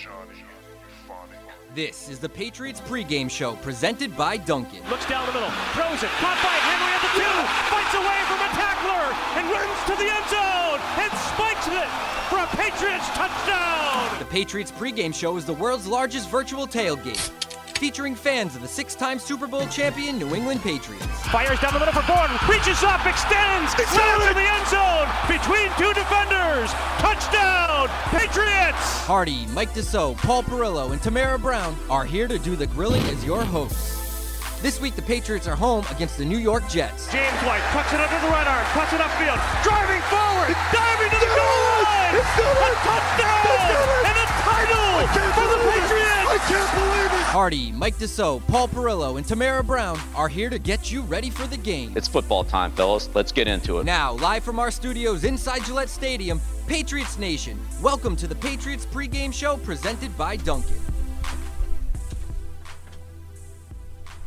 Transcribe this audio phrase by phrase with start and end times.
[0.00, 0.40] Johnny,
[1.74, 4.80] This is the Patriots pregame show presented by Dunkin'.
[4.88, 7.36] Looks down the middle, throws it, caught by Henry at the two,
[7.68, 11.88] fights away from a tackler, and runs to the end zone, and spikes it
[12.32, 14.18] for a Patriots touchdown!
[14.18, 17.30] The Patriots pregame show is the world's largest virtual tailgate,
[17.80, 21.06] featuring fans of the six-time Super Bowl champion New England Patriots.
[21.32, 25.72] Fires down the middle for Bourne, reaches up, extends, runs to the end zone, between
[25.80, 26.68] two defenders,
[27.00, 29.00] touchdown, Patriots!
[29.08, 33.24] Hardy, Mike Dussault, Paul Perillo, and Tamara Brown are here to do the grilling as
[33.24, 33.96] your hosts.
[34.60, 37.10] This week, the Patriots are home against the New York Jets.
[37.10, 41.16] James White cuts it under the right arm, cuts it upfield, driving forward, diving to
[41.16, 42.14] the goal line!
[42.14, 44.19] A touchdown!
[44.72, 46.28] And for the Patriots!
[46.28, 47.24] I can't believe it!
[47.26, 51.46] Hardy, Mike Dussault, Paul Perillo, and Tamara Brown are here to get you ready for
[51.46, 51.92] the game.
[51.96, 53.08] It's football time, fellas.
[53.14, 53.84] Let's get into it.
[53.84, 59.32] Now, live from our studios inside Gillette Stadium, Patriots Nation, welcome to the Patriots pregame
[59.32, 60.76] show presented by Dunkin'.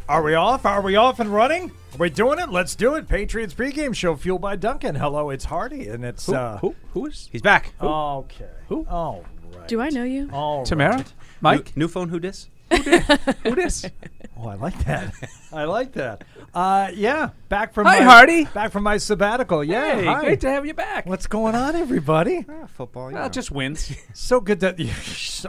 [0.09, 0.65] Are we off?
[0.65, 1.71] Are we off and running?
[1.93, 2.49] Are we doing it?
[2.49, 3.07] Let's do it.
[3.07, 4.95] Patriots pregame show fueled by Dunkin'.
[4.95, 6.75] Hello, it's Hardy, and it's uh, Who?
[6.93, 7.29] Who is?
[7.31, 7.73] He's back.
[7.79, 7.87] Who?
[7.87, 8.49] okay.
[8.67, 8.85] Who?
[8.89, 9.23] All
[9.63, 9.69] right.
[9.69, 10.29] Do I know you?
[10.31, 10.97] All Tamara?
[10.97, 11.13] right.
[11.41, 11.75] Mike?
[11.75, 12.49] New phone, who dis?
[12.71, 13.85] Who this?
[14.35, 15.13] Oh, I like that.
[15.53, 16.23] I like that.
[16.53, 18.43] Uh, yeah, back from Hi, my, Hardy.
[18.45, 19.63] Back from my sabbatical.
[19.63, 20.21] Yeah, hey, hi.
[20.21, 21.05] great to have you back.
[21.05, 22.43] What's going on, everybody?
[22.49, 23.95] Ah, football, you Well, just wins.
[24.13, 24.79] So good that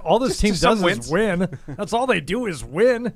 [0.04, 1.48] all this Just- team just does is win.
[1.66, 3.14] That's all they do is win.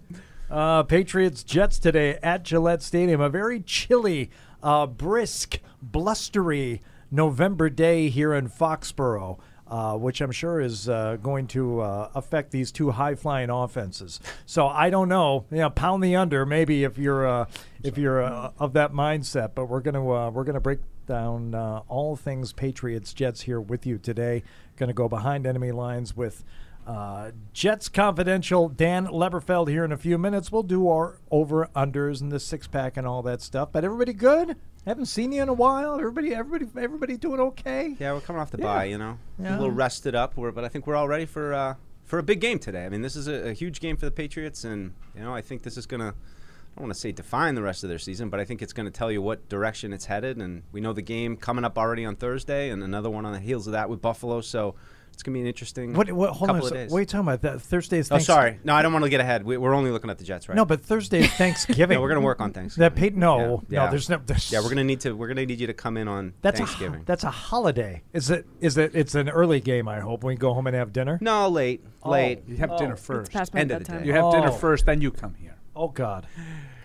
[0.50, 3.20] Uh, Patriots Jets today at Gillette Stadium.
[3.20, 4.30] A very chilly,
[4.62, 9.38] uh, brisk, blustery November day here in Foxborough.
[9.70, 14.18] Uh, which I'm sure is uh, going to uh, affect these two high-flying offenses.
[14.46, 15.44] So I don't know.
[15.50, 17.44] Yeah, pound the under, maybe if you're uh,
[17.82, 19.50] if you're uh, of that mindset.
[19.54, 24.42] But we're gonna we're gonna break down all things Patriots Jets here with you today.
[24.76, 26.44] Going to go behind enemy lines with
[26.88, 30.50] uh, Jets Confidential Dan Leberfeld here in a few minutes.
[30.50, 33.70] We'll do our over unders and the six pack and all that stuff.
[33.72, 34.56] But everybody good?
[34.86, 35.96] Haven't seen you in a while.
[35.98, 37.94] Everybody, everybody, everybody doing okay?
[38.00, 38.64] yeah, we're coming off the Yeah.
[38.64, 39.56] bye, you know, Yeah.
[39.56, 40.36] a little rested up.
[40.36, 41.74] We're, but I think we're all ready for uh,
[42.04, 42.86] for a big game today.
[42.86, 45.42] I mean, this is a, a huge game for the Patriots, and you know, I
[45.42, 46.14] think this is gonna.
[46.14, 48.72] I don't want to say define the rest of their season, but I think it's
[48.72, 50.36] going to tell you what direction it's headed.
[50.36, 53.40] And we know the game coming up already on Thursday, and another one on the
[53.40, 54.40] heels of that with Buffalo.
[54.40, 54.76] So
[55.18, 56.12] it's going to be an interesting What?
[56.12, 56.68] what hold couple on.
[56.68, 56.92] of days.
[56.92, 57.42] What are you talking about?
[57.42, 58.12] That Thursday's.
[58.12, 58.60] oh, sorry.
[58.62, 59.44] No, I don't want to get ahead.
[59.44, 60.54] We, we're only looking at the Jets, right?
[60.54, 61.96] No, but Thursday's Thanksgiving.
[61.96, 62.94] No, we're going to work on Thanksgiving.
[62.94, 63.86] That pa- no, Yeah.
[63.86, 63.90] no.
[63.90, 64.20] There's no.
[64.24, 65.12] There's, Yeah, we're gonna need to.
[65.12, 67.00] We're gonna need you to come in on That's Thanksgiving.
[67.00, 68.02] a that's a holiday.
[68.12, 68.46] Is it?
[68.60, 68.92] Is it?
[68.94, 69.88] It's an early game.
[69.88, 71.18] I hope we go home and have dinner.
[71.20, 72.42] no, late, oh, late.
[72.46, 73.32] You have dinner oh, It's first.
[73.32, 74.02] past End of the bedtime.
[74.02, 74.06] day.
[74.06, 74.52] You have dinner Oh.
[74.52, 75.56] first, then you come here.
[75.74, 76.26] Oh God.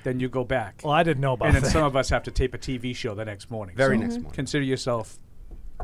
[0.04, 0.82] Then you go back.
[0.84, 1.56] Well, I didn't know about that.
[1.56, 3.76] and then some of us have to tape a TV show the next morning.
[3.78, 4.32] Very So next morning.
[4.34, 5.18] Consider yourself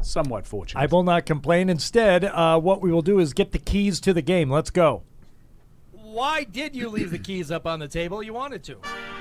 [0.05, 0.81] somewhat fortunate.
[0.81, 1.69] I will not complain.
[1.69, 4.49] Instead, uh, what we will do is get the keys to the game.
[4.49, 5.03] Let's go.
[5.91, 8.23] Why did you leave the keys up on the table?
[8.23, 8.77] You wanted to.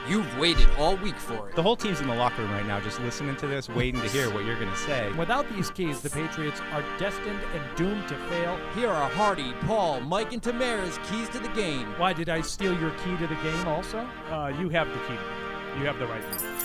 [0.09, 1.55] You've waited all week for it.
[1.55, 4.09] The whole team's in the locker room right now, just listening to this, waiting to
[4.09, 5.12] hear what you're going to say.
[5.12, 8.59] Without these keys, the Patriots are destined and doomed to fail.
[8.75, 11.88] Here are Hardy, Paul, Mike, and Tamara's keys to the game.
[11.99, 13.99] Why did I steal your key to the game also?
[14.31, 15.19] Uh, you have the key.
[15.78, 16.58] You have the right one.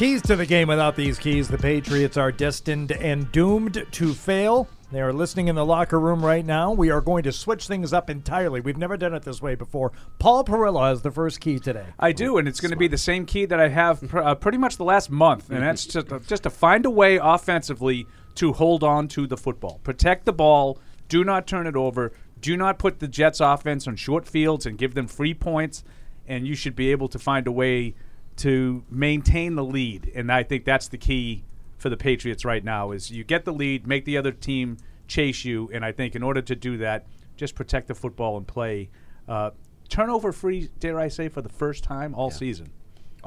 [0.00, 0.68] Keys to the game.
[0.68, 4.66] Without these keys, the Patriots are destined and doomed to fail.
[4.90, 6.72] They are listening in the locker room right now.
[6.72, 8.62] We are going to switch things up entirely.
[8.62, 9.92] We've never done it this way before.
[10.18, 11.84] Paul Perillo has the first key today.
[11.98, 14.34] I do, and it's going to be the same key that I have pr- uh,
[14.36, 18.06] pretty much the last month, and that's just to, just to find a way offensively
[18.36, 20.78] to hold on to the football, protect the ball,
[21.10, 22.10] do not turn it over,
[22.40, 25.84] do not put the Jets' offense on short fields and give them free points,
[26.26, 27.94] and you should be able to find a way
[28.40, 31.44] to maintain the lead, and I think that's the key
[31.76, 34.78] for the Patriots right now is you get the lead, make the other team
[35.08, 37.06] chase you, and I think in order to do that,
[37.36, 38.88] just protect the football and play.
[39.28, 39.50] Uh,
[39.90, 42.70] turnover free, dare I say, for the first time all season.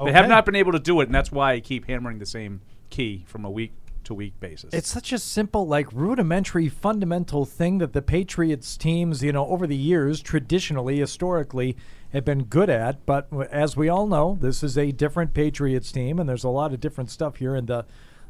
[0.02, 2.26] They have not been able to do it, and that's why I keep hammering the
[2.26, 2.60] same
[2.90, 3.72] key from a week
[4.04, 4.72] to week basis.
[4.72, 9.66] It's such a simple, like rudimentary, fundamental thing that the Patriots teams, you know, over
[9.66, 11.76] the years, traditionally, historically,
[12.12, 13.04] have been good at.
[13.04, 16.72] But as we all know, this is a different Patriots team, and there's a lot
[16.72, 17.54] of different stuff here.
[17.54, 17.84] And the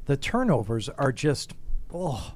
[0.06, 1.54] the turnovers are just,
[1.92, 2.34] oh,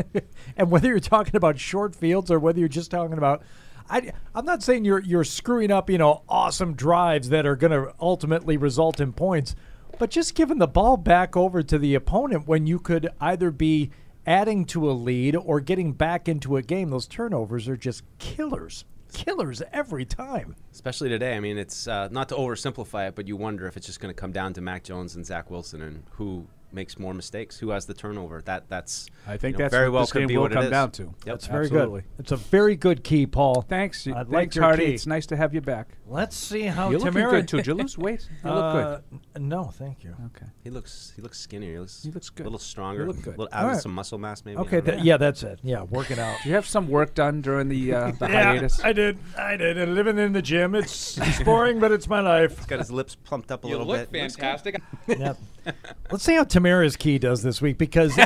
[0.56, 3.42] and whether you're talking about short fields or whether you're just talking about.
[3.88, 7.70] I, I'm not saying you're you're screwing up, you know, awesome drives that are going
[7.70, 9.54] to ultimately result in points,
[9.98, 13.90] but just giving the ball back over to the opponent when you could either be
[14.26, 18.84] adding to a lead or getting back into a game, those turnovers are just killers.
[19.12, 20.56] Killers every time.
[20.72, 21.36] Especially today.
[21.36, 24.12] I mean, it's uh, not to oversimplify it, but you wonder if it's just going
[24.12, 27.70] to come down to Mac Jones and Zach Wilson and who makes more mistakes, who
[27.70, 28.42] has the turnover.
[28.44, 30.70] That that's I think you know, that's very well could be what it come is.
[30.70, 31.02] down to.
[31.04, 31.14] Yep.
[31.24, 32.00] That's very Absolutely.
[32.02, 32.10] good.
[32.18, 33.62] It's a very good key, Paul.
[33.62, 34.06] Thanks.
[34.06, 34.86] I'd Thanks, like your Hardy.
[34.86, 34.94] key.
[34.94, 35.88] It's nice to have you back.
[36.06, 37.30] Let's see how You're looking Tamara.
[37.40, 37.56] good too.
[37.58, 38.28] Did you lose weight?
[38.44, 39.42] You look good.
[39.42, 40.14] No, thank you.
[40.26, 40.46] Okay.
[40.62, 41.72] He looks he looks skinnier.
[41.72, 42.44] He looks He looks good.
[42.44, 43.06] A little stronger.
[43.06, 43.38] look good.
[43.38, 43.80] Little, All added right.
[43.82, 44.58] some muscle mass maybe.
[44.58, 45.60] Okay, th- yeah, that's it.
[45.62, 46.36] Yeah, working out.
[46.42, 48.82] Do you have some work done during the uh, the hiatus?
[48.84, 49.18] I did.
[49.38, 49.78] I did.
[49.78, 52.56] And living in the gym, it's, it's boring, but it's my life.
[52.58, 54.12] He's got his lips plumped up a You little bit.
[54.12, 54.42] Looks good.
[54.42, 54.82] fantastic.
[55.06, 55.38] Yep.
[56.10, 58.18] Let's see how Tamara's key does this week because,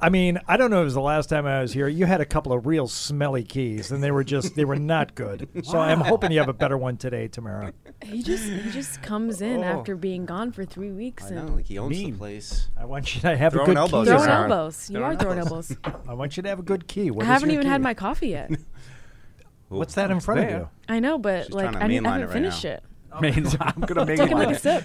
[0.00, 1.88] I mean, I don't know if it was the last time I was here.
[1.88, 5.14] You had a couple of real smelly keys, and they were just they were not
[5.14, 5.48] good.
[5.64, 7.72] So I'm hoping you have a better one today, Tamara.
[8.02, 9.62] He just he just comes in Oh.
[9.64, 12.12] after being gone for three weeks I and know, like he owns Mean.
[12.12, 12.68] the place.
[12.76, 14.10] I want you to have Throwing a good elbows key.
[14.14, 14.52] throwing around.
[14.52, 14.90] elbows.
[14.90, 15.76] You Throwing are throwing elbows.
[15.84, 16.00] elbows.
[16.08, 17.10] I want you to have a good key.
[17.10, 17.84] What I is haven't your even had key?
[17.84, 18.50] my coffee yet.
[19.68, 20.68] What's that in front of you?
[20.88, 22.64] I know, but She's like trying to I, need, mainline I haven't it right finished
[22.64, 22.70] now.
[22.70, 22.82] it.
[23.20, 24.60] Main- I'm gonna make Take another it.
[24.60, 24.84] sip.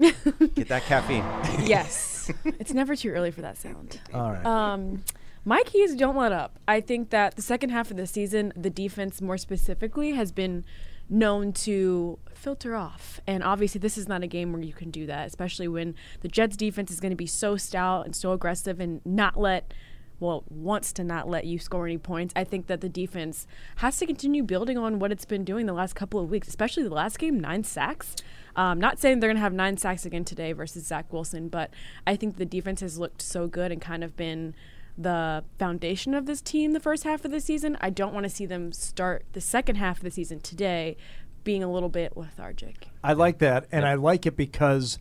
[0.00, 1.24] Get that caffeine.
[1.66, 4.00] yes, it's never too early for that sound.
[4.12, 4.44] All right.
[4.44, 5.04] Um,
[5.44, 6.58] my keys don't let up.
[6.68, 10.64] I think that the second half of the season, the defense more specifically, has been
[11.08, 13.20] known to filter off.
[13.26, 16.28] And obviously, this is not a game where you can do that, especially when the
[16.28, 19.72] Jets defense is going to be so stout and so aggressive and not let.
[20.20, 22.32] Well, wants to not let you score any points.
[22.36, 23.46] I think that the defense
[23.76, 26.82] has to continue building on what it's been doing the last couple of weeks, especially
[26.82, 28.14] the last game, nine sacks.
[28.54, 31.70] Um, not saying they're going to have nine sacks again today versus Zach Wilson, but
[32.06, 34.54] I think the defense has looked so good and kind of been
[34.98, 37.78] the foundation of this team the first half of the season.
[37.80, 40.96] I don't want to see them start the second half of the season today
[41.44, 42.88] being a little bit lethargic.
[43.02, 44.98] I like that, and I like it because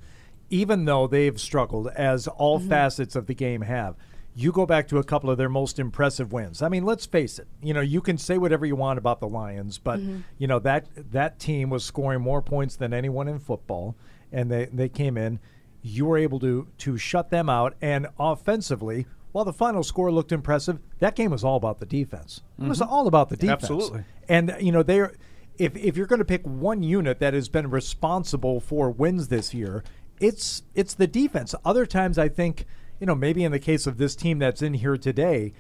[0.50, 2.70] even though they've struggled, as all Mm-hmm.
[2.70, 3.96] facets of the game have,
[4.42, 6.62] you go back to a couple of their most impressive wins.
[6.62, 7.48] I mean, let's face it.
[7.62, 10.20] You know, you can say whatever you want about the Lions, but Mm-hmm.
[10.38, 13.96] you know that that team was scoring more points than anyone in football,
[14.32, 15.40] and they they came in.
[15.82, 19.06] You were able to to shut them out, and offensively.
[19.32, 22.42] While the final score looked impressive, that game was all about the defense.
[22.60, 23.62] It was all about the defense.
[23.64, 24.04] Absolutely.
[24.28, 25.14] And you know, they're
[25.60, 29.54] if if you're going to pick one unit that has been responsible for wins this
[29.54, 29.84] year,
[30.20, 31.54] it's it's the defense.
[31.64, 32.66] Other times, I think
[33.00, 35.54] you know maybe in the case of this team that's in here today,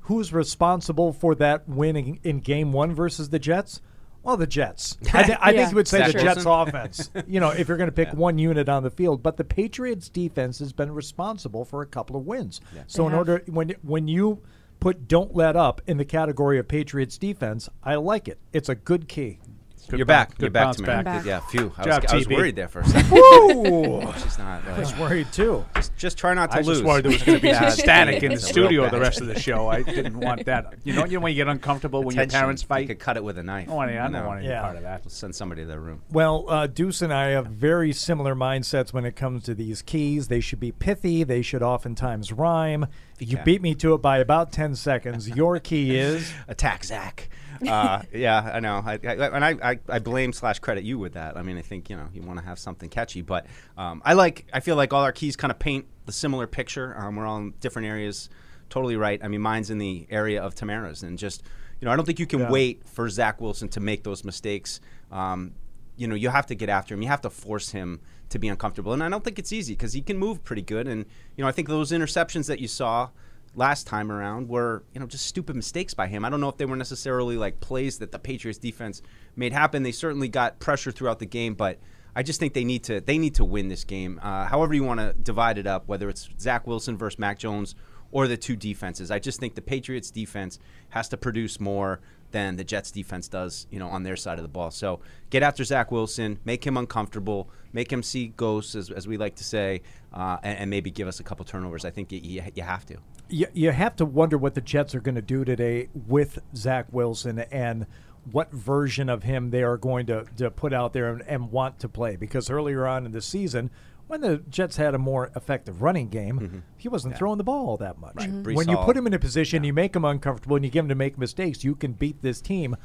[0.00, 3.80] who's responsible for that win in, in Game One versus the Jets?
[4.22, 4.98] Well, the Jets.
[5.12, 7.10] I, thi- I Yeah, think you would say Zach the Jets offense.
[7.26, 10.08] You know, if you're going to pick one unit on the field, but the Patriots
[10.08, 12.60] defense has been responsible for a couple of wins.
[12.86, 13.18] So They in have.
[13.18, 14.40] order when when you
[14.78, 18.38] put "don't let up" in the category of Patriots defense, I like it.
[18.52, 19.40] It's a good key.
[19.88, 20.30] Good You're back.
[20.38, 20.86] good You're back to me.
[20.86, 21.04] back.
[21.04, 21.24] Back.
[21.26, 21.72] Yeah, phew.
[21.76, 22.36] I, Job, was, I was TB.
[22.36, 23.10] worried there for a second.
[23.10, 24.00] Woo!
[24.22, 24.64] She's not.
[24.66, 25.64] I Uh, was worried too.
[25.74, 26.78] just, just try not to I was lose.
[26.78, 28.44] just worried there was going to be some Bad static in the things.
[28.44, 29.00] Real studio the bad.
[29.00, 29.68] rest of the show.
[29.68, 30.74] I didn't want that.
[30.84, 32.40] You know, you know when you get uncomfortable when your Tension.
[32.40, 32.86] parents You fight.
[32.86, 33.64] could cut it with a knife.
[33.64, 34.26] I don't want any, I don't No.
[34.26, 34.62] want any Yeah.
[34.62, 35.02] part of that.
[35.04, 36.00] We'll send somebody to their room.
[36.10, 40.28] Well, uh, Deuce and I have very similar mindsets when it comes to these keys.
[40.28, 41.24] They should be pithy.
[41.24, 42.86] They should oftentimes rhyme.
[43.18, 43.42] You Yeah.
[43.42, 45.28] beat me to it by about ten seconds.
[45.28, 47.28] Your key is Attack Zach.
[47.68, 48.82] Uh, yeah, I know.
[48.84, 51.36] I, I, and I, I, I blame slash credit you with that.
[51.36, 54.14] I mean, I think you know you want to have something catchy, but um, I
[54.14, 54.46] like.
[54.52, 56.94] I feel like all our keys kind of paint the similar picture.
[56.98, 58.28] Um, we're all in different areas.
[58.70, 59.20] Totally right.
[59.22, 61.42] I mean, mine's in the area of Tamara's, and just
[61.80, 62.50] you know, I don't think you can Yeah.
[62.50, 64.80] wait for Zach Wilson to make those mistakes.
[65.10, 65.52] Um,
[65.96, 67.02] you know, you have to get after him.
[67.02, 68.00] You have to force him
[68.30, 70.88] to be uncomfortable, and I don't think it's easy because he can move pretty good.
[70.88, 71.04] And
[71.36, 73.10] you know, I think those interceptions that you saw
[73.54, 76.24] last time around were you know just stupid mistakes by him.
[76.24, 79.02] I don't know if they were necessarily like plays that the Patriots defense
[79.36, 79.82] made happen.
[79.82, 81.78] They certainly got pressure throughout the game, but
[82.14, 84.20] I just think they need to they need to win this game.
[84.22, 87.74] Uh, however you want to divide it up, whether it's Zach Wilson versus Mac Jones
[88.12, 89.10] or the two defenses.
[89.10, 90.58] I just think the Patriots defense
[90.90, 92.00] has to produce more
[92.30, 94.70] than the Jets defense does, you know, on their side of the ball.
[94.70, 95.00] So
[95.30, 99.34] get after Zach Wilson, make him uncomfortable, make him see ghosts, as, as we like
[99.36, 101.84] to say, uh, and, and maybe give us a couple turnovers.
[101.84, 102.98] I think you, you, you have to.
[103.32, 106.86] You, you have to wonder what the Jets are going to do today with Zach
[106.92, 107.86] Wilson and
[108.30, 111.80] what version of him they are going to, to put out there and, and want
[111.80, 112.16] to play.
[112.16, 113.70] Because earlier on in the season,
[114.06, 117.76] when the Jets had a more effective running game, he wasn't throwing the ball all
[117.78, 118.16] that much.
[118.16, 118.52] Mm-hmm.
[118.52, 120.90] When you put him in a position, you make him uncomfortable, and you give him
[120.90, 122.76] to make mistakes, you can beat this team.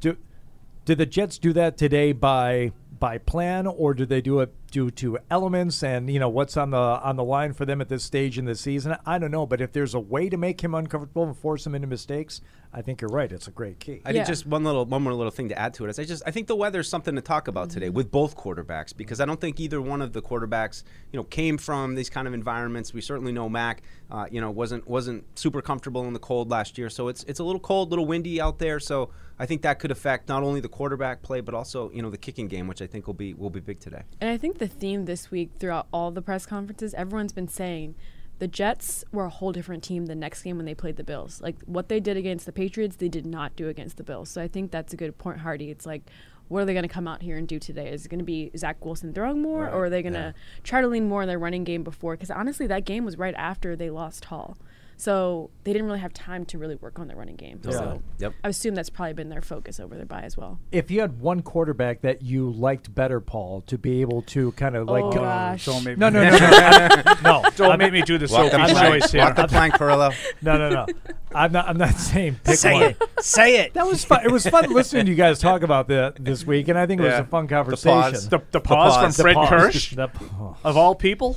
[0.00, 0.18] Do,
[0.84, 4.90] did the Jets do that today by by plan, or do they do it due
[4.90, 8.04] to elements and you know what's on the on the line for them at this
[8.04, 8.96] stage in the season?
[9.06, 11.74] I don't know, but if there's a way to make him uncomfortable and force him
[11.74, 12.40] into mistakes,
[12.72, 13.30] I think you're right.
[13.30, 14.02] It's a great key.
[14.04, 14.12] I Yeah.
[14.14, 16.22] think just one little, one more little thing to add to it is I just
[16.26, 19.40] I think the weather's something to talk about today with both quarterbacks because I don't
[19.40, 20.82] think either one of the quarterbacks
[21.12, 22.92] you know came from these kind of environments.
[22.92, 26.76] We certainly know Mac, uh, you know, wasn't wasn't super comfortable in the cold last
[26.78, 28.80] year, so it's it's a little cold, little windy out there.
[28.80, 32.10] So I think that could affect not only the quarterback play but also you know
[32.10, 34.02] the kicking game, which I think will be will be big today.
[34.20, 37.48] And I think think the theme this week throughout all the press conferences, everyone's been
[37.48, 37.94] saying
[38.38, 41.40] the Jets were a whole different team the next game when they played the Bills.
[41.40, 44.28] Like what they did against the Patriots, they did not do against the Bills.
[44.28, 45.70] So I think that's a good point, Hardy.
[45.70, 46.02] It's like,
[46.48, 47.90] what are they going to come out here and do today?
[47.90, 50.34] Is it going to be Zach Wilson throwing more, Right, or are they going to
[50.36, 50.60] yeah.
[50.62, 52.14] try to lean more on their running game before?
[52.14, 54.56] Because honestly, that game was right after they lost Hall.
[54.98, 57.60] So they didn't really have time to really work on their running game.
[57.64, 57.70] Yeah.
[57.72, 58.32] So Yep.
[58.42, 60.58] I assume that's probably been their focus over their bye as well.
[60.72, 64.74] If you had one quarterback that you liked better, Paul, to be able to kind
[64.74, 65.66] of like Oh, go- gosh.
[65.66, 68.50] Don't make no, me, no, no, no, no, Don't I'm- make me do the Walk
[68.52, 69.22] Sophie's choice here.
[69.24, 70.14] Walk the plank, Perillo.
[70.40, 70.86] no, no, no.
[71.34, 71.68] I'm not.
[71.68, 72.82] I'm not saying pick Say one.
[72.84, 73.02] it.
[73.20, 73.74] Say it.
[73.74, 74.24] That was fun.
[74.24, 77.00] It was fun listening to you guys talk about that this week, and I think
[77.02, 77.18] it was Yeah.
[77.20, 77.82] a fun pause.
[77.82, 78.30] conversation.
[78.30, 79.16] The, the pause from pause.
[79.18, 79.48] The Fred pause.
[79.50, 80.10] Kirsch, The-
[80.64, 81.36] of all people.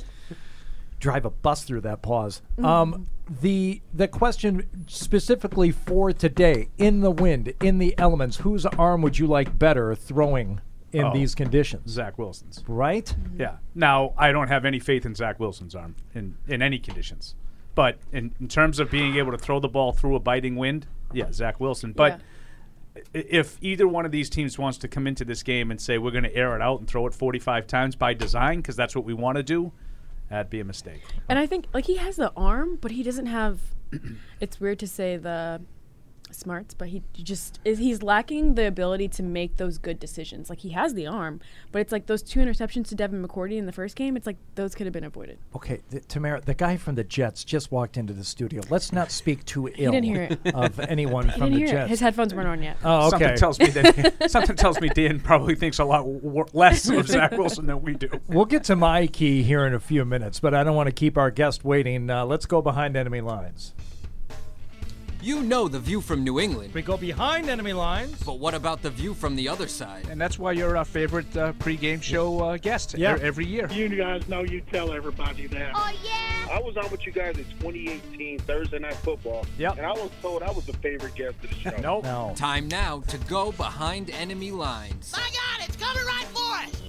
[1.00, 2.42] drive a bus through that pause.
[2.62, 3.06] Um,
[3.40, 9.18] the the question specifically for today, in the wind, in the elements, whose arm would
[9.18, 10.60] you like better throwing
[10.92, 11.12] in Oh.
[11.14, 11.90] these conditions?
[11.90, 12.64] Zach Wilson's.
[12.66, 13.06] Right?
[13.06, 13.40] Mm-hmm.
[13.40, 13.56] Yeah.
[13.74, 17.36] Now I don't have any faith in Zach Wilson's arm in, in any conditions,
[17.76, 20.88] but in, in terms of being able to throw the ball through a biting wind,
[21.12, 21.92] yeah, Zach Wilson.
[21.92, 22.18] But i
[23.14, 26.10] if either one of these teams wants to come into this game and say we're
[26.10, 29.04] going to air it out and throw it 45 times by design because that's what
[29.04, 29.70] we want to do,
[30.30, 31.02] that'd be a mistake.
[31.28, 33.60] And I think like he has the arm, but he doesn't have.
[34.40, 35.60] it's weird to say the
[36.34, 37.78] smarts, but he just is.
[37.78, 40.48] He's lacking the ability to make those good decisions.
[40.50, 41.40] Like he has the arm,
[41.72, 44.16] but it's like those two interceptions to Devin McCourty in the first game.
[44.16, 45.38] It's like those could have been avoided.
[45.56, 48.62] Okay, the, Tamara, the guy from the Jets just walked into the studio.
[48.70, 51.70] Let's not speak too ill didn't hear of anyone He from didn't the hear it.
[51.72, 51.90] Jets.
[51.90, 52.76] His headphones weren't on yet.
[52.84, 53.36] oh, okay.
[53.36, 57.08] Something tells me that something tells me Dan probably thinks a lot w- less of
[57.08, 58.08] Zach Wilson than we do.
[58.28, 60.92] We'll get to my key here in a few minutes, but I don't want to
[60.92, 62.10] keep our guest waiting.
[62.10, 63.74] Uh, let's go behind enemy lines.
[65.22, 68.22] You know the view from New England, We go behind enemy lines.
[68.24, 70.08] but what about the view from the other side?
[70.08, 73.18] And that's why you're our favorite uh, pregame show uh, guest Yeah.
[73.18, 73.68] e- every year.
[73.70, 75.72] You guys know you tell everybody that.
[75.74, 76.48] Oh, yeah.
[76.56, 79.44] I was on with you guys in 2018 Thursday Night Football.
[79.58, 79.76] Yep.
[79.76, 81.70] And I was told I was the favorite guest of the show.
[81.82, 82.04] Nope.
[82.04, 82.32] No.
[82.34, 85.12] Time now to go behind enemy lines.
[85.12, 86.82] My God, it's coming right for us.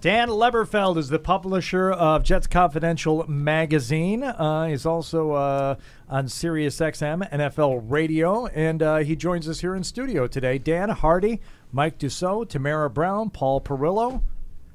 [0.00, 4.22] Dan Leberfeld is the publisher of Jets Confidential magazine.
[4.22, 5.74] Uh, he's also uh,
[6.08, 10.56] on Sirius XM NFL Radio, and uh, he joins us here in studio today.
[10.56, 14.22] Dan Hardy, Mike Dussault, Tamara Brown, Paul Perillo.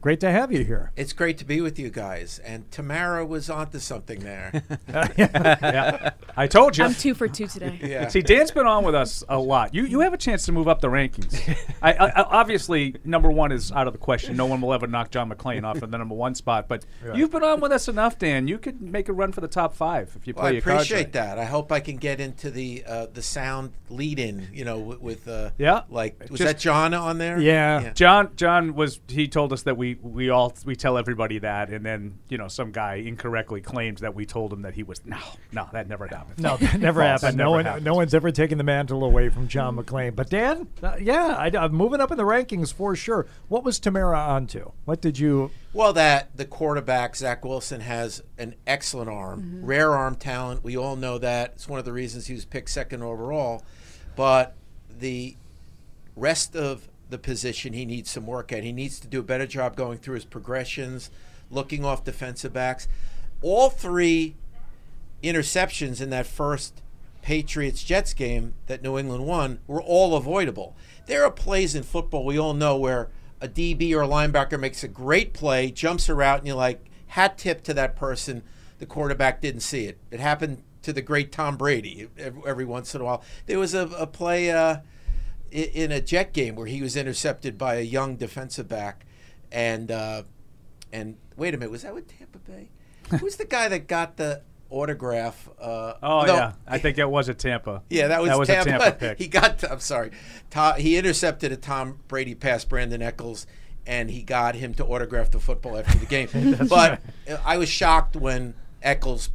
[0.06, 0.92] Great to have you here.
[0.96, 2.38] It's great to be with you guys.
[2.46, 4.62] And Tamara was onto something there.
[5.18, 6.12] yeah.
[6.38, 6.84] I told you.
[6.84, 7.80] I'm two for two today.
[7.82, 8.08] yeah.
[8.10, 9.74] See, Dan's been on with us a lot.
[9.74, 11.34] You you have a chance to move up the rankings.
[11.82, 14.38] I, I, I- obviously number one is out of the question.
[14.38, 16.68] No one will ever knock John McClain off of the number one spot.
[16.68, 16.86] But
[17.16, 18.48] you've been on with us enough, Dan.
[18.48, 20.62] You could make a run for the top five if you play Well, I your
[20.62, 21.14] cards appreciate right.
[21.14, 21.40] that.
[21.40, 25.02] I hope I can get into the uh, the sound lead in, you know, with,
[25.02, 25.82] with uh, Yeah.
[25.90, 27.40] like was Just- that John on there?
[27.40, 27.92] Yeah.
[27.94, 31.86] John John was he told us that we we all we tell everybody that and
[31.86, 35.18] then you know some guy incorrectly claims that we told him that he was no
[35.52, 37.22] no that never happened No, that never False.
[37.22, 37.40] happened.
[37.40, 37.86] That no never one, happened.
[37.86, 40.16] no one's ever taken the mantle away from John McClain.
[40.16, 43.26] But Dan, uh, yeah, I, am moving up in the rankings for sure.
[43.48, 44.72] What was Tamara onto?
[44.86, 45.52] What did you?
[45.74, 50.64] Well, that the quarterback Zach Wilson has an excellent arm, rare arm talent.
[50.64, 51.54] We all know that.
[51.56, 53.64] It's one of the reasons he was picked second overall.
[54.16, 54.56] But
[55.00, 55.36] the
[56.16, 58.64] rest of the position he needs some work at.
[58.64, 61.10] He needs to do a better job going through his progressions,
[61.50, 62.88] looking off defensive backs.
[63.42, 64.36] All three
[65.24, 66.82] interceptions in that first
[67.22, 70.76] Patriots Jets game that New England won were all avoidable.
[71.08, 73.10] There are plays in football we all know where
[73.42, 77.38] a DB or a linebacker makes a great play, jumps out, and you're like, hat
[77.38, 78.44] tip to that person.
[78.80, 79.98] The quarterback didn't see it.
[80.12, 83.24] It happened to the great Tom Brady every, once in a while.
[83.48, 84.78] There was a, a play uh,
[85.56, 89.06] in a Jet game where he was intercepted by a young defensive back,
[89.52, 90.24] and uh,
[90.92, 92.70] and wait a minute, was that with Tampa Bay?
[93.20, 95.50] Who's the guy that got the autograph?
[95.60, 98.48] Uh, oh no, yeah I think it was a Tampa yeah, that was, that was
[98.48, 98.76] Tampa.
[98.76, 99.64] a Tampa pick He got.
[99.64, 100.12] I'm sorry.
[100.50, 103.48] Tom, he intercepted a Tom Brady pass, Brandon Echols,
[103.86, 106.30] and he got him to autograph the football after the game.
[106.70, 109.30] but uh, I was shocked when Echols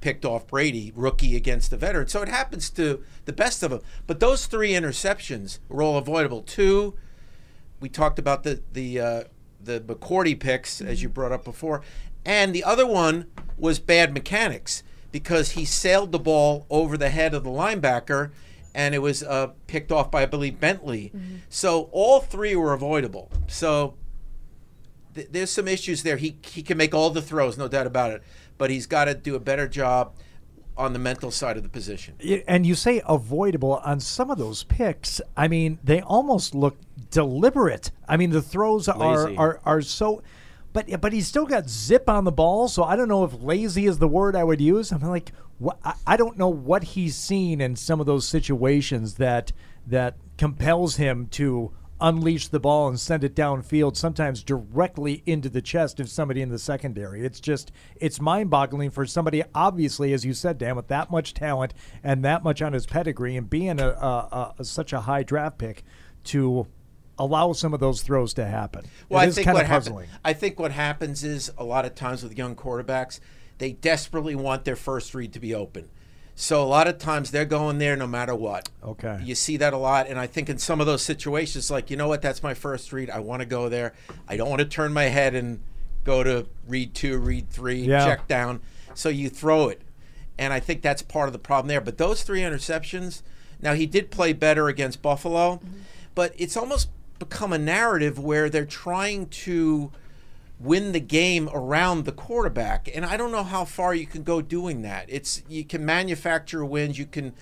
[0.00, 2.08] picked off Brady, rookie against the veteran.
[2.08, 3.80] So it happens to the best of them.
[4.06, 6.42] But those three interceptions were all avoidable.
[6.42, 6.94] Two,
[7.80, 9.24] we talked about the the uh,
[9.62, 11.82] the McCourty picks as you brought up before,
[12.24, 13.26] and the other one
[13.56, 18.30] was bad mechanics because he sailed the ball over the head of the linebacker,
[18.74, 21.12] and it was uh, picked off by I believe Bentley.
[21.48, 23.30] So all three were avoidable.
[23.48, 23.94] So
[25.14, 26.16] th- there's some issues there.
[26.16, 28.22] He he can make all the throws, no doubt about it,
[28.60, 30.12] but he's got to do a better job
[30.76, 32.14] on the mental side of the position.
[32.46, 35.18] And you say avoidable on some of those picks.
[35.34, 36.76] I mean, they almost look
[37.10, 37.90] deliberate.
[38.06, 40.22] I mean, the throws are are are so.
[40.74, 42.68] but but he's still got zip on the ball.
[42.68, 44.92] So I don't know if lazy is the word I would use.
[44.92, 45.32] I'm like,
[45.82, 49.52] I, I don't know what he's seen in some of those situations that
[49.86, 55.62] that compels him to unleash the ball and send it downfield, sometimes directly into the
[55.62, 57.24] chest of somebody in the secondary.
[57.24, 61.74] It's just it's mind-boggling for somebody, obviously, as you said, Dan, with that much talent
[62.02, 65.58] and that much on his pedigree, and being a, a, a such a high draft
[65.58, 65.84] pick
[66.24, 66.66] to
[67.18, 68.84] allow some of those throws to happen.
[69.08, 71.64] Well, it I is think kind what of happen- I think what happens is a
[71.64, 73.20] lot of times with young quarterbacks,
[73.58, 75.90] they desperately want their first read to be open.
[76.40, 78.70] So a lot of times they're going there no matter what.
[78.82, 79.20] Okay.
[79.22, 81.98] You see that a lot, and I think in some of those situations, like you
[81.98, 83.10] know what, that's my first read.
[83.10, 83.92] I want to go there.
[84.26, 85.60] I don't want to turn my head and
[86.02, 88.06] go to read two, read three, Yeah.
[88.06, 88.60] check down.
[88.94, 89.82] So you throw it,
[90.38, 91.80] and I think that's part of the problem there.
[91.82, 93.20] But those three interceptions.
[93.60, 95.80] Now he did play better against Buffalo, mm-hmm.
[96.14, 99.92] but it's almost become a narrative where they're trying to
[100.60, 104.40] win the game around the quarterback and i don't know how far you can go
[104.42, 107.32] doing that it's you can manufacture wins you can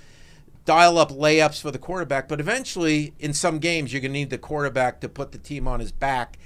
[0.65, 4.31] dial up layups for the quarterback but eventually in some games you're going to need
[4.31, 6.39] the quarterback to put the team on his back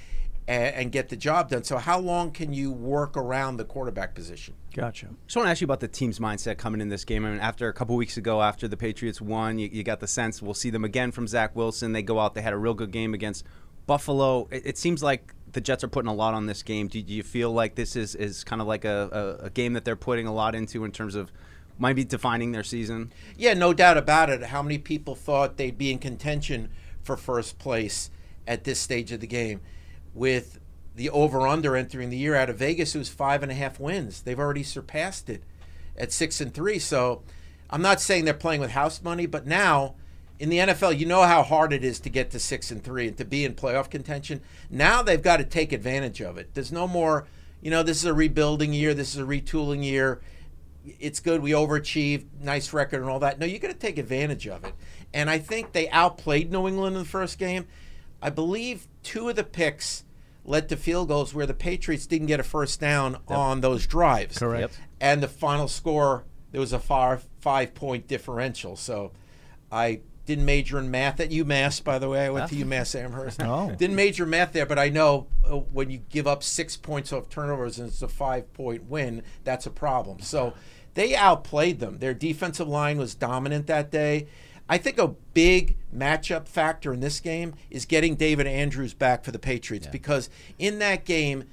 [0.49, 4.15] and, and get the job done so how long can you work around the quarterback
[4.15, 5.09] position Gotcha.
[5.27, 7.27] Just want to ask you about the team's mindset coming in this game.
[7.27, 10.07] I mean, after a couple weeks ago, after the Patriots won, you, you got the
[10.07, 11.93] sense we'll see them again from Zach Wilson.
[11.93, 13.45] They go out, they had a real good game against
[13.87, 14.49] Buffalo.
[14.51, 16.89] It, it seems like the Jets are putting a lot on this game.
[16.89, 19.75] Do, do you feel like this is, is kind of like a, a, a game
[19.75, 21.31] that they're putting a lot into in terms of
[21.79, 23.13] might be defining their season?
[23.37, 24.45] Yeah, no doubt about it.
[24.45, 26.71] How many people thought they'd be in contention
[27.03, 28.11] for first place
[28.47, 29.61] at this stage of the game?
[30.15, 30.61] With
[30.95, 34.23] the over under entering the year out of Vegas, was five and a half wins.
[34.23, 35.43] They've already surpassed it
[35.97, 36.79] at six and three.
[36.79, 37.23] So
[37.71, 39.95] I'm not saying they're playing with house money, but now
[40.43, 43.07] in the NFL, you know how hard it is to get to six and three
[43.07, 44.41] and to be in playoff contention.
[44.69, 46.53] Now they've got to take advantage of it.
[46.55, 47.27] There's no more,
[47.61, 50.21] you know, this is a rebuilding year, this is a retooling year
[50.99, 51.43] it's good.
[51.43, 53.39] We overachieved, nice record, and all that.
[53.39, 54.75] No, you got to take advantage of it.
[55.15, 57.67] And I think they outplayed New England in the first game.
[58.21, 60.05] I believe two of the picks
[60.45, 64.39] led to field goals where the Patriots didn't get a first down on those drives.
[64.39, 64.61] Correct.
[64.61, 64.89] Yep.
[65.01, 68.75] And the final score, there was a five five point differential.
[68.75, 69.13] So
[69.71, 72.27] I didn't major in math at UMass, by the way.
[72.27, 73.43] I went to UMass Amherst.
[73.43, 73.75] Oh.
[73.77, 77.29] Didn't major math there, but I know uh, when you give up six points off
[77.29, 80.21] turnovers and it's a five point win, that's a problem.
[80.21, 80.55] So
[80.95, 81.99] they outplayed them.
[81.99, 84.29] Their defensive line was dominant that day.
[84.69, 89.33] I think a big matchup factor in this game is getting David Andrews back for
[89.33, 91.45] the Patriots because in that game,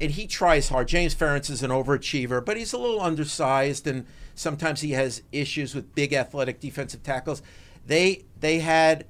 [0.00, 0.88] and he tries hard.
[0.88, 5.74] James Ferentz is an overachiever, but he's a little undersized, and sometimes he has issues
[5.74, 7.42] with big athletic defensive tackles.
[7.88, 9.06] They they had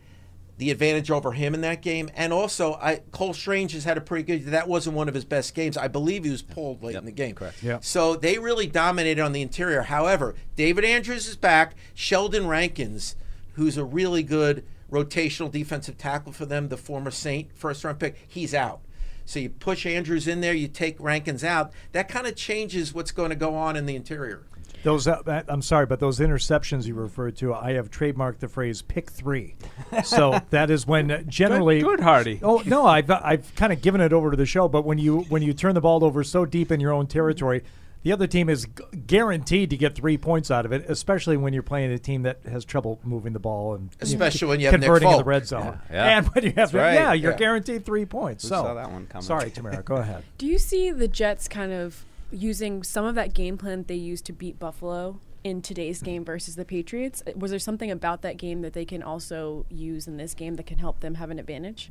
[0.56, 4.00] the advantage over him in that game, and also I, Cole Strange has had a
[4.00, 4.46] pretty good.
[4.52, 5.76] That wasn't one of his best games.
[5.76, 7.34] I believe he was pulled late in the game.
[7.34, 7.62] Correct.
[7.62, 7.78] Yeah.
[7.80, 9.82] So they really dominated on the interior.
[9.82, 11.76] However, David Andrews is back.
[11.94, 13.14] Sheldon Rankins,
[13.52, 18.16] who's a really good rotational defensive tackle for them, the former Saint first round pick,
[18.26, 18.80] he's out.
[19.24, 21.72] So you push Andrews in there, you take Rankins out.
[21.92, 24.46] That kind of changes what's going to go on in the interior.
[24.84, 28.82] Those, uh, I'm sorry, but those interceptions you referred to, I have trademarked the phrase
[28.82, 29.56] "pick three.
[30.04, 32.38] So that is when uh, generally good, Hardy.
[32.42, 35.20] Oh no, I've I've kind of given it over to the show, but when you
[35.28, 37.64] when you turn the ball over so deep in your own territory,
[38.04, 41.52] the other team is gu- guaranteed to get three points out of it, especially when
[41.52, 44.60] you're playing a team that has trouble moving the ball and you know, Especially when
[44.60, 45.80] you have converting in the red zone.
[45.90, 45.94] Yeah.
[45.96, 46.18] Yeah.
[46.18, 46.94] And when you have That's right.
[46.94, 47.36] yeah, you're Yeah.
[47.38, 48.44] guaranteed three points.
[48.44, 49.24] Who so saw that one coming?
[49.24, 50.22] sorry, Tamara, go ahead.
[50.38, 53.94] Do you see the Jets kind of using some of that game plan that they
[53.94, 57.22] used to beat Buffalo in today's game versus the Patriots?
[57.26, 60.54] Uh, Was there something about that game that they can also use in this game
[60.56, 61.90] that can help them have an advantage?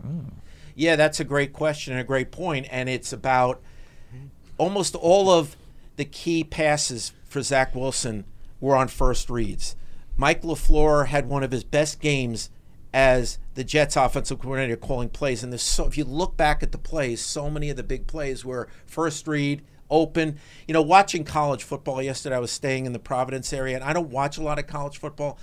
[0.75, 2.67] Yeah, that's a great question and a great point.
[2.69, 3.61] and it's about
[4.57, 5.55] almost all of
[5.95, 8.25] the key passes for Zach Wilson
[8.59, 9.75] were on first reads.
[10.15, 12.49] Mike LaFleur had one of his best games
[12.93, 15.43] as the Jets offensive coordinator calling plays.
[15.43, 18.43] And so if you look back at the plays, so many of the big plays
[18.43, 20.37] were first read, open.
[20.67, 23.93] You know, watching college football yesterday, I was staying in the Providence area, and I
[23.93, 25.37] don't watch a lot of college football.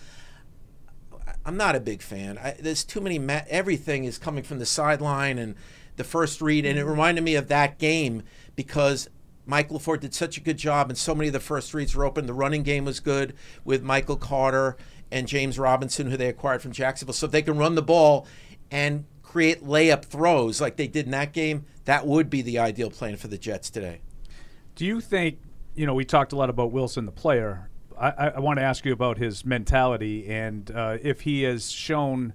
[1.44, 2.38] I'm not a big fan.
[2.38, 3.18] I, there's too many.
[3.18, 5.54] Ma- everything is coming from the sideline and
[5.96, 6.90] the first read, and it mm-hmm.
[6.90, 8.22] reminded me of that game
[8.56, 9.08] because
[9.46, 12.04] Mike LaFleur did such a good job, and so many of the first reads were
[12.04, 12.26] open.
[12.26, 14.76] The running game was good with Michael Carter
[15.10, 17.12] and James Robinson, who they acquired from Jacksonville.
[17.12, 18.26] So if they can run the ball
[18.70, 22.90] and create layup throws like they did in that game, that would be the ideal
[22.90, 24.00] plan for the Jets today.
[24.74, 25.38] Do you think,
[25.74, 27.70] you know, we talked a lot about Wilson, the player.
[27.98, 32.32] I, I, want to ask you about his mentality and uh, if he has shown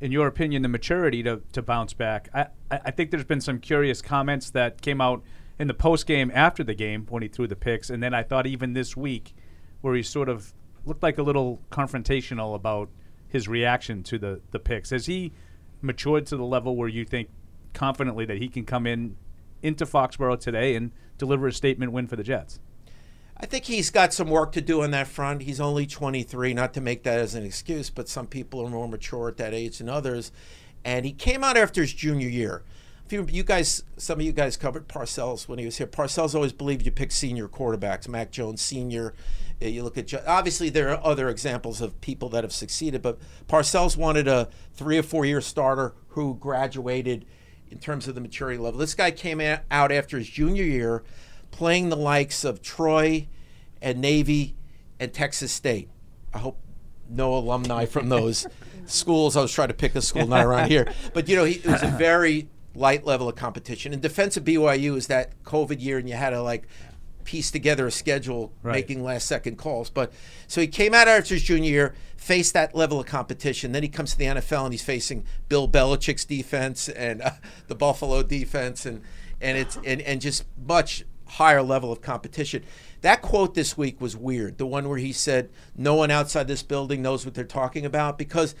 [0.00, 2.28] in your opinion, the maturity to, to bounce back?
[2.32, 5.22] I, I I think there's been some curious comments that came out
[5.58, 8.22] in the post game after the game when he threw the picks, and then I
[8.22, 9.34] thought even this week
[9.80, 10.52] where he sort of
[10.84, 12.88] looked like a little confrontational about
[13.28, 14.90] his reaction to the the picks.
[14.90, 15.32] Has he
[15.80, 17.28] matured to the level where you think
[17.72, 19.16] confidently that he can come in
[19.62, 22.58] into Foxborough today and deliver a statement win for the Jets?
[23.40, 25.42] I think he's got some work to do on that front.
[25.42, 28.88] He's only 23, not to make that as an excuse, but some people are more
[28.88, 30.32] mature at that age than others.
[30.84, 32.62] And he came out after his junior year.
[33.06, 35.86] If you, you guys, some of you guys covered Parcells when he was here.
[35.86, 38.08] Parcells always believed you pick senior quarterbacks.
[38.08, 39.14] Mac Jones Senior.
[39.62, 43.18] Uh, You look at obviously there are other examples of people that have succeeded, but
[43.48, 47.24] Parcells wanted a three or four year starter who graduated
[47.70, 48.78] in terms of the maturity level.
[48.78, 51.02] This guy came out after his junior year,
[51.50, 53.28] playing the likes of Troy
[53.80, 54.56] and Navy
[54.98, 55.88] and Texas State.
[56.32, 56.58] I hope
[57.08, 58.46] no alumni from those
[58.86, 59.36] schools.
[59.36, 61.66] I was trying to pick a school not around here, but you know, he, it
[61.66, 63.92] was a very light level of competition.
[63.92, 66.68] And defense of BYU is that COVID year, and you had to like
[67.28, 68.72] piece together a schedule, Right.
[68.76, 69.90] making last second calls.
[69.90, 70.10] But
[70.46, 73.72] so he came out after his junior year, faced that level of competition.
[73.72, 77.32] Then he comes to the NFL and he's facing Bill Belichick's defense and uh,
[77.66, 79.02] the Buffalo defense, and
[79.42, 82.64] and it's and, and just much higher level of competition.
[83.02, 84.56] That quote this week was weird.
[84.56, 88.16] The one where he said, "No one outside this building knows what they're talking about,"
[88.16, 88.54] because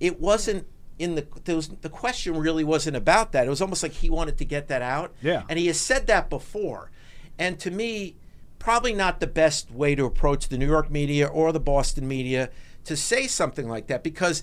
[0.00, 0.66] it wasn't
[0.98, 3.46] in the there was, the question really wasn't about that.
[3.46, 5.14] It was almost like he wanted to get that out.
[5.22, 5.44] Yeah.
[5.48, 6.90] And he has said that before.
[7.38, 8.16] And to me,
[8.58, 12.50] probably not the best way to approach the New York media or the Boston media
[12.84, 14.42] to say something like that because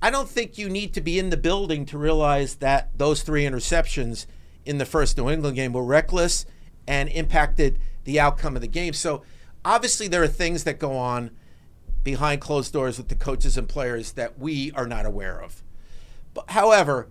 [0.00, 3.44] I don't think you need to be in the building to realize that those three
[3.44, 4.26] interceptions
[4.64, 6.46] in the first New England game were reckless
[6.86, 8.92] and impacted the outcome of the game.
[8.92, 9.22] So
[9.64, 11.30] obviously there are things that go on
[12.02, 15.62] behind closed doors with the coaches and players that we are not aware of.
[16.34, 17.08] But however,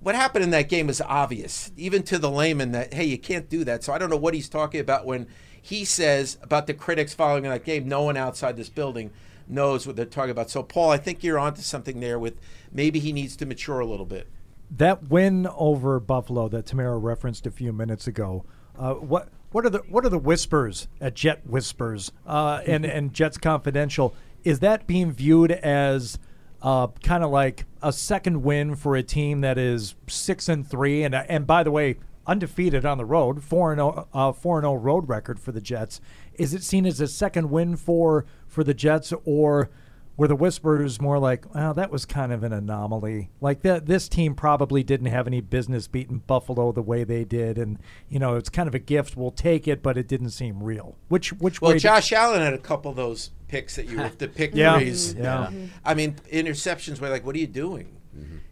[0.00, 3.48] what happened in that game is obvious, even to the layman, that hey, you can't
[3.48, 3.84] do that.
[3.84, 5.26] So I don't know what he's talking about when
[5.60, 7.86] he says about the critics following that game.
[7.86, 9.10] No one outside this building
[9.46, 10.50] knows what they're talking about.
[10.50, 12.18] So Paul, I think you're onto something there.
[12.18, 12.38] With
[12.72, 14.26] maybe he needs to mature a little bit.
[14.70, 18.44] That win over Buffalo that Tamara referenced a few minutes ago.
[18.78, 23.12] Uh, what what are the what are the whispers at Jet Whispers uh, and and
[23.12, 24.14] Jets Confidential?
[24.44, 26.18] Is that being viewed as
[26.62, 31.02] uh, kind of like a second win for a team that is six and three,
[31.02, 31.96] and and by the way,
[32.26, 35.60] undefeated on the road, four and 0, uh, four and zero road record for the
[35.60, 36.00] Jets.
[36.34, 39.70] Is it seen as a second win for for the Jets, or
[40.16, 43.30] were the whispers more like, well, that was kind of an anomaly?
[43.40, 47.56] Like that, this team probably didn't have any business beating Buffalo the way they did,
[47.58, 49.16] and you know, it's kind of a gift.
[49.16, 50.96] We'll take it, but it didn't seem real.
[51.08, 51.74] Which which Well, way?
[51.76, 54.78] did- Josh Allen had a couple of those picks that you have to pick Yeah.
[54.78, 55.14] threes.
[55.14, 55.40] Yeah.
[55.40, 55.50] Uh,
[55.84, 57.96] I mean, interceptions were like, what are you doing?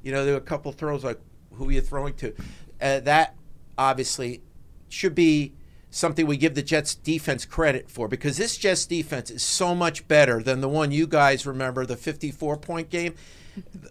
[0.02, 1.20] You know, there were a couple throws like,
[1.54, 2.32] who are you throwing to?
[2.80, 3.34] Uh, that
[3.76, 4.42] obviously
[4.88, 5.52] should be
[5.90, 10.06] something we give the Jets defense credit for because this Jets defense is so much
[10.08, 13.14] better than the one you guys remember, the 54 point game.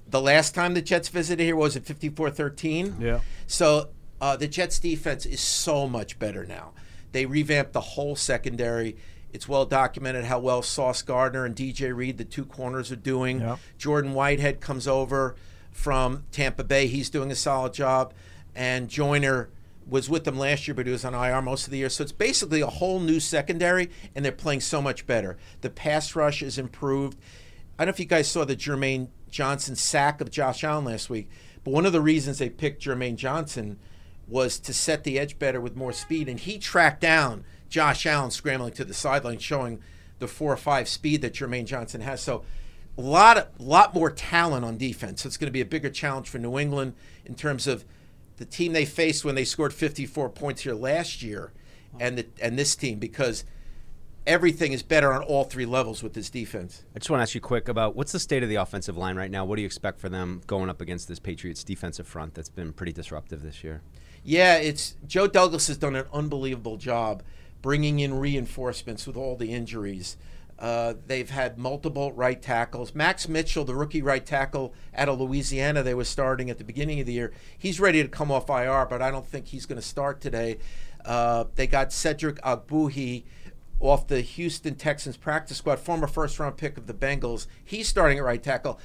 [0.07, 2.97] The last time the Jets visited here was it 54 13?
[2.99, 3.19] Yeah.
[3.47, 3.89] So
[4.21, 6.73] uh, the Jets defense is so much better now.
[7.11, 8.95] They revamped the whole secondary.
[9.33, 13.41] It's well documented how well Sauce Gardner and DJ Reed, the two corners, are doing.
[13.41, 13.59] Yep.
[13.77, 15.35] Jordan Whitehead comes over
[15.71, 16.87] from Tampa Bay.
[16.87, 18.13] He's doing a solid job.
[18.55, 19.49] And Joyner
[19.89, 21.89] was with them last year, but he was on IR most of the year.
[21.89, 25.37] So it's basically a whole new secondary, and they're playing so much better.
[25.61, 27.17] The pass rush is improved.
[27.77, 31.09] I don't know if you guys saw the Jermaine Johnson sack of Josh Allen last
[31.09, 31.29] week,
[31.63, 33.79] but one of the reasons they picked Jermaine Johnson
[34.27, 38.31] was to set the edge better with more speed, and he tracked down Josh Allen
[38.31, 39.79] scrambling to the sideline, showing
[40.19, 42.21] the four or five speed that Jermaine Johnson has.
[42.21, 42.43] So
[42.97, 45.21] a lot of lot more talent on defense.
[45.21, 46.95] So it's going to be a bigger challenge for New England
[47.25, 47.85] in terms of
[48.37, 51.51] the team they faced when they scored 54 points here last year,
[51.99, 53.43] and the, and this team because
[54.27, 56.83] everything is better on all three levels with this defense.
[56.95, 59.15] I just want to ask you quick about what's the state of the offensive line
[59.15, 59.45] right now?
[59.45, 62.73] What do you expect for them going up against this Patriots defensive front that's been
[62.73, 63.81] pretty disruptive this year?
[64.23, 67.23] Yeah, it's Joe Douglas has done an unbelievable job
[67.61, 70.17] bringing in reinforcements with all the injuries.
[70.59, 72.95] Uh, they've had multiple right tackles.
[72.95, 76.99] Max Mitchell, the rookie right tackle out of Louisiana, they were starting at the beginning
[76.99, 77.31] of the year.
[77.57, 80.57] He's ready to come off IR, but I don't think he's going to start today.
[81.05, 83.23] Uh, they got Cedric Ogbuehi
[83.79, 87.45] off the Houston Texans practice squad, former first round pick of the Bengals.
[87.63, 88.79] He's starting at right tackle.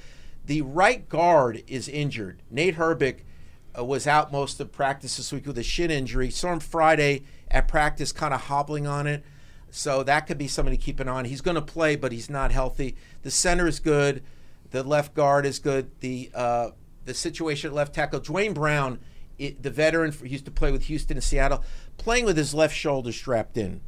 [0.45, 2.43] The right guard is injured.
[2.51, 3.21] Nate Herbig
[3.79, 6.31] uh, was out most of practice this week with a shin injury.
[6.31, 9.25] Saw him Friday at practice, kind of hobbling on it.
[9.75, 11.25] So that could be somebody to keep an eye on.
[11.25, 12.95] He's going to play, but he's not healthy.
[13.23, 14.23] The center is good.
[14.71, 15.91] The left guard is good.
[16.01, 16.71] The uh,
[17.07, 19.01] the situation at left tackle, Duane Brown,
[19.39, 21.65] it, the veteran, for, used to play with Houston and Seattle,
[21.97, 23.81] playing with his left shoulder strapped in.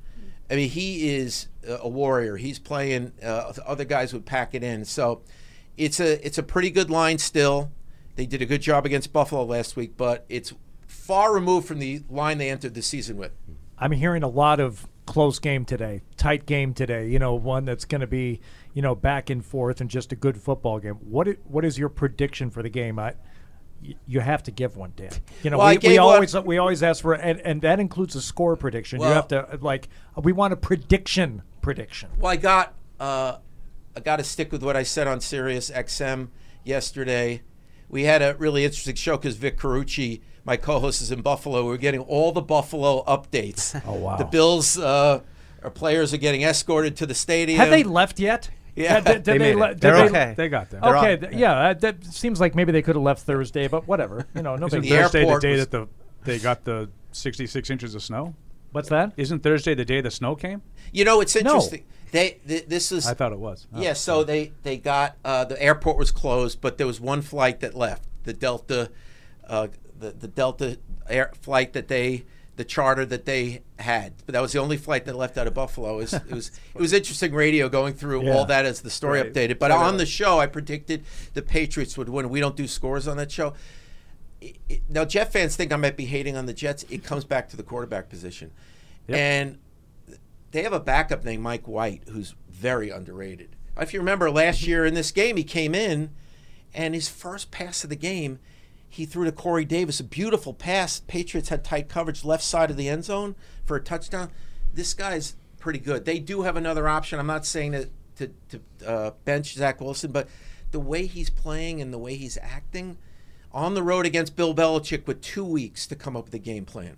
[0.51, 2.39] I mean, he is a a warrior.
[2.39, 3.13] He's playing.
[3.23, 4.87] Uh, other guys would pack it in.
[4.87, 5.21] So
[5.77, 7.71] it's a it's a pretty good line still.
[8.17, 10.55] They did a good job against Buffalo last week, but it's
[10.87, 13.33] far removed from the line they entered the season with.
[13.79, 17.09] I'm hearing a lot of close game today, tight game today.
[17.09, 18.41] You know, one that's going to be,
[18.73, 20.95] you know, back and forth and just a good football game.
[20.95, 22.99] What i- what is your prediction for the game?
[22.99, 23.15] I,
[24.07, 25.11] you have to give one, Dan.
[25.43, 27.81] You know, Well, we, we gave one- always we always ask for, and, and that
[27.81, 29.01] includes a score prediction.
[29.01, 29.89] you have to like,
[30.23, 32.09] we want a prediction prediction.
[32.19, 33.37] Well, I got uh,
[33.97, 36.29] I got to stick with what I said on Sirius XM
[36.65, 37.43] yesterday.
[37.89, 41.65] We had a really interesting show because Vic Carucci, my co-host, is in Buffalo.
[41.67, 43.81] We're getting all the Buffalo updates.
[43.87, 44.17] Oh wow!
[44.17, 45.21] The Bills, uh,
[45.63, 47.59] our players are getting escorted to the stadium.
[47.61, 48.51] Have they left yet?
[48.77, 49.01] Yeah.
[49.01, 49.57] did, did They made it.
[49.59, 50.35] le- did They're they- okay.
[50.37, 50.81] They got there.
[50.81, 53.69] They're Okay, on- th- yeah, that, that seems like maybe they could have left Thursday,
[53.69, 54.27] but whatever.
[54.35, 55.87] You know, no Isn't big Thursday the day that the
[56.25, 58.35] they got the 66 inches of snow?
[58.73, 59.13] What's that?
[59.17, 60.61] Isn't Thursday the day the snow came?
[60.93, 61.85] You know, it's interesting.
[61.85, 61.85] No.
[61.85, 61.85] interesting.
[62.11, 63.07] They th- this is.
[63.07, 63.67] I thought it was.
[63.73, 63.81] Oh.
[63.81, 67.61] Yeah, so they they got uh, the airport was closed, but there was one flight
[67.61, 68.05] that left.
[68.25, 68.91] The Delta,
[69.49, 69.69] uh,
[70.05, 72.25] the the Delta air flight that they
[72.57, 75.55] the charter that they had, but that was the only flight that left out of
[75.55, 75.95] Buffalo.
[75.95, 78.37] It was it was, it was interesting radio going through Yeah.
[78.37, 79.33] all that as the story Right.
[79.33, 79.59] updated.
[79.59, 82.29] But on the show, I predicted the Patriots would win.
[82.29, 83.55] We don't do scores on that show.
[84.41, 86.85] It- it- now, Jet fans think I might be hating on the Jets.
[86.91, 88.53] It comes back to the quarterback position,
[89.09, 89.59] and
[90.53, 93.57] they have a backup named Mike White who's very underrated.
[93.81, 96.11] If you remember last year in this game, he came in
[96.73, 98.39] and his first pass of the game,
[98.95, 101.01] he threw to Corey Davis, a beautiful pass.
[101.09, 104.31] Patriots had tight coverage left side of the end zone for a touchdown.
[104.73, 106.05] This guy's pretty good.
[106.05, 107.19] They do have another option.
[107.19, 110.29] I'm not saying that to, to uh, bench Zach Wilson, but
[110.71, 112.97] the way he's playing and the way he's acting
[113.51, 116.65] on the road against Bill Belichick with two weeks to come up with a game
[116.65, 116.97] plan.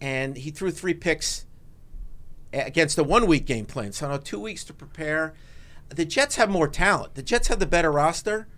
[0.00, 1.44] And he threw three picks
[2.50, 3.92] against a one week game plan.
[3.92, 5.34] So now two weeks to prepare.
[5.90, 7.14] The Jets have more talent.
[7.14, 8.48] The Jets have the better roster,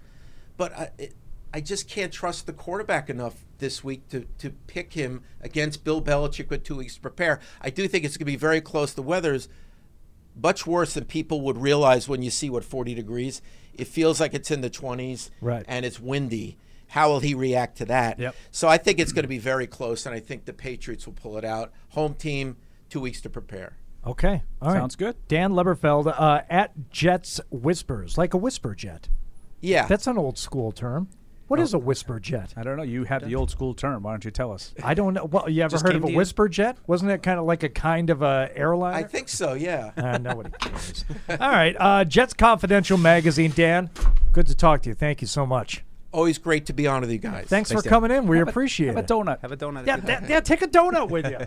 [0.57, 1.15] but I, it,
[1.55, 6.01] I just can't trust the quarterback enough this week to, to pick him against Bill
[6.03, 7.41] Belichick with two weeks to prepare.
[7.61, 8.93] I do think it's going to be very close.
[8.93, 9.49] The weather's
[10.41, 13.43] much worse than people would realize when you see what 40 degrees.
[13.75, 15.65] It feels like it's in the 20s Right.
[15.69, 16.57] and it's windy.
[16.89, 18.19] How will he react to that?
[18.19, 18.35] Yep.
[18.51, 21.15] So I think it's going to be very close, and I think the Patriots will
[21.15, 21.73] pull it out.
[21.91, 22.57] Home team,
[22.91, 23.77] two weeks to prepare.
[24.07, 24.79] Okay, all right.
[24.79, 25.17] Sounds good.
[25.29, 29.09] Dan Leberfeld uh, at Jets Whispers, like a whisper jet.
[29.61, 29.87] Yeah.
[29.87, 31.09] That's an old school term.
[31.53, 32.55] What is a whisper jet?
[32.57, 32.83] I don't know.
[32.83, 34.05] You have the old school term.
[34.05, 34.73] Why don't you tell us?
[34.83, 35.27] I don't know.
[35.27, 36.17] Well, you ever Just heard of a to you.
[36.17, 36.79] whisper jet?
[36.87, 38.95] Wasn't it kind of like a kind of a airline?
[38.95, 39.91] I think so, yeah.
[39.95, 41.05] Uh, nobody cares.
[41.29, 43.53] All right, uh, Jets Confidential magazine.
[43.55, 43.91] Dan,
[44.33, 44.95] good to talk to you.
[44.95, 45.85] Thank you so much.
[46.11, 47.49] Always great to be on with you guys.
[47.49, 47.91] Thanks, for Dan.
[47.91, 48.27] coming in.
[48.27, 49.07] We Have a- appreciate Have a it.
[49.09, 49.41] donut.
[49.43, 49.87] Have a donut.
[49.87, 51.39] yeah, yeah, yeah, take a donut with you.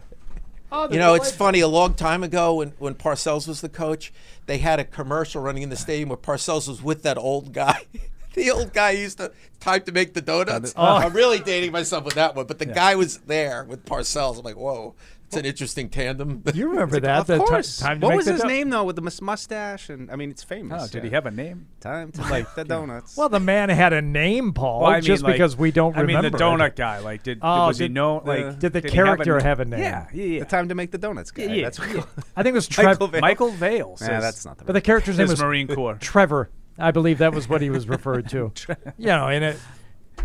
[0.72, 1.60] Oh, You know, it's funny.
[1.62, 4.12] A long time ago, when, when Parcells was the coach,
[4.48, 7.82] they had a commercial running in the stadium where Parcells was with that old guy.
[8.36, 10.74] the old guy used to time to make the donuts.
[10.78, 10.84] Oh.
[10.98, 14.38] I'm really dating myself with that one, but the guy was there with Parcells.
[14.38, 14.94] I'm like, whoa,
[15.28, 16.44] it's an interesting tandem.
[16.54, 17.22] You remember that?
[17.22, 17.78] Of the ti- course.
[17.80, 19.90] time to what was his do- name though, with the mus- mustache?
[19.90, 20.84] And I mean, it's famous.
[20.84, 21.66] Oh, did he have a name?
[21.80, 23.18] time to make the donuts?
[23.18, 24.82] Well, the man had a name, Paul.
[24.82, 26.18] Well, I mean, just like- because we don't remember.
[26.20, 26.76] I mean, the donut it.
[26.76, 27.00] guy.
[27.00, 28.20] Like, did Oh, was he did- know?
[28.20, 29.80] the- Like, Did the did he have character a, have a name?
[29.80, 30.40] Yeah, yeah, yeah.
[30.42, 31.46] the time to make the donuts guy.
[31.46, 32.04] Yeah, That's yeah.
[32.36, 33.08] I think it was Trevor.
[33.08, 33.22] Vale.
[33.22, 33.98] Michael Vale.
[34.02, 34.66] Yeah, that's not the.
[34.66, 35.96] But the character's name was Marine Corps.
[35.96, 36.52] Trevor.
[36.78, 38.52] I believe that was what he was referred to.
[38.98, 39.58] you know, in it.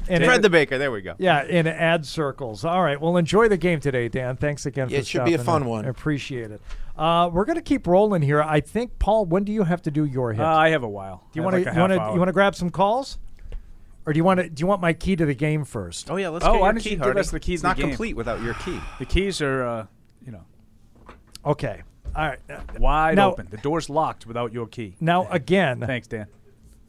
[0.08, 0.78] In Fred it- the Baker.
[0.78, 1.14] There we go.
[1.18, 2.64] yeah, in ad circles.
[2.64, 3.00] All right.
[3.00, 4.36] Well, enjoy the game today, Dan.
[4.36, 5.68] Thanks again Yeah, for it should be a fun in.
[5.68, 5.84] one.
[5.84, 6.60] I appreciate it.
[6.96, 8.42] Uh, we're going to keep rolling here.
[8.42, 10.44] I think, Paul, when do you have to do your hit?
[10.44, 11.24] Uh, I have a while.
[11.32, 12.12] do you want to like you want to hour.
[12.12, 13.18] you want to grab some calls?
[14.06, 16.10] Or do you want to do you want my key to the game first?
[16.10, 17.62] Oh yeah, let's Oh, get why your don't key, you give us the keys It's
[17.62, 17.88] to the not game?
[17.88, 18.80] complete without your key.
[18.98, 19.86] The keys are, uh,
[20.24, 20.44] you know,
[21.44, 21.82] Okay.
[22.16, 22.38] All right.
[22.80, 23.48] wide Now- open.
[23.50, 24.96] The door's locked without your key.
[25.00, 26.26] Now again, Thanks, Dan.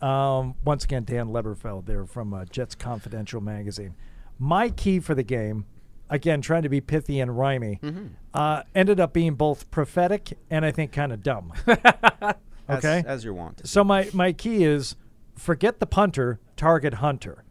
[0.01, 3.95] Um, once again, Dan Leberfeld there from uh, Jets Confidential magazine.
[4.39, 5.65] My key for the game,
[6.09, 8.05] again, trying to be pithy and rhymey, Mm-hmm.
[8.33, 11.53] uh, ended up being both prophetic and I think kind of dumb.
[12.69, 13.03] Okay.
[13.05, 13.67] as you want.
[13.67, 14.95] So my, my key is
[15.35, 17.43] forget the punter, target hunter.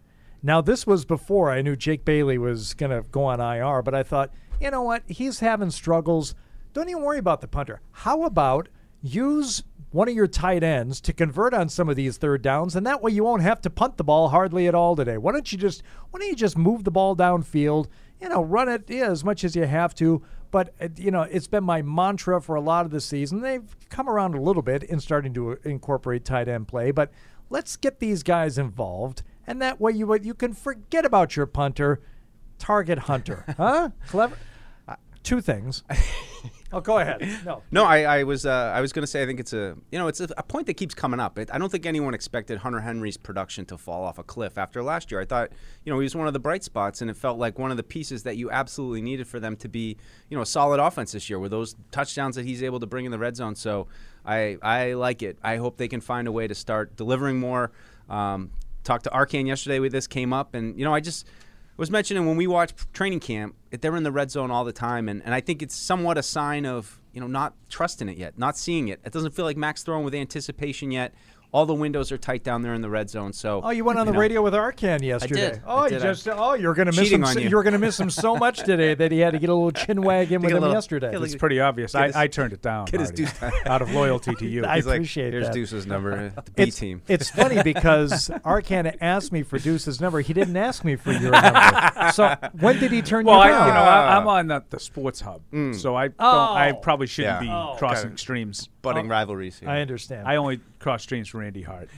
[0.43, 3.95] Now, this was before I knew Jake Bailey was going to go on IR, but
[3.95, 4.33] I thought,
[4.63, 5.03] you know what?
[5.09, 6.35] He's having struggles.
[6.73, 7.83] Don't even worry about the punter.
[7.93, 8.69] How about
[9.03, 12.87] use one of your tight ends to convert on some of these third downs, and
[12.87, 15.19] that way you won't have to punt the ball hardly at all today.
[15.19, 17.87] Why don't you just why don't you just move the ball downfield?
[18.21, 20.23] You know, run it yeah, as much as you have to.
[20.51, 23.41] But uh, you know, it's been my mantra for a lot of the season.
[23.41, 27.11] They've come around a little bit in starting to incorporate tight end play, but
[27.49, 32.01] let's get these guys involved, and that way you you can forget about your punter,
[32.59, 33.91] target hunter, huh?
[34.07, 34.37] Clever.
[35.23, 35.83] Two things.
[36.73, 37.21] oh, go ahead.
[37.45, 37.63] No.
[37.73, 39.99] No, I, I was uh, I was going to say I think it's a you
[39.99, 41.39] know it's a, a point that keeps coming up.
[41.39, 44.83] It, I don't think anyone expected Hunter Henry's production to fall off a cliff after
[44.83, 45.21] last year.
[45.21, 45.51] I thought
[45.85, 47.77] you know he was one of the bright spots, and it felt like one of
[47.77, 49.97] the pieces that you absolutely needed for them to be
[50.29, 51.39] you know a solid offense this year.
[51.39, 53.55] Were those touchdowns that he's able to bring in the red zone?
[53.55, 53.87] So
[54.25, 55.39] I I like it.
[55.43, 57.73] I hope they can find a way to start delivering more.
[58.09, 58.51] Um,
[58.85, 61.27] talked to Arcane yesterday with this came up, and you know I just
[61.81, 65.09] was mentioning when we watch training camp, they're in the red zone all the time,
[65.09, 68.39] and, and I think it's somewhat a sign of you know not trusting it yet,
[68.39, 69.01] not seeing it.
[69.03, 71.15] It doesn't feel like Max throwing with anticipation yet.
[71.53, 73.33] All the windows are tight down there in the red zone.
[73.33, 74.19] So Oh, you went on the know.
[74.21, 75.51] radio with Arcand yesterday.
[75.53, 75.63] did.
[75.67, 77.25] Oh, I you just oh, you're gonna miss Cheating him.
[77.25, 77.57] on so- you.
[77.57, 80.01] were gonna miss him so much today that he had to get a little chin
[80.03, 81.11] wag in with him little- yesterday.
[81.11, 81.95] get It's pretty obvious.
[81.97, 83.35] I, his- I turned it down get his deuce-
[83.67, 84.65] out of loyalty to you.
[84.67, 85.55] I He's like, appreciate Here's that.
[85.55, 87.03] Deuce's number, the B it's, team.
[87.09, 90.21] It's funny because Arcand asked me for Deuce's number.
[90.21, 92.13] He didn't ask me for your number.
[92.13, 93.67] So when did he turn well, you I, down?
[93.67, 95.75] you know, I, I'm on the, the sports hub, Mm.
[95.75, 96.55] so I don't, Oh.
[96.55, 97.49] I probably shouldn't Yeah.
[97.49, 97.75] be Oh.
[97.77, 98.69] crossing Kinda streams.
[98.83, 99.59] Budding rivalries.
[99.59, 99.69] Here.
[99.69, 100.27] I understand.
[100.27, 101.89] I only cross streams for Randy Hart.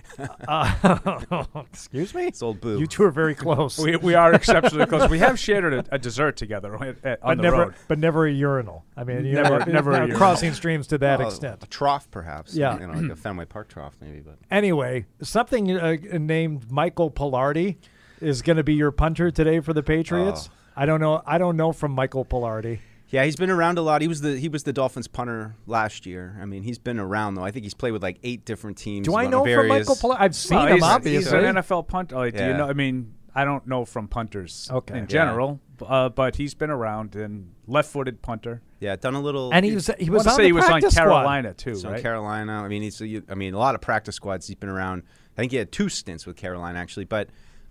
[0.48, 2.26] Uh, excuse me.
[2.26, 2.78] It's old boo.
[2.78, 3.78] You two are very close.
[3.78, 5.08] we, we are exceptionally close.
[5.08, 7.74] We have shared a, a dessert together at, at, on but the never, road.
[7.88, 8.84] but never a urinal.
[8.96, 10.18] I mean, you Never- know, never a not urinal.
[10.18, 11.62] crossing streams to that Well, extent.
[11.62, 12.54] A trough, perhaps.
[12.54, 12.78] Yeah.
[12.80, 14.20] You know, like a Fenway Park trough, maybe.
[14.20, 17.76] But Anyway, something uh, named Michael Palardy
[18.20, 20.48] is going to be your punter today for the Patriots.
[20.50, 20.56] Oh.
[20.74, 21.22] I don't know.
[21.26, 22.80] I don't know from Michael Palardy.
[23.12, 24.00] Yeah, he's been around a lot.
[24.02, 26.36] He was the he was the Dolphins punter last year.
[26.40, 27.44] I mean, he's been around though.
[27.44, 29.06] I think he's played with like eight different teams.
[29.06, 30.16] Do I know from Michael Palardy?
[30.18, 31.38] I've seen Well, him he's, obviously.
[31.38, 32.16] he's an NFL punter.
[32.16, 32.66] Like, Do you know?
[32.68, 34.94] I mean, I don't know from punters Okay.
[34.94, 35.06] in Yeah.
[35.06, 38.62] general, uh, but he's been around and left-footed punter.
[38.80, 39.52] Yeah, done a little.
[39.52, 41.04] and he was he was wanna on say the he was on practice squad.
[41.04, 42.02] Carolina too, So in right?
[42.02, 42.62] Carolina.
[42.62, 43.00] I mean, he's.
[43.02, 44.46] a- I mean, a lot of practice squads.
[44.46, 45.02] He's been around.
[45.36, 47.28] I think he had two stints with Carolina actually, but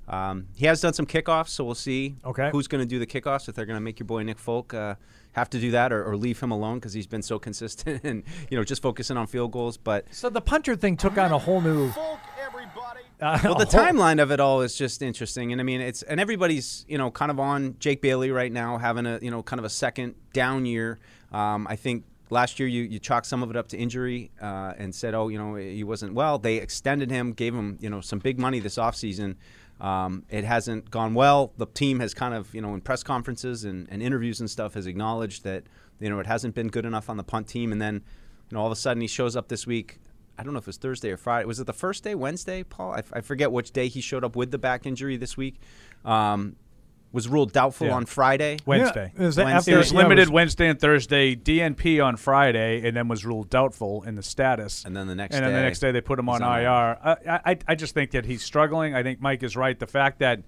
[0.08, 1.50] um, he has done some kickoffs.
[1.50, 2.16] So we'll see.
[2.26, 2.50] Okay.
[2.52, 3.48] Who's going to do the kickoffs?
[3.50, 4.96] If they're going to make your boy Nick Folk uh,
[5.34, 8.24] have to do that, or, or leave him alone because he's been so consistent and
[8.50, 9.78] you know just focusing on field goals.
[9.78, 11.92] But So the punter thing took on a whole new.
[13.22, 16.20] Uh, well, the timeline of it all is just interesting, and I mean, it's and
[16.20, 19.60] everybody's you know kind of on Jake Bailey right now, having a you know kind
[19.60, 21.00] of a second down year.
[21.32, 24.74] Um, I think last year you you chalked some of it up to injury uh,
[24.78, 26.40] and said, oh, you know, he wasn't well.
[26.40, 29.36] They extended him, gave him you know some big money this offseason.
[29.82, 31.54] Um, it hasn't gone well.
[31.58, 34.76] The team has kind of you know in press conferences and, and interviews and stuff
[34.76, 35.64] has acknowledged that
[36.00, 38.62] you know it hasn't been good enough on the punt team, and then you know
[38.62, 40.00] all of a sudden he shows up this week.
[40.38, 41.46] I don't know if it was Thursday or Friday.
[41.46, 42.94] Was it the first day, Wednesday, Paul?
[42.94, 45.60] I, f- I forget which day he showed up with the back injury this week.
[46.06, 46.56] Um,
[47.14, 47.94] was ruled doubtful Yeah.
[47.96, 48.58] on Friday.
[48.66, 49.12] Wednesday.
[49.16, 49.44] Yeah, it was Wednesday.
[49.54, 53.08] after- It was yeah, it limited was- Wednesday and Thursday, DNP on Friday, and then
[53.08, 54.84] was ruled doubtful in the status.
[54.86, 56.44] And then the next and then the day, next day they put him he's on
[56.44, 56.68] on IR.
[57.04, 58.96] I, I, I just think that he's struggling.
[58.96, 59.78] I think Mike is right.
[59.78, 60.42] The fact that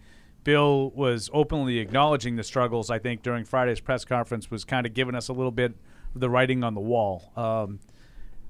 [0.46, 4.94] Bill was openly acknowledging the struggles, I think, during Friday's press conference was kind of
[4.94, 5.74] giving us a little bit
[6.16, 7.32] of the writing on the wall.
[7.36, 7.80] Um,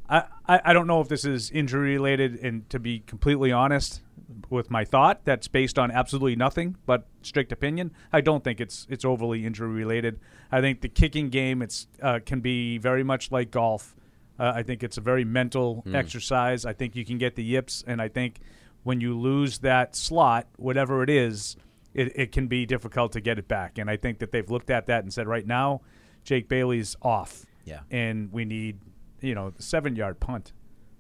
[0.10, 4.02] I, I, I don't know if this is injury related, and to be completely honest
[4.50, 7.92] with my thought, that's based on absolutely nothing but strict opinion.
[8.12, 10.20] I don't think it's it's overly injury related.
[10.52, 13.96] I think the kicking game it's uh, can be very much like golf.
[14.40, 16.66] Uh, I think it's a very mental exercise.
[16.66, 18.40] I think you can get the yips, and I think
[18.84, 21.56] when you lose that slot, whatever it is,
[21.94, 23.78] it, it can be difficult to get it back.
[23.78, 25.82] And I think that they've looked at that and said, right now,
[26.24, 27.46] Jake Bailey's off.
[27.66, 27.82] Yeah.
[27.92, 28.80] And we need,
[29.22, 30.52] you know, seven yard punt.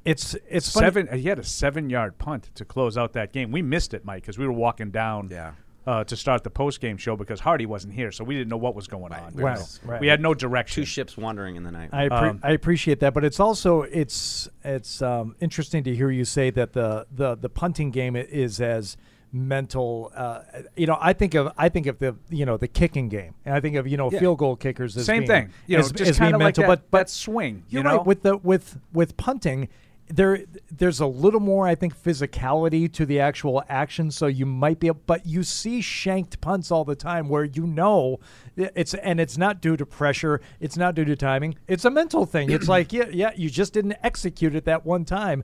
[0.05, 1.07] It's it's funny- seven.
[1.19, 3.51] He had a seven yard punt to close out that game.
[3.51, 5.29] We missed it, Mike, because we were walking down.
[5.31, 5.51] Yeah.
[5.85, 8.55] Uh, to start the post game show because Hardy wasn't here, so we didn't know
[8.55, 9.33] what was going on.
[9.35, 9.99] We Right, right.
[9.99, 10.81] We had no direction.
[10.83, 11.89] Two ships wandering in the night.
[11.91, 16.09] I appre- Um, I appreciate that, but it's also it's it's um, interesting to hear
[16.09, 18.95] you say that the the the punting game is as
[19.33, 20.11] mental.
[20.15, 20.39] Uh,
[20.77, 23.53] you know, I think of I think of the you know the kicking game, and
[23.53, 24.19] I think of you know Yeah.
[24.19, 25.49] field goal kickers as Same being, thing.
[25.67, 27.83] You know, as, just as being kinda like that- but but that swing, You're you
[27.89, 27.97] know?
[27.97, 29.67] right with the with with punting.
[30.07, 34.11] There, there's a little more, I think, physicality to the actual action.
[34.11, 37.65] So you might be, able, but you see shanked punts all the time where you
[37.65, 38.19] know
[38.55, 42.25] it's, and it's not due to pressure, it's not due to timing, it's a mental
[42.25, 42.51] thing.
[42.51, 45.43] It's like, yeah, yeah, you just didn't execute it that one time.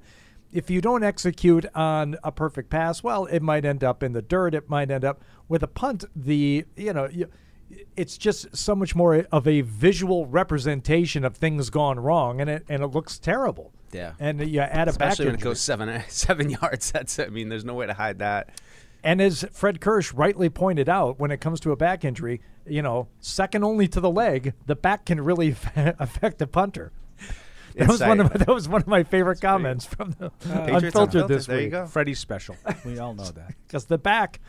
[0.51, 4.21] If you don't execute on a perfect pass, well, it might end up in the
[4.21, 4.55] dirt.
[4.55, 6.05] It might end up with a punt.
[6.15, 7.07] The you know.
[7.11, 7.27] You,
[7.95, 12.65] it's just so much more of a visual representation of things gone wrong, and it
[12.67, 13.71] and it looks terrible.
[13.91, 14.13] Yeah.
[14.19, 15.49] And uh, you add a back Especially when it injury.
[15.51, 16.91] goes seven seven yards.
[16.91, 18.59] That's I mean, there's no way to hide that.
[19.03, 22.81] And as Fred Kirsch rightly pointed out, when it comes to a back injury, you
[22.81, 26.91] know, second only to the leg, the back can really affect the punter.
[27.75, 30.29] That was one of my, that was one of my favorite comments from the uh,
[30.39, 30.83] Patriots unfiltered
[31.21, 31.71] Unfiltered, this there you week.
[31.71, 31.85] go.
[31.85, 32.55] Freddie's special.
[32.83, 33.53] We all know that.
[33.67, 34.41] Because the back,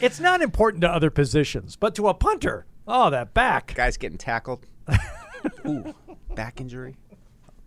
[0.00, 3.72] it's not important to other positions, but to a punter, oh, that back.
[3.76, 4.66] Guys getting tackled.
[5.64, 5.94] Ooh,
[6.34, 6.96] back injury.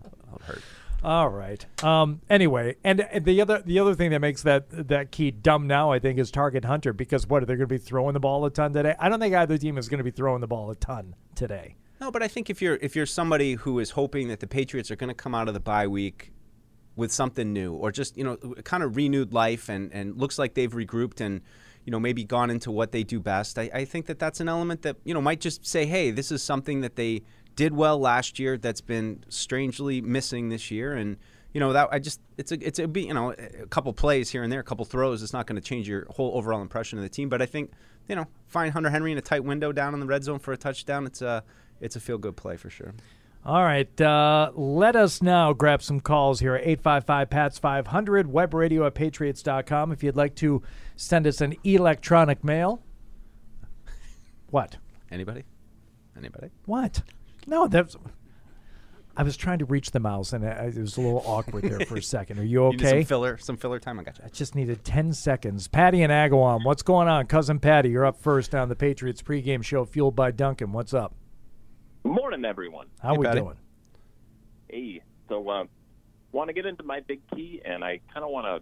[0.03, 0.61] That would hurt.
[1.03, 1.65] All right.
[1.83, 5.67] Um, anyway, and, and the other the other thing that makes that that key dumb
[5.67, 8.21] now, I think, is target hunter because what are they going to be throwing the
[8.21, 8.95] ball a ton today?
[8.99, 11.75] I don't think either team is going to be throwing the ball a ton today.
[11.99, 14.91] No, but I think if you're if you're somebody who is hoping that the Patriots
[14.91, 16.31] are going to come out of the bye week
[16.95, 20.53] with something new or just you know kind of renewed life and and looks like
[20.53, 21.41] they've regrouped and
[21.85, 24.47] you know maybe gone into what they do best, I, I think that that's an
[24.47, 27.23] element that you know might just say, hey, this is something that they
[27.55, 31.17] did well last year that's been strangely missing this year and.
[31.55, 34.27] You know that I just it's a it's a be you know a couple plays
[34.27, 35.21] here and there, a couple throws.
[35.21, 37.29] It's not going to change your whole overall impression of the team.
[37.29, 37.73] But I think
[38.07, 40.51] you know find Hunter Henry in a tight window down in the red zone for
[40.51, 41.05] a touchdown.
[41.05, 41.43] It's a
[41.79, 42.95] it's a feel good play for sure.
[43.45, 44.01] All right.
[44.01, 48.93] Uh, let us now grab some calls here at 855 PATS 500, web radio at
[48.93, 49.91] patriots.com.
[49.91, 50.61] If you'd like to
[50.95, 52.81] send us an electronic mail.
[54.49, 54.77] What?
[55.11, 55.43] Anybody?
[56.17, 56.51] Anybody?
[56.65, 57.01] What?
[57.47, 57.95] No, that's.
[59.15, 61.79] I was trying to reach the mouse and I, it was a little awkward there
[61.81, 62.39] for a second.
[62.39, 63.01] Are you You need okay?
[63.01, 63.99] some filler, some filler time.
[63.99, 64.23] I got you.
[64.25, 65.67] I just needed 10 seconds.
[65.67, 67.27] Patty and Agawam, what's going on?
[67.27, 70.71] Cousin Patty, you're up first on the Patriots pregame show, fueled by Dunkin'.
[70.71, 71.13] What's up?
[72.01, 72.87] Good Morning, everyone.
[73.03, 73.55] How we doing?
[74.67, 75.65] Hey, so uh,
[76.31, 78.61] want to get into my big key, and I kind of want to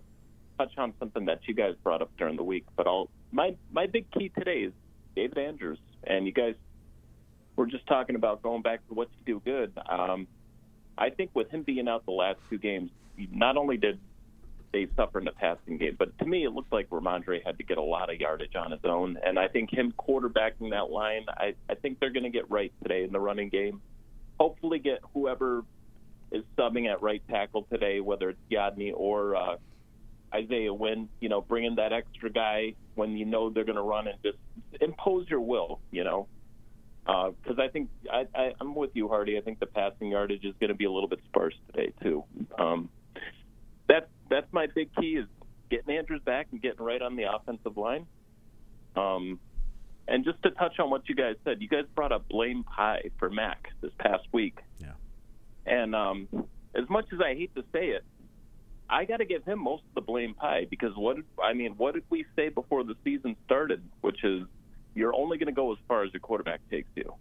[0.57, 2.65] touch on something that you guys brought up during the week.
[2.75, 4.73] But I'll my my big key today is
[5.15, 6.55] David Andrews, and you guys
[7.61, 9.71] were just talking about going back to what you do good.
[9.87, 10.27] Um,
[10.97, 12.89] I think with him being out the last two games,
[13.31, 13.99] not only did
[14.73, 17.63] they suffer in the passing game, but to me it looked like Rhamondre had to
[17.63, 21.25] get a lot of yardage on his own, and I think him quarterbacking that line,
[21.29, 23.79] I, I think they're going to get right today in the running game.
[24.39, 25.63] Hopefully, get whoever
[26.31, 29.57] is subbing at right tackle today, whether it's Yodny or uh,
[30.33, 34.07] Isaiah Wynn, you know, bringing that extra guy when you know they're going to run
[34.07, 34.37] and just
[34.81, 36.27] impose your will, you know.
[37.05, 39.37] Because I think I, I, I'm with you, Hardy.
[39.37, 42.23] I think the passing yardage is going to be a little bit sparse today too.
[42.57, 42.89] Um,
[43.87, 45.25] that's that's my big key is
[45.69, 48.05] getting Andrews back and getting right on the offensive line.
[48.95, 49.39] Um,
[50.07, 53.09] and just to touch on what you guys said, you guys brought up blame pie
[53.17, 54.59] for Mac this past week.
[54.79, 54.91] Yeah.
[55.65, 56.27] And um,
[56.75, 58.03] as much as I hate to say it,
[58.89, 61.93] I got to give him most of the blame pie because what I mean, what
[61.93, 63.81] did we say before the season started?
[64.01, 64.43] Which is
[64.93, 67.13] you're only going to go as far as your quarterback takes you.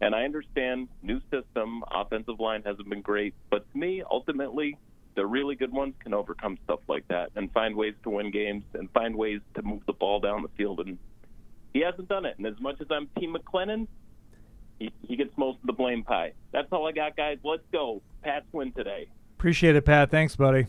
[0.00, 4.76] And I understand new system, offensive line hasn't been great, but to me, ultimately,
[5.14, 8.64] the really good ones can overcome stuff like that and find ways to win games
[8.74, 10.80] and find ways to move the ball down the field.
[10.80, 10.98] And
[11.72, 12.36] he hasn't done it.
[12.36, 13.86] And as much as I'm Team McLennan,
[14.78, 16.32] he, he gets most of the blame pie.
[16.52, 17.38] That's all I got, guys.
[17.44, 18.02] Let's go.
[18.22, 19.06] Pats win today.
[19.38, 20.10] Appreciate it, Pat.
[20.10, 20.66] Thanks, buddy.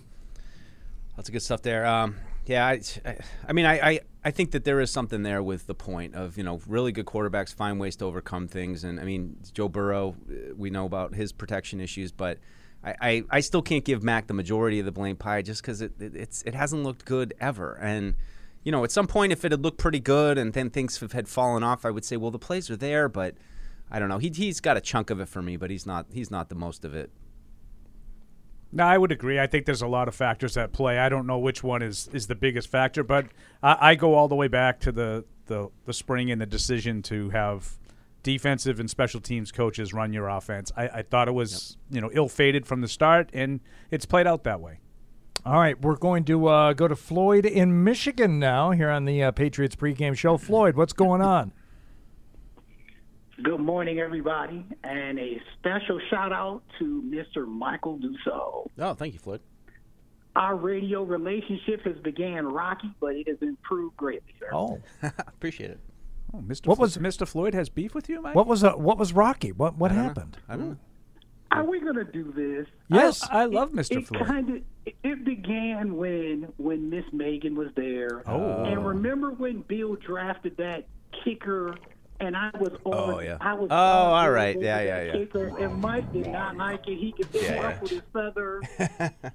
[1.18, 1.86] Lots of good stuff there.
[1.86, 2.16] Um,
[2.46, 3.18] yeah, I, I,
[3.48, 6.36] I mean, I, I, I think that there is something there with the point of
[6.36, 10.16] you know really good quarterbacks find ways to overcome things, and I mean Joe Burrow,
[10.28, 12.40] uh, we know about his protection issues, but
[12.84, 15.80] I, I, I still can't give Mac the majority of the blame pie just because
[15.80, 18.16] it, it it's it hasn't looked good ever, and
[18.64, 21.12] you know at some point if it had looked pretty good and then things have
[21.12, 23.36] had fallen off, I would say well the plays are there, but
[23.92, 24.18] I don't know.
[24.18, 26.56] He he's got a chunk of it for me, but he's not he's not the
[26.56, 27.12] most of it.
[28.76, 29.40] No, I would agree.
[29.40, 31.00] I think there's a lot of factors at play.
[31.00, 33.28] I don't know which one is, is the biggest factor, but
[33.64, 37.02] I, I go all the way back to the, the, the spring and the decision
[37.04, 37.78] to have
[38.22, 40.74] defensive and special teams coaches run your offense.
[40.76, 43.62] I, I thought it was you know ill fated from the start, and
[43.92, 44.80] it's played out that way.
[45.46, 49.24] All right, we're going to uh, go to Floyd in Michigan now here on the
[49.24, 50.38] uh, Patriots pregame show.
[50.38, 51.54] Floyd, what's going on?
[53.44, 57.46] Good morning, everybody, and a special shout out to Mr.
[57.46, 58.70] Michael Dussault.
[58.80, 59.42] Oh, thank you, Floyd.
[60.38, 64.48] Our radio relationship has began rocky, but it has improved greatly, sir.
[64.54, 64.80] Oh,
[65.28, 65.80] appreciate it.
[66.34, 66.68] Oh, Mr.
[66.68, 67.28] What Flo- was- Mr.
[67.28, 68.36] Floyd has beef with you, Mike?
[68.36, 69.52] What was uh, what was Rocky?
[69.52, 70.08] What what I don't know.
[70.10, 70.38] happened?
[70.48, 70.78] I don't know.
[71.52, 72.68] Are we going to do this?
[72.90, 73.24] Yes.
[73.30, 73.98] I, I love Mr.
[74.00, 74.26] It Floyd.
[74.28, 78.24] kind of it began when when Miss Megan was there.
[78.30, 78.64] Oh.
[78.64, 80.88] And remember when Bill drafted that
[81.24, 81.76] kicker
[82.20, 83.38] and I was oh, on Oh, yeah.
[83.42, 84.56] I was Oh, on all board right.
[84.56, 85.12] with Yeah, yeah, yeah.
[85.14, 86.98] Kicker, and Mike did not like it.
[86.98, 87.68] He could hit Yeah, yeah.
[87.68, 88.62] up with his feather.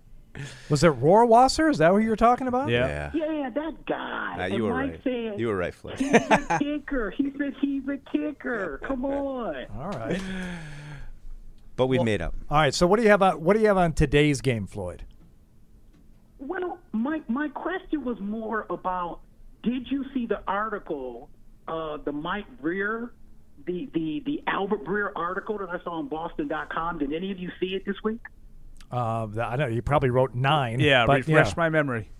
[0.70, 1.70] Was it Rohrwasser?
[1.70, 2.68] Is that what you were talking about?
[2.70, 3.11] Yeah.
[3.12, 4.37] Yeah, yeah that guy.
[4.37, 5.01] Nah, and you were Mike right.
[5.05, 5.99] said You were right, Floyd.
[5.99, 7.11] he's a kicker.
[7.11, 8.81] He said he's a kicker.
[8.87, 9.66] Come on.
[9.76, 10.20] All right.
[11.76, 12.35] but we've Well, made up.
[12.49, 12.72] All right.
[12.72, 15.05] So what do you have on what do you have on today's game, Floyd?
[16.39, 19.20] Well, my my question was more about:
[19.62, 21.28] Did you see the article,
[21.70, 23.10] uh, the Mike Breer,
[23.66, 26.98] the the the Albert Breer article that I saw on Boston.com?
[26.98, 28.20] Did any of you see it this week?
[28.90, 30.80] Uh, I know you probably wrote nine.
[30.80, 31.54] Yeah, but refresh yeah.
[31.56, 32.10] my memory.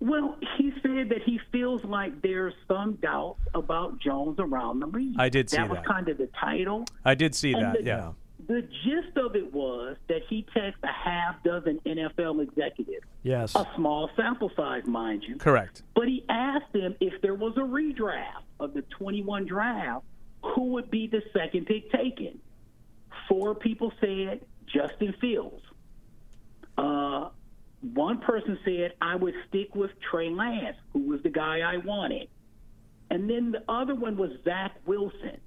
[0.00, 5.14] Well, he said that he feels like there's some doubt about Jones around the league.
[5.18, 5.68] I did see that.
[5.68, 6.84] That was kind of the title.
[7.04, 7.78] I did see And that.
[7.78, 8.12] the- Yeah.
[8.46, 13.06] The gist of it was that he texted a half dozen NFL executives.
[13.22, 13.54] Yes.
[13.54, 15.36] A small sample size, mind you.
[15.36, 15.82] Correct.
[15.94, 20.04] But he asked them if there was a redraft of the 21 draft,
[20.42, 22.38] who would be the second pick taken?
[23.28, 25.62] Four people said Justin Fields.
[26.76, 27.28] Uh,
[27.92, 32.28] one person said I would stick with Trey Lance, who was the guy I wanted.
[33.10, 35.40] And then the other one was Zach Wilson.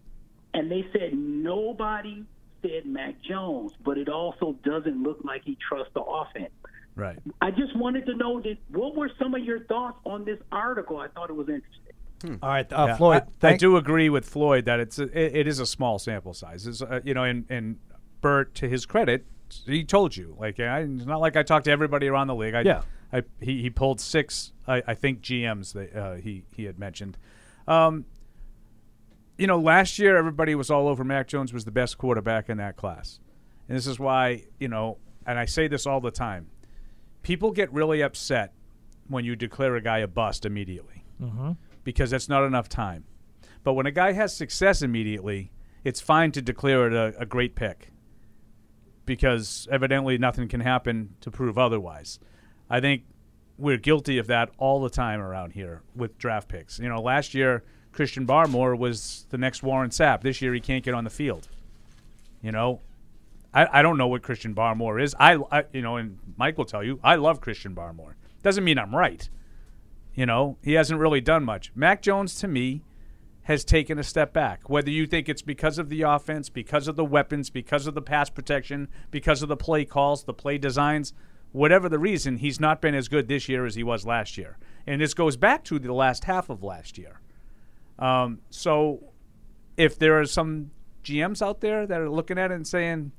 [0.53, 2.23] And they said nobody
[2.61, 6.51] said Mac Jones, but it also doesn't look like he trusts the offense.
[6.95, 7.19] Right.
[7.41, 10.97] I just wanted to know that what were some of your thoughts on this article?
[10.97, 12.39] I thought it was interesting.
[12.41, 13.23] All right, uh, Yeah, Floyd.
[13.43, 16.33] I, I do agree with Floyd that it's a, it, it is a small sample
[16.33, 16.65] size.
[16.65, 17.77] It's, uh, you know, and and
[18.21, 19.27] Bert, to his credit,
[19.65, 22.55] he told you like I, it's not like I talked to everybody around the league.
[22.55, 22.81] I, Yeah.
[23.13, 24.51] I, he he pulled six.
[24.67, 27.17] I, I think GMs that uh, he he had mentioned.
[27.67, 28.05] Um,
[29.37, 32.57] you know, last year everybody was all over Mac Jones was the best quarterback in
[32.57, 33.19] that class,
[33.67, 36.47] and this is why you know, and I say this all the time.
[37.23, 38.53] People get really upset
[39.07, 41.57] when you declare a guy a bust immediately Mhm.
[41.83, 43.05] because that's not enough time.
[43.63, 45.51] But when a guy has success immediately,
[45.83, 47.91] it's fine to declare it a, a great pick
[49.05, 52.19] because evidently nothing can happen to prove otherwise.
[52.69, 53.03] I think
[53.57, 56.79] we're guilty of that all the time around here with draft picks.
[56.79, 57.63] You know, last year
[57.97, 60.21] Christian Barmore was the next Warren Sapp.
[60.21, 61.47] This year he can't get on the field.
[62.43, 62.81] You know,
[63.51, 65.15] I, I don't know what Christian Barmore is.
[65.19, 68.13] I, I you know, and Mike will tell you, I love Christian Barmore.
[68.43, 69.27] Doesn't mean I'm right.
[70.13, 71.71] You know, he hasn't really done much.
[71.73, 72.83] Mac Jones to me
[73.43, 74.69] has taken a step back.
[74.69, 78.01] Whether you think it's because of the offense, because of the weapons, because of the
[78.03, 81.13] pass protection, because of the play calls, the play designs,
[81.51, 84.59] whatever the reason, he's not been as good this year as he was last year.
[84.85, 87.21] And this goes back to the last half of last year.
[87.99, 89.03] Um, so
[89.75, 90.71] if there are some
[91.03, 93.11] GMs out there that are looking at it and saying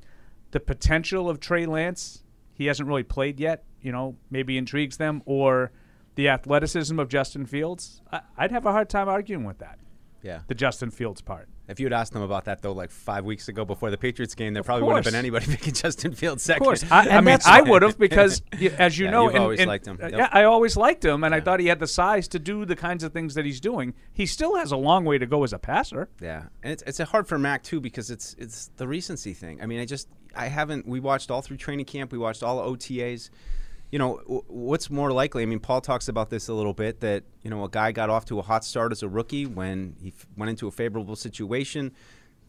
[0.51, 2.23] the potential of Trey Lance,
[2.53, 5.73] he hasn't really played yet, you know, maybe intrigues them, or
[6.17, 9.79] the athleticism of Justin Fields, I, I'd have a hard time arguing with that.
[10.23, 10.41] Yeah.
[10.49, 11.49] The Justin Fields part.
[11.69, 14.35] If you had asked them about that though, like five weeks ago before the Patriots
[14.35, 16.63] game, there Of probably wouldn't have been anybody picking Justin Fields second.
[16.63, 18.41] Of course, I, I mean, I would have because,
[18.79, 19.99] as you Yeah, know, and- always and- liked him.
[20.03, 20.19] uh, Yep.
[20.19, 22.75] Yeah, I always liked him, and I thought he had the size to do the
[22.77, 23.93] kinds of things that he's doing.
[24.13, 26.09] He still has a long way to go as a passer.
[26.21, 29.61] Yeah, and it's it's hard for Mac too because it's it's the recency thing.
[29.63, 30.87] I mean, I just I haven't.
[30.89, 32.13] We watched all through training camp.
[32.13, 33.29] We watched all OTAs.
[33.91, 34.17] You know,
[34.49, 35.43] what's more likely?
[35.43, 38.11] I mean, Paul talks about this a little bit that you know a guy got
[38.11, 41.17] off to a hot start as a rookie when he f- went into a favorable
[41.17, 41.93] situation.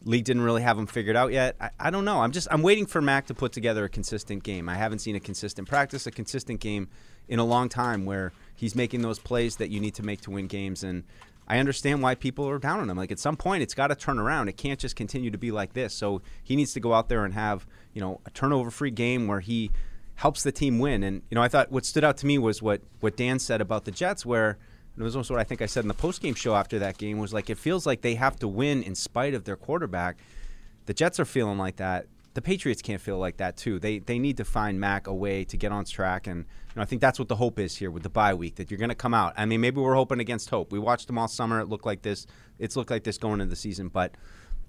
[0.05, 1.55] League didn't really have him figured out yet.
[1.59, 2.21] I, I don't know.
[2.21, 4.67] I'm just I'm waiting for Mac to put together a consistent game.
[4.67, 6.89] I haven't seen a consistent practice, a consistent game
[7.27, 10.31] in a long time where he's making those plays that you need to make to
[10.31, 10.83] win games.
[10.83, 11.03] And
[11.47, 12.97] I understand why people are down on him.
[12.97, 14.49] Like at some point, it's got to turn around.
[14.49, 15.93] It can't just continue to be like this.
[15.93, 19.39] So he needs to go out there and have you know a turnover-free game where
[19.39, 19.71] he
[20.19, 21.01] helps the team win.
[21.01, 23.61] And you know, I thought what stood out to me was what what Dan said
[23.61, 24.57] about the Jets, where
[24.97, 27.19] it was also what I think I said in the post-game show after that game
[27.19, 30.17] was like it feels like they have to win in spite of their quarterback.
[30.87, 32.07] The Jets are feeling like that.
[32.33, 33.79] The Patriots can't feel like that too.
[33.79, 36.81] They they need to find Mac a way to get on track, and you know,
[36.81, 38.89] I think that's what the hope is here with the bye week that you're going
[38.89, 39.33] to come out.
[39.37, 40.73] I mean, maybe we're hoping against hope.
[40.73, 41.61] We watched them all summer.
[41.61, 42.27] It looked like this.
[42.57, 44.15] It's looked like this going into the season, but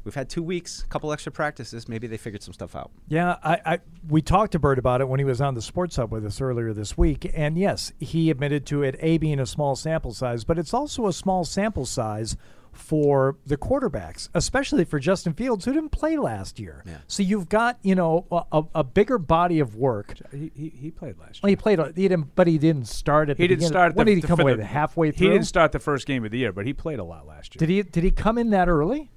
[0.04, 1.88] we've had two weeks, a couple extra practices.
[1.88, 2.90] Maybe they figured some stuff out.
[3.08, 3.78] Yeah, I, I
[4.08, 6.40] we talked to Bert about it when he was on the Sports Hub with us
[6.40, 10.44] earlier this week, and yes, he admitted to it a being a small sample size,
[10.44, 12.36] but it's also a small sample size
[12.72, 16.84] for the quarterbacks, especially for Justin Fields, who didn't play last year.
[16.86, 16.98] Yeah.
[17.08, 20.14] So you've got you know a, a, a bigger body of work.
[20.24, 21.40] Uh, he, he, he played last year.
[21.42, 23.36] Well, he played, he didn't, but he didn't start at.
[23.38, 23.72] He the didn't beginning.
[23.72, 23.94] start.
[23.96, 24.54] When the, did he the- come for away?
[24.54, 25.26] the- halfway through.
[25.26, 27.54] He didn't start the first game of the year, but he played a lot last
[27.54, 27.58] year.
[27.58, 27.82] Did he?
[27.82, 29.10] Did he come in that early?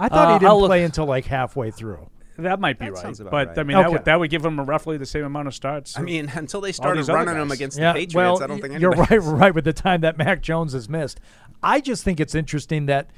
[0.00, 2.08] I thought Uh, he didn't I'll look- play until like halfway through.
[2.38, 3.58] That might be That right, sounds about but right.
[3.58, 5.98] I mean that would that would give him roughly the same amount of starts.
[5.98, 7.58] I mean, until they all started running him guys.
[7.58, 9.18] against Yeah, the Patriots, well, I don't think you're anybody.
[9.18, 11.20] right, right with the time that Mac Jones has missed.
[11.62, 13.10] I just think it's interesting that,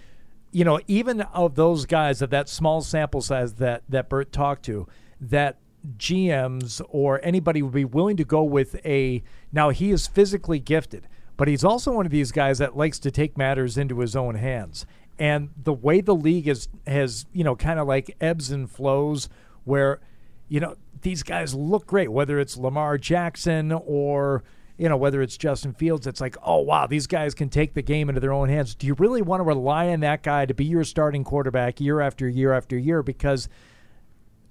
[0.51, 4.65] you know, even of those guys of that small sample size that that Bert talked
[4.65, 4.89] to,
[5.21, 5.59] that
[5.97, 9.23] GMs or anybody would be willing to go with a.
[9.53, 11.07] Now he is physically gifted,
[11.37, 14.35] but he's also one of these guys that likes to take matters into his own
[14.35, 14.85] hands.
[15.19, 19.29] And the way the league is has you know kind of like ebbs and flows
[19.65, 20.01] where,
[20.49, 24.43] you know, these guys look great, whether it's Lamar Jackson or,
[24.77, 26.07] you know, whether it's Justin Fields.
[26.07, 28.75] It's like, oh, wow, these guys can take the game into their own hands.
[28.75, 32.01] Do you really want to rely on that guy to be your starting quarterback year
[32.01, 33.03] after year after year?
[33.03, 33.49] Because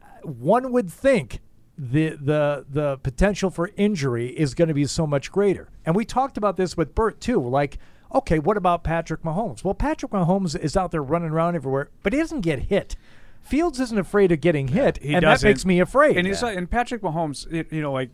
[0.01, 1.39] uh, one would think
[1.77, 5.69] the the the potential for injury is going to be so much greater.
[5.85, 7.41] And we talked about this with Bert too.
[7.41, 7.79] Like,
[8.13, 9.63] okay, what about Patrick Mahomes?
[9.63, 12.95] Well, Patrick Mahomes is out there running around everywhere, but he doesn't get hit.
[13.41, 15.47] Fields isn't afraid of getting hit, He and doesn't.
[15.47, 16.17] that makes me afraid.
[16.17, 18.11] And he's like, and Patrick Mahomes, you know, like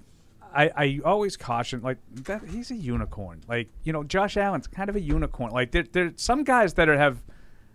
[0.54, 3.42] I, I always caution like that he's a unicorn.
[3.48, 5.52] Like you know, Josh Allen's kind of a unicorn.
[5.52, 7.24] Like there there's some guys that are, have,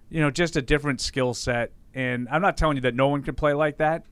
[0.09, 1.73] you know, just a different skill set.
[1.95, 4.05] And I'm not telling you that no one can play like that,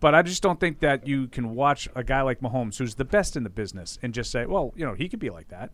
[0.00, 3.04] but I just don't think that you can watch a guy like Mahomes, who's the
[3.04, 5.70] best in the business, and just say, well, you know, he could be like that.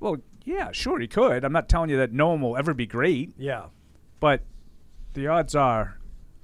[0.00, 1.44] Well, yeah, sure, he could.
[1.44, 3.32] I'm not telling you that no one will ever be great.
[3.38, 3.66] Yeah.
[4.18, 4.42] But
[5.14, 5.98] the odds are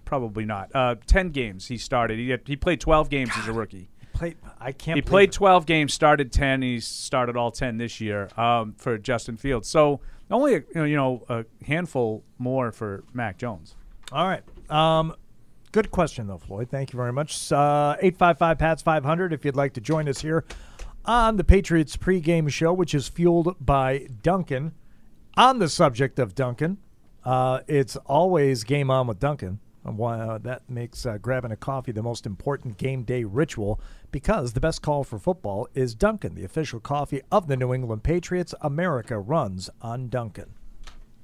[0.05, 0.71] probably not.
[0.75, 2.19] Uh, Ten games he started.
[2.19, 3.89] He had, he played 12 games as a rookie.
[4.13, 4.37] played.
[4.61, 4.97] I can't.
[4.97, 5.33] He played it.
[5.33, 6.63] 12 games, started 10.
[6.63, 9.69] He started all 10 this year um, for Justin Fields.
[9.69, 10.01] So
[10.31, 13.77] only a, you know, you know a handful more for Mac Jones.
[14.13, 14.43] All right.
[14.71, 15.15] Um,
[15.73, 16.69] good question, though, Floyd.
[16.71, 17.53] Thank you very much.
[17.53, 20.45] Uh, 855 PATS 500 if you'd like to join us here
[21.07, 24.73] on the Patriots pregame show, which is fueled by Dunkin'.
[25.37, 26.79] On the subject of Dunkin',
[27.25, 29.61] uh, it's always game on with Dunkin'.
[29.83, 33.81] Why uh, that makes uh, grabbing a coffee the most important game day ritual
[34.11, 38.03] because the best call for football is Dunkin', the official coffee of the New England
[38.03, 38.53] Patriots.
[38.61, 40.56] America runs on Dunkin'.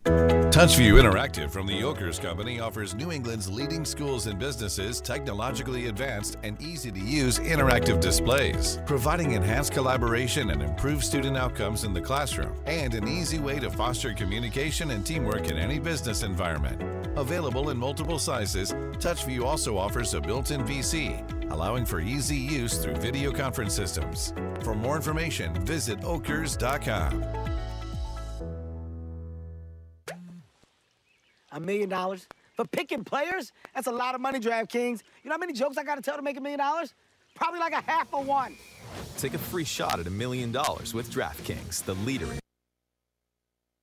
[0.05, 6.39] TouchView Interactive from the Ockers Company offers New England's leading schools and businesses technologically advanced
[6.43, 12.01] and easy to use interactive displays, providing enhanced collaboration and improved student outcomes in the
[12.01, 16.83] classroom, and an easy way to foster communication and teamwork in any business environment.
[17.17, 22.79] Available in multiple sizes, TouchView also offers a built in PC, allowing for easy use
[22.79, 24.35] through video conference systems.
[24.63, 27.25] For more information, visit ockers.com.
[31.53, 33.53] A million dollars for picking players?
[33.75, 35.03] That's a lot of money, DraftKings.
[35.23, 36.95] You know how many jokes I got to tell to make a million dollars?
[37.35, 38.57] Probably like a half of one.
[39.17, 42.43] Take a free shot at a million dollars with DraftKings, the leader in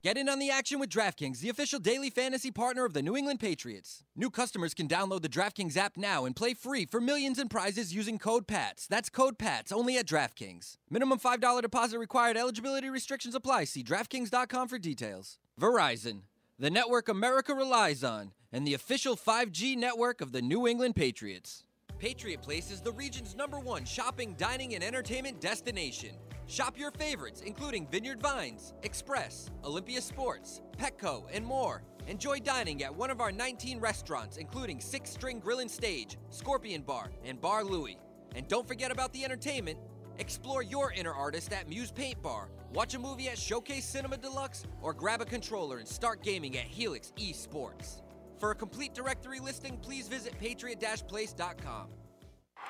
[0.01, 3.17] Get in on the action with DraftKings, the official daily fantasy partner of the New
[3.17, 4.05] England Patriots.
[4.15, 7.93] New customers can download the DraftKings app now and play free for millions in prizes
[7.93, 8.87] using code PATS.
[8.87, 10.77] That's code PATS only at DraftKings.
[10.89, 12.37] Minimum $5 deposit required.
[12.37, 13.65] Eligibility restrictions apply.
[13.65, 15.37] See DraftKings.com for details.
[15.59, 16.21] Verizon,
[16.59, 21.63] the network America relies on, and the official 5G network of the New England Patriots.
[21.99, 26.09] Patriot Place is the region's number one shopping, dining, and entertainment destination.
[26.47, 31.81] Shop your favorites, including Vineyard Vines, Express, Olympia Sports, Petco, and more.
[32.07, 36.81] Enjoy dining at one of our 19 restaurants, including Six String Grill and Stage, Scorpion
[36.81, 37.97] Bar, and Bar Louie.
[38.35, 39.77] And don't forget about the entertainment.
[40.17, 44.65] Explore your inner artist at Muse Paint Bar, watch a movie at Showcase Cinema Deluxe,
[44.81, 48.01] or grab a controller and start gaming at Helix Esports.
[48.37, 51.87] For a complete directory listing, please visit patriot-place.com.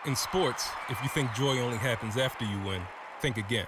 [0.06, 2.82] In sports, if you think joy only happens after you win,
[3.22, 3.68] think again.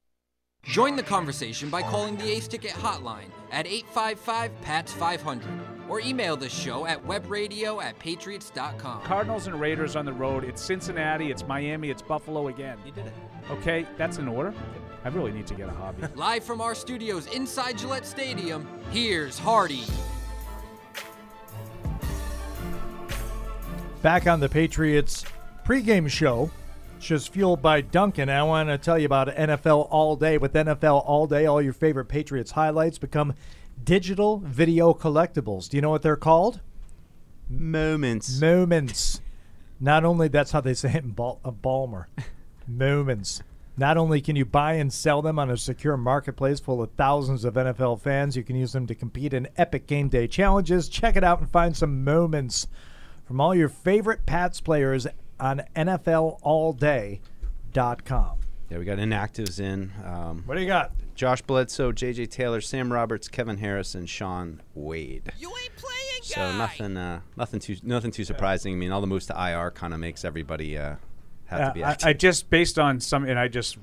[0.63, 5.49] Join the conversation by calling the Ace Ticket hotline at 855 PATS 500
[5.89, 9.01] or email the show at webradio at patriots.com.
[9.01, 10.43] Cardinals and Raiders on the road.
[10.43, 11.31] It's Cincinnati.
[11.31, 11.89] It's Miami.
[11.89, 12.77] It's Buffalo again.
[12.85, 13.13] You did it.
[13.49, 14.53] Okay, that's in order.
[15.03, 16.03] I really need to get a hobby.
[16.15, 19.83] Live from our studios inside Gillette Stadium, here's Hardy.
[24.03, 25.25] Back on the Patriots
[25.65, 26.60] pregame show, which
[27.09, 28.29] is fueled by Dunkin'.
[28.29, 30.37] I want to tell you about NFL All Day.
[30.37, 33.33] With NFL All Day, all your favorite Patriots highlights become
[33.83, 35.67] digital video collectibles.
[35.67, 36.59] Do you know what they're called?
[37.49, 38.39] Moments.
[38.39, 39.21] Moments.
[39.79, 42.07] Not only that's how they say it in Bal- uh, Balmer.
[42.67, 43.41] Moments.
[43.77, 47.45] Not only can you buy and sell them on a secure marketplace full of thousands
[47.45, 50.87] of NFL fans, you can use them to compete in epic game day challenges.
[50.87, 52.67] Check it out and find some moments
[53.25, 55.07] from all your favorite Pats players
[55.41, 58.37] on NFLAllDay.com.
[58.69, 59.91] Yeah, we got inactives in.
[60.05, 60.91] Um, What do you got?
[61.15, 62.27] Josh Bledsoe, J.J.
[62.27, 65.29] Taylor, Sam Roberts, Kevin Harris, and Sean Wade.
[65.37, 68.73] You ain't playing, So nothing, uh, nothing too, nothing too surprising.
[68.73, 70.95] I mean, all the moves to IR kind of makes everybody uh,
[71.45, 72.07] Had to Uh, be I- active.
[72.07, 73.77] I, just based on some, and I just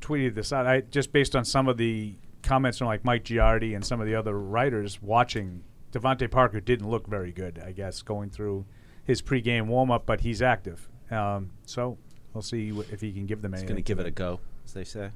[0.00, 0.66] tweeted this out.
[0.66, 4.06] I just based on some of the comments from like Mike Giardi and some of
[4.06, 5.62] the other writers watching.
[5.92, 8.66] DeVante Parker didn't look very good, I guess, going through
[9.04, 10.88] his pregame warm up, but he's active.
[11.10, 11.98] Um, so
[12.32, 13.74] we'll see wh- if he can give them He's anything.
[13.76, 15.10] going to give it a go, as they say.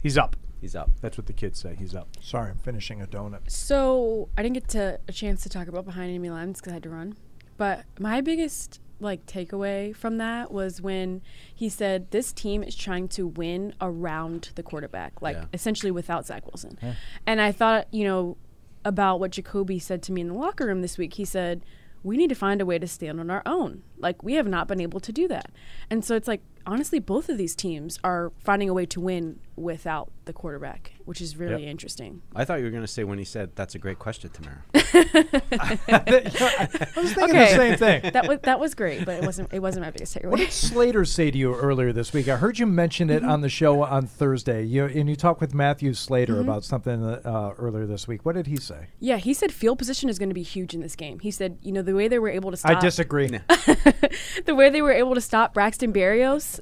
[0.00, 0.36] He's up.
[0.60, 0.90] He's up.
[1.00, 1.74] That's what the kids say.
[1.76, 2.08] He's up.
[2.20, 3.50] Sorry, I'm finishing a donut.
[3.50, 6.74] So I didn't get to a chance to talk about behind enemy lines because I
[6.74, 7.16] had to run.
[7.56, 11.20] But my biggest like takeaway from that was when
[11.52, 15.44] he said this team is trying to win around the quarterback, like Yeah.
[15.52, 16.78] essentially without Zach Wilson.
[16.80, 16.94] Yeah.
[17.26, 18.36] And I thought, you know,
[18.84, 21.14] about what Jacoby said to me in the locker room this week.
[21.14, 21.64] He said,
[22.02, 23.82] "We need to find a way to stand on our own.
[23.98, 25.50] Like we have not been able to do that."
[25.90, 29.40] And so it's like honestly, both of these teams are finding a way to win
[29.56, 31.70] without the quarterback, which is really Yep.
[31.70, 32.22] interesting.
[32.34, 34.62] I thought you were going to say when he said, "That's a great question, Tamara."
[34.74, 38.12] I was thinking the same thing.
[38.12, 40.30] That was that was great, but it wasn't it wasn't my biggest takeaway.
[40.30, 42.28] What did Slater say to you earlier this week?
[42.28, 44.64] I heard you mention it on the show on Thursday.
[44.64, 46.40] You and you talked with Matthew Slater Mhm.
[46.40, 48.24] about something uh, earlier this week.
[48.24, 48.86] What did he say?
[49.00, 51.18] Yeah, he said field position is going to be huge in this game.
[51.20, 52.76] He said, you know, the way they were able to stop.
[52.76, 53.26] I disagree.
[54.46, 56.60] the way they were able to stop Braxton Berrios.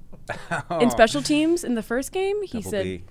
[0.80, 3.04] in special teams in the first game, he Double said B.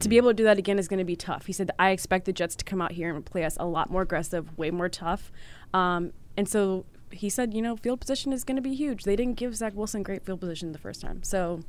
[0.00, 1.46] to be able to do that again is going to be tough.
[1.46, 3.90] He said, I expect the Jets to come out here and play us a lot
[3.90, 5.30] more aggressive, way more tough.
[5.72, 9.04] Um, and so he said, you know, field position is going to be huge.
[9.04, 11.22] They didn't give Zach Wilson great field position the first time.
[11.22, 11.60] So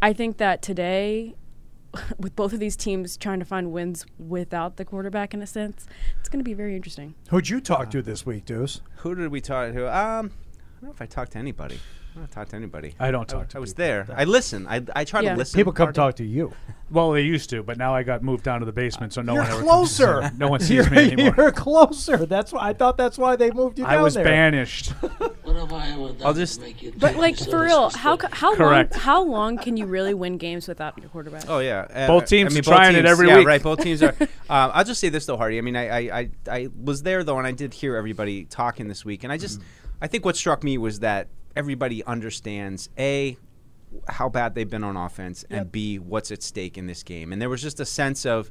[0.00, 1.34] I think that today,
[2.18, 5.86] with both of these teams trying to find wins without the quarterback in a sense,
[6.20, 7.14] it's going to be very interesting.
[7.30, 8.80] Who'd you talk to this week, Deuce?
[8.98, 9.86] Who did we talk to?
[9.86, 11.78] Um, I don't know if I talked to anybody.
[12.14, 12.94] I don't talk to anybody.
[13.00, 13.84] I don't talk to I was people.
[13.84, 14.06] there.
[14.14, 14.66] I listen.
[14.68, 15.32] I, I try Yeah.
[15.32, 15.58] to listen.
[15.58, 15.94] People come Pardon?
[16.02, 16.52] talk to you.
[16.90, 19.32] Well, they used to, but now I got moved down to the basement, so no
[19.32, 20.20] You're one ever closer.
[20.20, 21.34] Comes, no one sees you're, me anymore.
[21.38, 22.26] You're closer.
[22.26, 24.24] That's why I thought that's why they moved you I down was there.
[24.24, 24.92] banished.
[25.42, 26.62] What have I'll just.
[26.98, 28.92] But like for real, how co- how Correct.
[28.94, 31.44] long how long can you really win games without your quarterback?
[31.48, 33.46] Oh yeah, Uh, Both I teams mean, both trying it teams- every yeah, week.
[33.46, 33.62] right.
[33.62, 34.14] Both teams are.
[34.20, 35.58] um, I'll just say this though, Hardy.
[35.58, 38.88] I mean, I, I, I, I was there though, and I did hear everybody talking
[38.88, 39.60] this week, and I just,
[40.00, 43.36] I think what struck me was that everybody understands a
[44.08, 47.42] how bad they've been on offense, and b what's at stake in this game, and
[47.42, 48.50] there was just a sense of.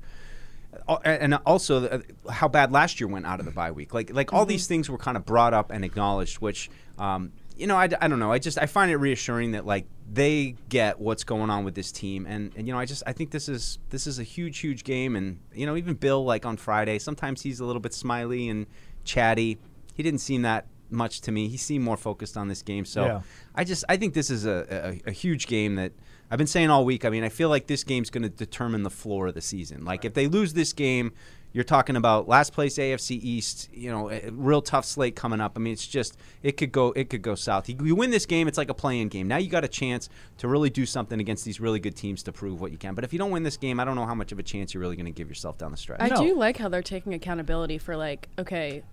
[0.87, 1.99] uh, And also, uh,
[2.31, 3.93] how bad last year went out of the bye week.
[3.93, 7.67] Like, like all these things were kind of brought up and acknowledged, which, um, you
[7.67, 8.31] know, I, I don't know.
[8.31, 11.91] I just I find it reassuring that like they get what's going on with this
[11.91, 14.59] team, and, and you know, I just I think this is this is a huge
[14.59, 17.93] huge game, and you know, even Bill like on Friday, sometimes he's a little bit
[17.93, 18.65] smiley and
[19.03, 19.57] chatty.
[19.93, 21.47] He didn't seem that much to me.
[21.47, 22.85] He seemed more focused on this game.
[22.85, 23.21] So Yeah.
[23.55, 25.93] I just I think this is a, a, a huge game that
[26.29, 27.03] I've been saying all week.
[27.03, 29.83] I mean, I feel like this game's going to determine the floor of the season.
[29.83, 31.11] Like if they lose this game,
[31.53, 33.69] you're talking about last place AFC East.
[33.73, 35.53] You know, a real tough slate coming up.
[35.57, 37.67] I mean, it's just it could go it could go south.
[37.67, 39.27] You, you win this game, it's like a playing game.
[39.27, 42.31] Now you got a chance to really do something against these really good teams to
[42.31, 42.95] prove what you can.
[42.95, 44.73] But if you don't win this game, I don't know how much of a chance
[44.73, 45.99] you're really going to give yourself down the stretch.
[45.99, 48.83] I do like how they're taking accountability for like, okay,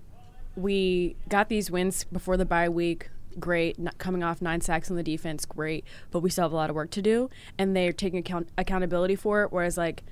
[0.59, 3.11] we got these wins before the bye week.
[3.39, 6.57] Great, not coming off nine sacks on the defense, great, but we still have a
[6.57, 9.53] lot of work to do, and they're taking account- accountability for it.
[9.53, 10.03] Whereas like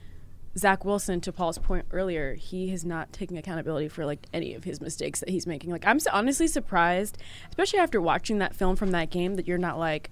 [0.56, 4.64] Zach Wilson, to Paul's point earlier, he is not taking accountability for like any of
[4.64, 5.70] his mistakes that he's making.
[5.70, 7.18] Like I'm honestly surprised,
[7.48, 10.10] especially after watching that film from that game, that you're not like,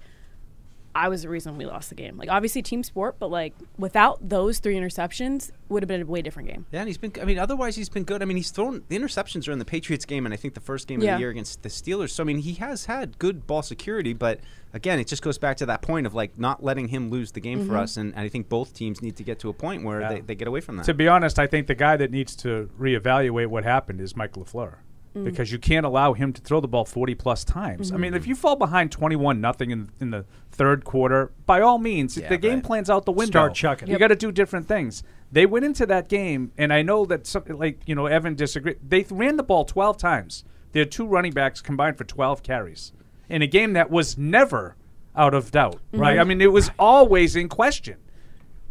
[0.94, 2.16] I was the reason we lost the game.
[2.16, 6.22] Like obviously team sport, but like without those three interceptions, would have been a way
[6.22, 6.66] different game.
[6.70, 7.12] Yeah, and he's been.
[7.20, 8.22] I mean, otherwise he's been good.
[8.22, 10.60] I mean, he's thrown the interceptions are in the Patriots game, and I think the
[10.60, 12.10] first game of the year against the Steelers.
[12.10, 14.40] So I mean, he has had good ball security, but
[14.72, 17.40] again, it just goes back to that point of like not letting him lose the
[17.40, 17.80] game for Mhm.
[17.82, 17.96] us.
[17.96, 20.08] And, I think both teams need to get to a point where Yeah.
[20.14, 20.86] they, they get away from that.
[20.86, 24.32] To be honest, I think the guy that needs to reevaluate what happened is Mike
[24.34, 24.76] LaFleur.
[25.14, 25.24] Mm.
[25.24, 27.92] Because you can't allow him to throw the ball 40 plus times.
[27.92, 28.00] I Mhm.
[28.00, 32.16] mean, if you fall behind 21 nothing in, in the third quarter, by all means,
[32.16, 33.30] Yeah, the game plan's out the window.
[33.30, 33.88] Start chucking.
[33.88, 35.04] You got to do different things.
[35.30, 38.78] They went into that game, and I know that some, like you know Evan disagreed.
[38.86, 40.44] They th- ran the ball 12 times.
[40.72, 42.92] Their two running backs combined for 12 carries
[43.28, 44.74] in a game that was never
[45.14, 45.78] out of doubt.
[45.92, 46.16] Right?
[46.16, 46.20] Mhm.
[46.20, 47.98] I mean, it was always in question.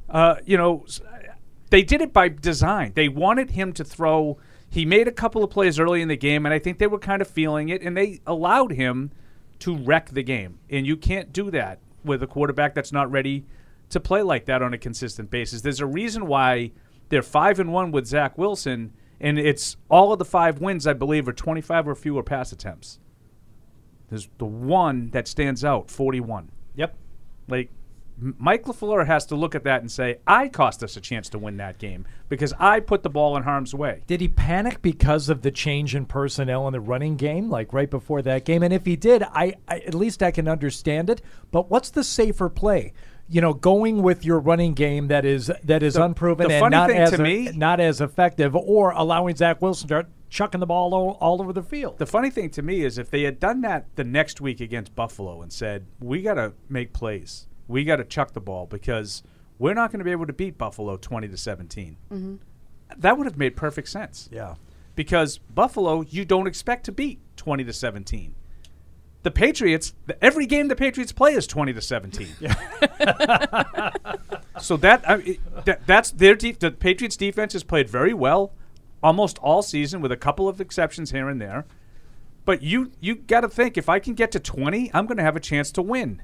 [0.09, 0.85] Uh, you know,
[1.69, 2.91] they did it by design.
[2.95, 4.37] They wanted him to throw.
[4.73, 6.97] He made a couple of plays early in the game, and I think they were
[6.97, 9.11] kind of feeling it, and they allowed him
[9.59, 10.57] to wreck the game.
[10.67, 13.45] And you can't do that with a quarterback that's not ready
[13.89, 15.61] to play like that on a consistent basis.
[15.61, 16.71] There's a reason why
[17.09, 20.93] they're five and one with Zach Wilson, and it's all of the five wins, I
[20.93, 22.97] believe, are 25 or fewer pass attempts.
[24.09, 26.49] There's the one that stands out, 41.
[26.73, 26.97] Yep.
[27.47, 27.69] Like
[28.17, 31.39] Mike LaFleur has to look at that and say, I cost us a chance to
[31.39, 34.03] win that game because I put the ball in harm's way.
[34.07, 37.89] Did he panic because of the change in personnel in the running game, like right
[37.89, 38.61] before that game?
[38.63, 41.21] And if he did, I, I at least I can understand it.
[41.51, 42.93] But what's the safer play?
[43.29, 46.71] You know, going with your running game that is that is The- unproven the and
[46.71, 50.65] not as a- me- not as effective, or allowing Zach Wilson to start chucking the
[50.65, 51.97] ball all, all over the field.
[51.99, 54.93] The funny thing to me is if they had done that the next week against
[54.93, 59.23] Buffalo and said, we got to make plays, we got to chuck the ball because
[59.59, 61.97] we're not going to be able to beat Buffalo 20 to 17.
[62.11, 62.39] Mhm.
[62.97, 64.29] That would have made perfect sense.
[64.31, 64.55] Yeah.
[64.95, 68.35] Because Buffalo, you don't expect to beat 20 to 17.
[69.23, 72.27] The Patriots, the- every game the Patriots play is 20 to 17.
[74.59, 78.53] so that, I mean, that that's their de- the Patriots defense has played very well
[79.01, 81.65] almost all season with a couple of exceptions here and there.
[82.45, 85.23] But you you got to think if I can get to 20, I'm going to
[85.23, 86.21] have a chance to win.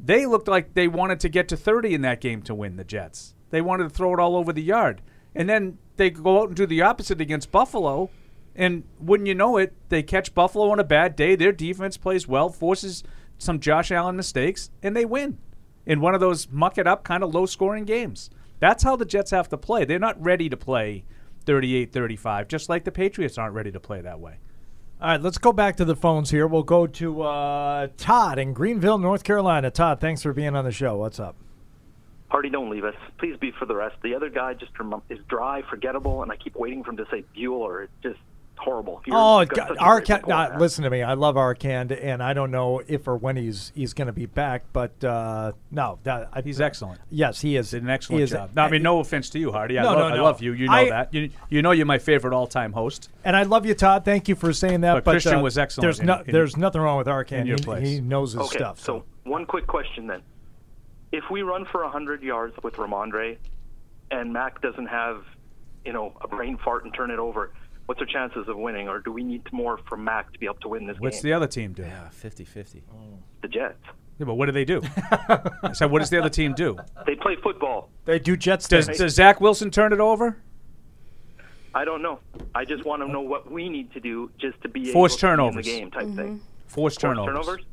[0.00, 2.84] They looked like they wanted to get to 30 in that game to win the
[2.84, 3.34] Jets.
[3.50, 5.02] They wanted to throw it all over the yard.
[5.34, 8.10] And then they go out and do the opposite against Buffalo.
[8.54, 11.36] And wouldn't you know it, they catch Buffalo on a bad day.
[11.36, 13.02] Their defense plays well, forces
[13.38, 15.38] some Josh Allen mistakes, and they win
[15.86, 18.30] in one of those muck it up kind of low scoring games.
[18.58, 19.84] That's how the Jets have to play.
[19.84, 21.04] They're not ready to play
[21.44, 24.38] 38 35, just like the Patriots aren't ready to play that way.
[25.00, 26.48] All right, let's go back to the phones here.
[26.48, 29.70] We'll go to uh, Todd in Greenville, North Carolina.
[29.70, 30.96] Todd, thanks for being on the show.
[30.96, 31.36] What's up?
[32.28, 32.96] Party, don't leave us.
[33.16, 33.94] Please be for the rest.
[34.02, 34.72] The other guy just
[35.08, 37.84] is dry, forgettable, and I keep waiting for him to say Bueller.
[37.84, 38.18] It's just
[38.58, 39.00] horrible.
[39.06, 41.02] You're- Oh, God, such a Arcand, rapport, uh, listen to me.
[41.02, 44.26] I love Arcand, and I don't know if or when he's he's going to be
[44.26, 47.00] back, but uh, no, that, I, He's excellent.
[47.10, 48.50] Yes, he is Did an excellent is- job.
[48.54, 49.78] No, I mean, no offense to you, Hardy.
[49.78, 50.52] I, No, love, no, I love you.
[50.52, 51.14] You know I- that.
[51.14, 53.10] You, you know you're my favorite all-time host.
[53.24, 54.04] And I love you, Todd.
[54.04, 54.94] Thank you for saying that.
[54.94, 57.40] But But, Christian uh, was excellent There's in- no, in- there's nothing wrong with Arcand.
[57.40, 58.80] in your he, he knows his okay, stuff.
[58.80, 60.22] so one quick question then.
[61.12, 63.38] If we run for 100 yards with Rhamondre
[64.10, 65.24] and Mac doesn't have,
[65.84, 67.50] you know, a brain fart and turn it over,
[67.88, 68.86] what's our chances of winning?
[68.86, 71.02] Or do we need more from Mac to be able to win this game?
[71.02, 71.30] What's game?
[71.30, 71.82] the other team do?
[71.82, 72.82] Yeah, 50-50.
[73.40, 73.78] The Jets.
[74.18, 74.82] Yeah, but what do they do?
[75.62, 76.76] I said, what does the other team do?
[77.06, 77.88] They play football.
[78.04, 78.68] They do Jets.
[78.68, 78.98] Does, things.
[78.98, 80.36] does Zach Wilson turn it over?
[81.74, 82.20] I don't know.
[82.54, 85.36] I just want to know what we need to do just to be Force able
[85.36, 86.40] to be in the game type thing.
[86.66, 87.34] Force Force turnovers.
[87.34, 87.64] turnovers.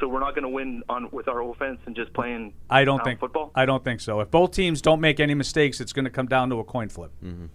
[0.00, 2.54] So we're not going to win on with our offense and just playing.
[2.70, 3.52] I don't think football.
[3.54, 4.20] I don't think so.
[4.20, 6.88] If both teams don't make any mistakes, it's going to come down to a coin
[6.88, 7.12] flip.
[7.22, 7.46] Mm-hmm.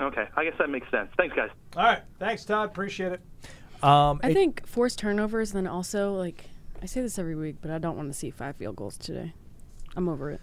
[0.00, 1.08] Okay, I guess that makes sense.
[1.16, 1.50] Thanks, guys.
[1.76, 2.68] All right, thanks, Todd.
[2.68, 3.20] Appreciate it.
[3.82, 6.46] Um, I it- think forced turnovers, then also like
[6.82, 9.32] I say this every week, but I don't want to see five field goals today.
[9.96, 10.40] I'm over it.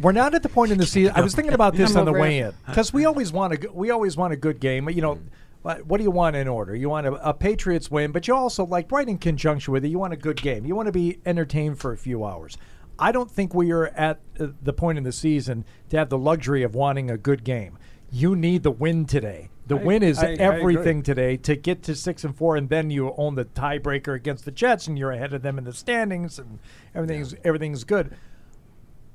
[0.00, 1.12] We're not at the point in the season.
[1.16, 2.46] I was thinking about this I'm on the way it.
[2.46, 4.88] in because we always want a we always want a good game.
[4.88, 5.18] You know,
[5.62, 6.74] what what do you want in order?
[6.76, 9.88] You want a, a Patriots win, but you also like right in conjunction with it.
[9.88, 10.64] You want a good game.
[10.64, 12.56] You want to be entertained for a few hours.
[12.98, 16.16] I don't think we are at uh, the point in the season to have the
[16.18, 17.76] luxury of wanting a good game.
[18.10, 19.50] You need the win today.
[19.66, 22.68] The I- win is I- I everything today to get to six and four, and
[22.68, 25.72] then you own the tiebreaker against the Jets, and you're ahead of them in the
[25.72, 26.58] standings, and
[26.94, 28.12] everything's everything's good.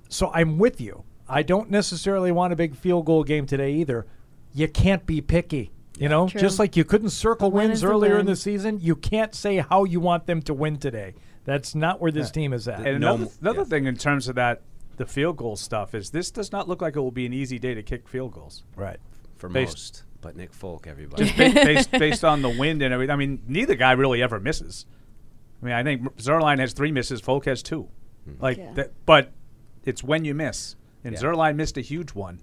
[0.10, 1.04] So I'm with you.
[1.30, 4.06] I don't necessarily want a big field goal game today either.
[4.54, 5.72] You can't be picky.
[5.98, 6.42] You know, True.
[6.42, 9.34] just like you couldn't circle win wins is the earlier in the season, you can't
[9.36, 11.14] say how you want them to win today.
[11.46, 12.32] That's not where this Yeah.
[12.34, 12.80] team is at.
[12.80, 14.62] And another, another thing in terms of that,
[15.02, 17.58] the field goal stuff is this does not look like it will be an easy
[17.58, 18.64] day to kick field goals.
[18.76, 19.00] Right.
[19.36, 20.04] For Based- most.
[20.22, 21.24] But Nick Folk, everybody.
[21.26, 23.12] Just ba- based, based on the wind and everything.
[23.12, 24.86] I mean, neither guy really ever misses.
[25.60, 27.90] I mean, I think Zuerlein has three misses, Folk has two.
[28.26, 28.34] Hmm.
[28.40, 28.74] Like, Yeah.
[28.74, 29.32] that, but
[29.84, 30.76] it's when you miss.
[31.04, 31.22] And Yeah.
[31.22, 32.40] Zuerlein missed a huge one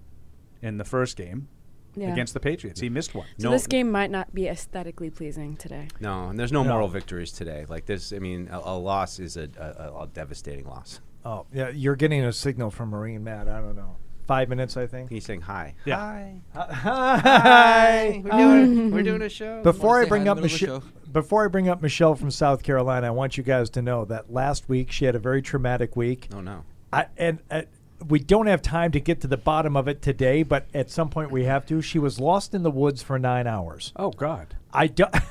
[0.61, 1.46] in the first game
[1.94, 2.11] Yeah.
[2.12, 2.80] against the Patriots.
[2.80, 3.28] He missed one.
[3.38, 5.86] So this game might not be aesthetically pleasing today.
[6.00, 6.70] No, and there's no, No.
[6.70, 7.64] moral victories today.
[7.68, 11.00] Like this, I mean, a, a loss is a, a, a devastating loss.
[11.24, 13.48] Oh, yeah, you're getting a signal from Marine Matt.
[13.48, 13.96] I don't know.
[14.26, 15.08] Five minutes, I think.
[15.10, 15.74] He's saying hi.
[15.86, 15.96] Yeah.
[15.96, 16.42] Hi.
[16.54, 18.22] Hi.
[18.22, 19.62] We're doing, we're doing a show.
[19.62, 22.62] Before I bring up in the middle Michelle, before I bring up Michelle from South
[22.62, 25.96] Carolina, I want you guys to know that last week she had a very traumatic
[25.96, 26.28] week.
[26.34, 26.64] Oh no.
[26.92, 27.62] I, and uh,
[28.06, 31.08] we don't have time to get to the bottom of it today, but at some
[31.08, 31.80] point we have to.
[31.82, 33.92] She was lost in the woods for nine hours.
[33.96, 34.54] Oh, God.
[34.72, 35.14] I don't.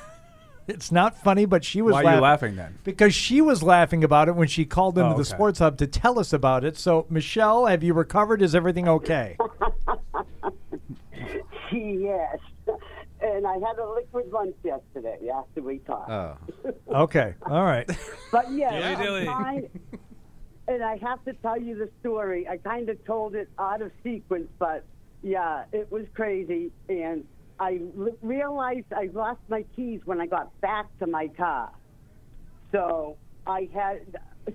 [0.68, 1.92] it's not funny, but she was.
[1.94, 2.78] Why are laughing you laughing then?
[2.84, 5.24] Because she was laughing about it when she called into Oh, the.
[5.24, 6.76] Sports Hub to tell us about it.
[6.76, 8.42] So, Michelle, have you recovered?
[8.42, 9.36] Is everything okay?
[11.72, 12.38] yes.
[13.20, 16.10] And I had a liquid lunch yesterday after we talked.
[16.10, 16.36] Oh.
[16.88, 17.34] okay.
[17.46, 17.88] All right.
[18.30, 19.24] But yeah, Dilly I'm dilly.
[19.26, 19.68] fine.
[20.68, 22.46] And I have to tell you the story.
[22.46, 24.84] I kind of told it out of sequence, but
[25.22, 26.70] yeah, it was crazy.
[26.90, 27.24] And
[27.60, 31.70] I l- realized I lost my keys when I got back to my car.
[32.72, 34.00] So I had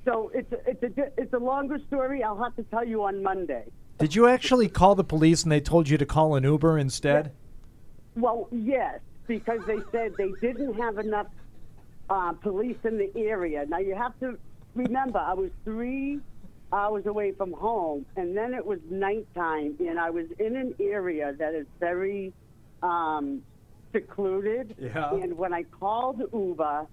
[0.05, 2.23] so it's a, it's a di- it's a longer story.
[2.23, 3.65] I'll have to tell you on Monday.
[3.99, 7.31] Did you actually call the police and they told you to call an Uber instead?
[8.15, 11.27] Well, yes, because they said they didn't have enough
[12.09, 13.65] uh, police in the area.
[13.67, 14.37] Now you have to
[14.75, 16.19] remember, I was three
[16.71, 21.33] hours away from home, and then it was nighttime, and I was in an area
[21.37, 22.33] that is very
[22.83, 23.41] um,
[23.91, 24.75] secluded.
[24.79, 25.13] Yeah.
[25.15, 26.85] And when I called Uber,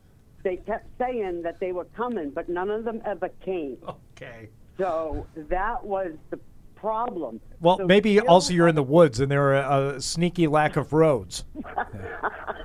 [0.43, 3.77] they kept saying that they were coming, but none of them ever came.
[4.17, 4.49] Okay.
[4.79, 6.39] So that was the
[6.75, 7.41] problem.
[7.61, 10.93] Well, So maybe also you're in the woods and there are a sneaky lack of
[10.93, 11.45] roads.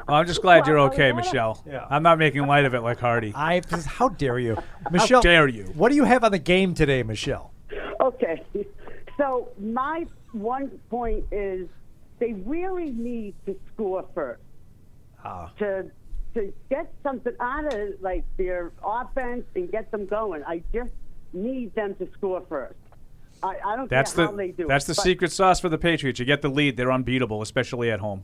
[0.07, 1.63] Well, I'm just glad you're okay, a lot of- Michelle.
[1.65, 1.87] Yeah.
[1.89, 3.33] I'm not making light of it like Hardy.
[3.35, 4.55] I how dare you,
[4.91, 5.17] Michelle?
[5.17, 5.63] How dare you.
[5.73, 7.51] What do you have on the game today, Michelle?
[7.99, 8.43] Okay.
[9.17, 11.69] So my one point is
[12.19, 14.41] they really need to score first
[15.23, 15.51] Ah.
[15.59, 15.89] to
[16.35, 20.43] to get something out of like their offense and get them going.
[20.45, 20.91] I just
[21.33, 22.75] need them to score first.
[23.41, 24.67] I, I don't That's care the how they do.
[24.67, 26.19] that's it, the secret sauce for the Patriots.
[26.19, 28.23] You get the lead, they're unbeatable, especially at home.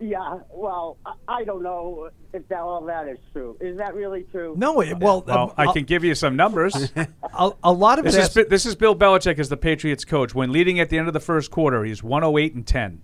[0.00, 0.40] Yeah.
[0.50, 3.56] Well, I, I don't know if that, all that is true.
[3.60, 4.54] Is that really true?
[4.56, 6.74] No, it, well, Well, um, I can give you some numbers.
[6.96, 9.56] a, a lot of this it is has- Bi- this is Bill Belichick as the
[9.56, 10.34] Patriots coach.
[10.34, 13.00] When leading at the end of the first quarter, he's 108 and 10.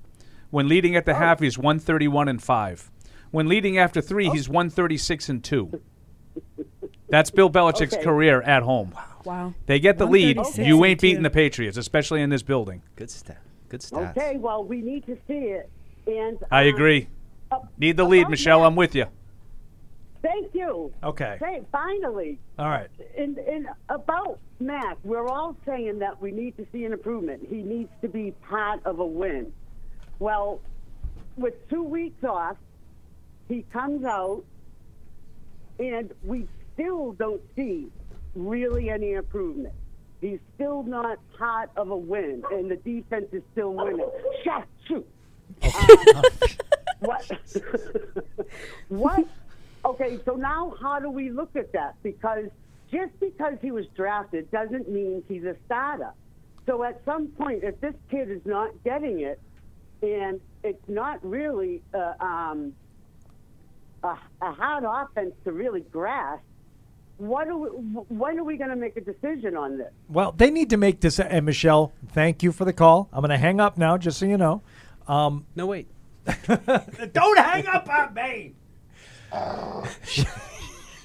[0.51, 0.99] When leading Oh.
[0.99, 2.91] at the half, he's 131 and 5.
[3.31, 5.81] When leading after 3, he's 136 and 2.
[7.11, 8.03] That's Bill Belichick's Okay.
[8.05, 8.95] career at home.
[9.25, 9.55] Wow.
[9.67, 10.39] They get the lead.
[10.57, 12.83] You ain't beating the Patriots, especially in this building.
[12.97, 13.43] Good stat.
[13.69, 14.11] Good stats.
[14.17, 14.37] Okay.
[14.39, 15.69] Well, we need to see it.
[16.07, 17.09] And I um, agree.
[17.51, 18.61] uh, Need the lead, Michelle.
[18.61, 19.07] that- I'm with you.
[20.23, 20.93] Thank you.
[21.05, 21.37] Okay.
[21.41, 22.39] Say, finally.
[22.59, 22.89] All right.
[23.17, 27.47] In, in about Mac, we're all saying that we need to see an improvement.
[27.49, 29.53] He needs to be part of a win.
[30.19, 30.61] Well,
[31.37, 32.57] with two weeks off,
[33.49, 34.45] he comes out,
[35.79, 37.89] and we still don't see
[38.35, 39.75] really any improvement.
[40.21, 44.09] He's still not part of a win, and the defense is still winning.
[44.45, 45.07] Shut, shoot.
[45.63, 46.25] Um,
[47.01, 47.31] what?
[48.89, 49.29] what?
[49.85, 51.95] Okay, so now how do we look at that?
[52.03, 52.47] Because
[52.91, 56.13] just because he was drafted doesn't mean he's a starter.
[56.67, 59.41] So at some point, if this kid is not getting it,
[60.03, 62.75] and it's not really uh, um,
[64.03, 66.43] a, a hard offense to really grasp,
[67.19, 69.93] what are we, when are we going to make a decision on this?
[70.09, 71.19] Well, they need to make this.
[71.19, 73.09] And Michelle, thank you for the call.
[73.13, 74.63] I'm going to hang up now, just so you know.
[75.09, 75.89] Um, no, wait.
[76.47, 78.55] Don't hang up on me.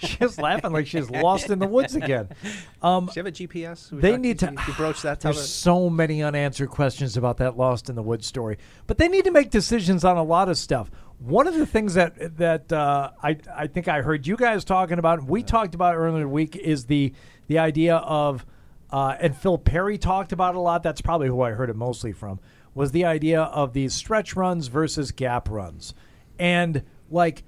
[0.19, 2.29] She's laughing like she's lost in the woods again.
[2.81, 3.91] Um, Do you have a GPS?
[3.91, 4.51] We They need to.
[4.67, 5.37] you broach that topic?
[5.37, 9.23] There's so many unanswered questions about that lost in the woods story, but they need
[9.23, 10.91] to make decisions on a lot of stuff.
[11.19, 14.99] One of the things that that uh, I I think I heard you guys talking
[14.99, 17.13] about, and we talked about earlier in the week, is the
[17.47, 18.45] the idea of,
[18.91, 20.83] uh, and Phil Perry talked about it a lot.
[20.83, 22.41] That's probably who I heard it mostly from.
[22.75, 25.93] Was the idea of these stretch runs versus gap runs,
[26.37, 27.43] and like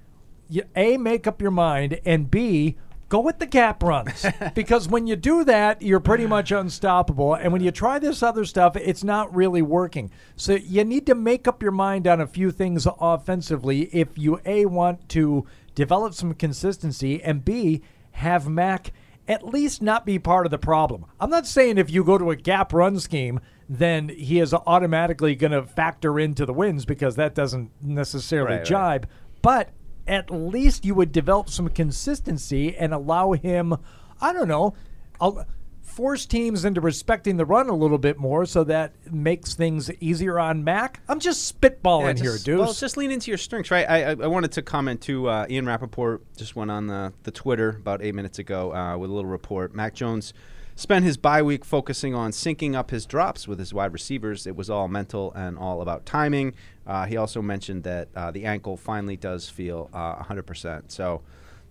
[0.48, 2.76] you, a make up your mind and b
[3.08, 4.26] go with the gap runs.
[4.54, 8.44] Because when you do that you're pretty much unstoppable and when you try this other
[8.44, 10.10] stuff it's not really working.
[10.34, 14.40] So you need to make up your mind on a few things offensively if you
[14.44, 17.82] a want to develop some consistency and b
[18.12, 18.92] have mac
[19.28, 21.04] at least not be part of the problem.
[21.20, 25.34] I'm not saying if you go to a gap run scheme then he is automatically
[25.34, 28.64] going to factor into the wins because that doesn't necessarily Right, right.
[28.64, 29.08] jibe
[29.42, 29.70] but
[30.06, 33.74] at least you would develop some consistency and allow him,
[34.20, 34.74] I don't know,
[35.20, 35.46] I'll
[35.82, 40.38] force teams into respecting the run a little bit more so that makes things easier
[40.38, 41.00] on Mac.
[41.08, 42.58] I'm just spitballing Yeah, here, just- dude.
[42.58, 43.88] Well, just lean into your strengths, right?
[43.88, 47.30] I, I, I wanted to comment to Uh, Ian Rapoport just went on the, the
[47.30, 49.74] Twitter about eight minutes ago uh, with a little report.
[49.74, 50.34] Mac Jones
[50.74, 54.46] spent his bye week focusing on syncing up his drops with his wide receivers.
[54.46, 56.52] It was all mental and all about timing.
[56.86, 60.84] Uh, he also mentioned that uh, the ankle finally does feel uh, 100%.
[60.90, 61.22] So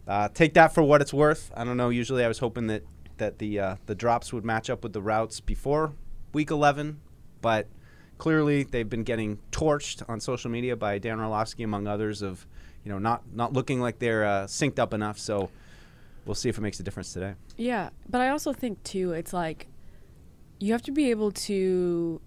[0.07, 1.51] uh, take that for what it's worth.
[1.55, 1.89] I don't know.
[1.89, 2.84] Usually I was hoping that,
[3.18, 5.93] that the, the drops would match up with the routes before
[6.36, 6.99] week 11,
[7.41, 7.68] but
[8.18, 12.45] clearly they've been getting torched on social media by Dan Orlovsky, among others, of
[12.84, 15.18] you know not not looking like they're uh, synced up enough.
[15.18, 15.49] So
[16.26, 17.34] we'll see if it makes a difference today.
[17.57, 19.68] Yeah, but I also think too, it's like
[20.59, 22.22] you have to be able to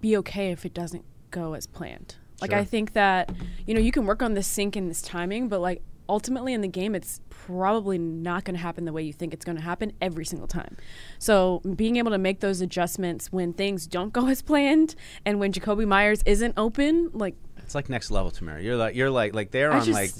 [0.00, 2.16] be okay if it doesn't go as planned.
[2.40, 3.30] Like I think that
[3.66, 6.60] you know you can work on this sync and this timing, but like ultimately in
[6.62, 9.62] the game, it's probably not going to happen the way you think it's going to
[9.62, 10.76] happen every single time.
[11.18, 14.94] So being able to make those adjustments when things don't go as planned
[15.26, 18.64] and when Jakobi Meyers isn't open, like It's like next level to Mary.
[18.64, 20.10] You're like you're like like they're I on like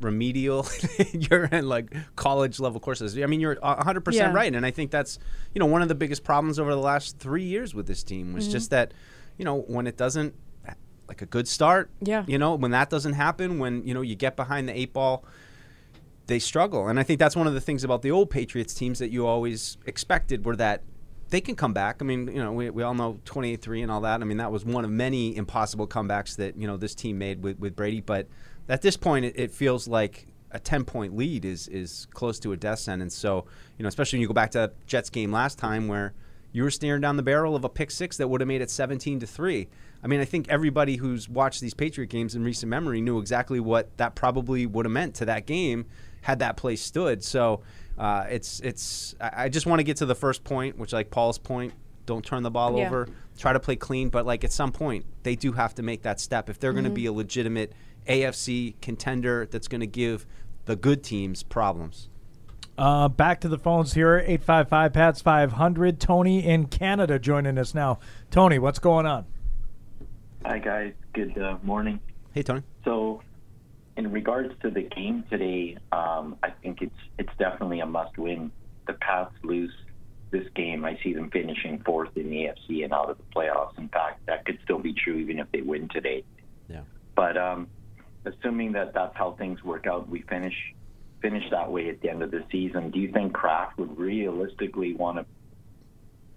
[0.00, 0.66] remedial.
[1.12, 3.16] you're in like college level courses.
[3.18, 4.04] I mean, you're 100 Yeah.
[4.04, 5.18] percent right, and I think that's
[5.54, 8.34] you know one of the biggest problems over the last three years with this team
[8.34, 8.52] was Mhm.
[8.52, 8.92] just that
[9.42, 10.34] you know when it doesn't
[11.08, 11.90] like a good start.
[12.00, 12.24] Yeah.
[12.28, 15.24] You know when that doesn't happen, when you know you get behind the eight ball
[16.28, 16.86] they struggle.
[16.86, 19.26] And I think that's one of the things about the old Patriots teams that you
[19.26, 20.82] always expected were that
[21.30, 21.96] they can come back.
[22.00, 24.20] I mean, you know, we, we all know 28-3 and all that.
[24.20, 27.42] I mean, that was one of many impossible comebacks that, you know, this team made
[27.42, 28.00] with, with Brady.
[28.00, 28.28] But
[28.68, 32.56] at this point, it, it feels like a 10-point lead is is close to a
[32.56, 33.16] death sentence.
[33.16, 33.46] So,
[33.78, 36.14] you know, especially when you go back to that Jets game last time where
[36.52, 38.70] you were staring down the barrel of a pick six that would have made it
[38.70, 39.68] 17 to 3.
[40.02, 43.60] I mean, I think everybody who's watched these Patriot games in recent memory knew exactly
[43.60, 45.86] what that probably would have meant to that game
[46.22, 47.22] had that play stood.
[47.24, 47.62] So
[47.98, 49.14] uh, it's it's.
[49.20, 51.72] I just want to get to the first point, which like Paul's point.
[52.04, 52.86] Don't turn the ball Yeah.
[52.88, 53.08] over.
[53.38, 56.18] Try to play clean, but like at some point they do have to make that
[56.18, 57.72] step if they're going to be a legitimate
[58.08, 60.26] AFC contender that's going to give
[60.64, 62.08] the good teams problems.
[62.78, 64.18] Uh, back to the phones here.
[64.18, 66.00] 855 PATS 500.
[66.00, 67.98] Tony in Canada joining us now.
[68.30, 69.26] Tony, what's going on?
[70.44, 72.00] Hi guys, good uh, morning.
[72.34, 72.62] Hey Tony.
[72.84, 73.22] So,
[73.96, 78.50] in regards to the game today, um, I think it's it's definitely a must-win.
[78.88, 79.72] The Pats lose
[80.32, 83.78] this game, I see them finishing fourth in the AFC and out of the playoffs.
[83.78, 86.24] In fact, that could still be true even if they win today.
[86.68, 86.80] Yeah.
[87.14, 87.68] But um,
[88.24, 90.54] assuming that that's how things work out, we finish
[91.22, 92.90] finish that way at the end of the season.
[92.90, 95.24] Do you think Kraft would realistically want to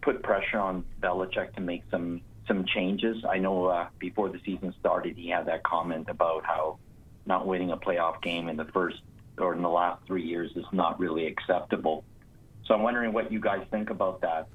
[0.02, 3.26] put pressure on Belichick to make some some changes?
[3.28, 6.78] I know uh, before the season started, he had that comment about how
[7.26, 9.02] not winning a playoff game in the first
[9.38, 12.04] or in the last three years is not really acceptable.
[12.66, 14.48] So I'm wondering what you guys think about that.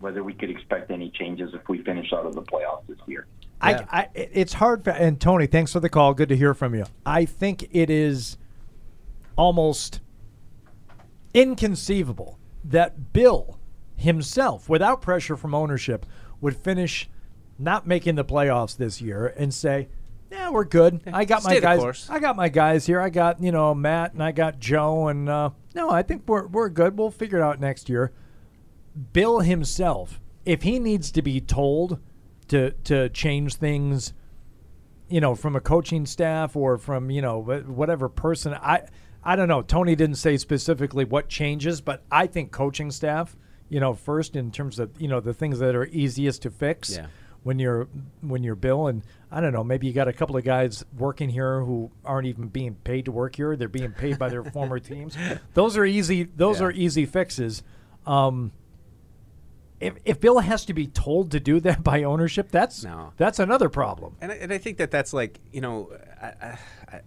[0.00, 3.26] Whether we could expect any changes if we finish out of the playoffs this year.
[3.60, 4.84] I, I, it's hard.
[4.84, 6.12] For, and Tony, thanks for the call.
[6.12, 6.84] Good to hear from you.
[7.06, 8.36] I think it is
[9.36, 10.00] almost
[11.32, 13.58] inconceivable that Bill
[13.96, 16.06] himself, without pressure from ownership,
[16.40, 17.08] would finish
[17.58, 19.88] not making the playoffs this year and say,
[20.30, 21.00] "Yeah, we're good.
[21.12, 21.78] I got my stay guys.
[21.78, 23.00] course." I got my guys here.
[23.00, 26.46] I got you know Matt and I got Joe and uh, no, I think we're
[26.46, 26.98] we're good.
[26.98, 28.12] We'll figure it out next year."
[29.12, 31.98] Bill himself, if he needs to be told
[32.48, 34.12] to to change things,
[35.08, 38.82] you know, from a coaching staff or from you know whatever person, I
[39.24, 39.62] I don't know.
[39.62, 43.36] Tony didn't say specifically what changes, but I think coaching staff,
[43.68, 46.96] you know, first in terms of you know the things that are easiest to fix.
[46.96, 47.06] Yeah.
[47.42, 47.88] When you're
[48.22, 51.28] when you're Bill and I don't know maybe you got a couple of guys working
[51.28, 54.78] here who aren't even being paid to work here they're being paid by their former
[54.78, 55.14] teams
[55.52, 56.66] those are easy those Yeah.
[56.68, 57.62] are easy fixes
[58.06, 58.50] um,
[59.78, 63.12] if, if Bill has to be told to do that by ownership, that's No.
[63.18, 64.16] that's another problem.
[64.22, 65.90] And I, and I think that that's like you know,
[66.22, 66.58] I, I,
[66.88, 67.00] I,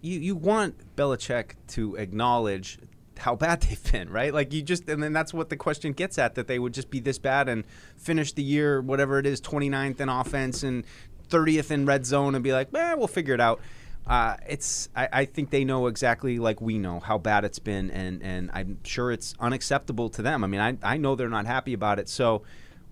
[0.00, 2.78] you you want Belichick to acknowledge
[3.18, 4.32] how bad they've been, right?
[4.32, 6.90] Like you just and then that's what the question gets at that they would just
[6.90, 7.64] be this bad and
[7.96, 10.84] finish the year whatever it is 29th in offense and
[11.28, 13.60] 30th in red zone and be like, eh, we'll figure it out.
[14.06, 17.90] Uh, it's I, I think they know exactly like we know how bad it's been
[17.90, 20.42] and and I'm sure it's unacceptable to them.
[20.44, 22.08] I mean I I know they're not happy about it.
[22.08, 22.42] So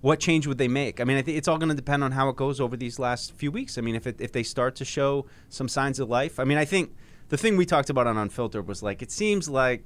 [0.01, 0.99] what change would they make?
[0.99, 2.99] I mean, I think it's all going to depend on how it goes over these
[2.99, 3.77] last few weeks.
[3.77, 6.57] I mean, if it, if they start to show some signs of life, I mean,
[6.57, 6.95] I think
[7.29, 9.83] the thing we talked about on Unfiltered was like it seems like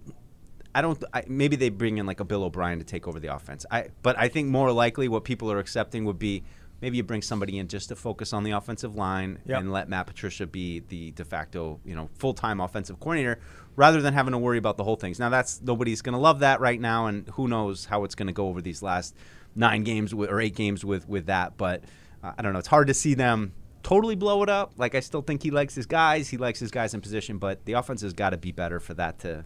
[0.73, 1.01] I don't.
[1.13, 3.65] I, maybe they bring in like a Bill O'Brien to take over the offense.
[3.71, 6.43] I but I think more likely what people are accepting would be
[6.81, 9.59] maybe you bring somebody in just to focus on the offensive line Yep.
[9.59, 13.39] and let Matt Patricia be the de facto you know full time offensive coordinator
[13.75, 15.19] rather than having to worry about the whole things.
[15.19, 18.27] Now that's nobody's going to love that right now, and who knows how it's going
[18.27, 19.15] to go over these last
[19.55, 21.57] nine games with, or eight games with with that.
[21.57, 21.83] But
[22.23, 22.59] uh, I don't know.
[22.59, 24.73] It's hard to see them totally blow it up.
[24.77, 26.29] Like I still think he likes his guys.
[26.29, 28.93] He likes his guys in position, but the offense has got to be better for
[28.95, 29.43] that to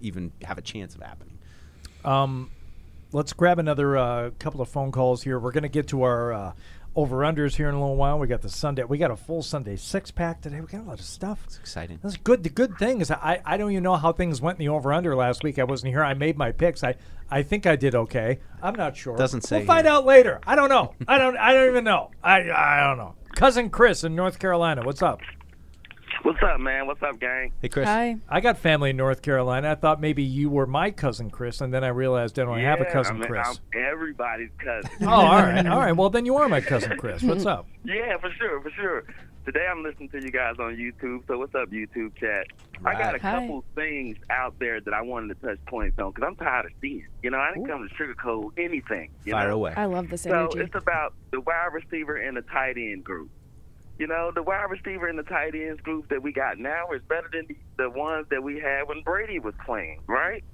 [0.00, 1.38] even have a chance of happening.
[2.04, 2.50] Um,
[3.12, 5.38] let's grab another uh, couple of phone calls here.
[5.38, 6.52] We're going to get to our uh,
[6.98, 8.18] over unders here in a little while.
[8.18, 8.82] We got the Sunday.
[8.82, 10.60] We got a full Sunday six pack today.
[10.60, 11.40] We got a lot of stuff.
[11.44, 12.00] It's exciting.
[12.02, 12.42] That's good.
[12.42, 14.92] The good thing is I, I don't even know how things went in the over
[14.92, 15.60] under last week.
[15.60, 16.02] I wasn't here.
[16.02, 16.82] I made my picks.
[16.82, 16.96] I
[17.30, 18.40] I think I did okay.
[18.60, 19.16] I'm not sure.
[19.16, 19.94] Doesn't say We'll find here.
[19.94, 20.40] out later.
[20.44, 20.94] I don't know.
[21.06, 21.36] I don't.
[21.36, 22.10] I don't even know.
[22.22, 23.14] I I don't know.
[23.36, 24.82] Cousin Chris in North Carolina.
[24.82, 25.20] What's up?
[26.22, 26.86] What's up, man?
[26.86, 27.52] What's up, gang?
[27.62, 27.86] Hey, Chris.
[27.88, 28.16] Hi.
[28.28, 29.70] I got family in North Carolina.
[29.70, 32.80] I thought maybe you were my cousin Chris, and then I realized I don't have
[32.80, 33.46] a cousin I mean, Chris.
[33.74, 34.90] I'm everybody's cousin.
[35.02, 35.92] Oh, all right, all right.
[35.96, 37.22] Well, then you are my cousin Chris.
[37.22, 37.66] What's up?
[37.84, 39.04] Yeah, for sure, for sure.
[39.46, 41.26] Today I'm listening to you guys on YouTube.
[41.26, 42.46] So what's up, YouTube chat?
[42.84, 43.20] I got a Right.
[43.22, 46.72] couple things out there that I wanted to touch points on because I'm tired of
[46.82, 47.06] seeing.
[47.22, 49.08] You know, I didn't come to sugarcoat anything.
[49.24, 49.54] You Fire know?
[49.54, 49.72] away.
[49.74, 50.58] I love this energy.
[50.58, 53.30] So it's about the wide receiver and the tight end group.
[53.98, 57.02] You know, the wide receiver and the tight ends group that we got now is
[57.08, 60.44] better than the, the ones that we had when Brady was playing, right?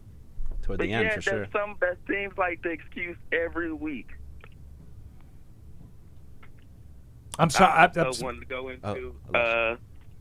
[0.62, 1.38] Toward but the end, yeah, for sure.
[1.40, 4.08] that's some that seems like the excuse every week.
[7.38, 7.70] I'm sorry.
[7.72, 9.76] I, I I'm also s- wanted to go Oh, into uh,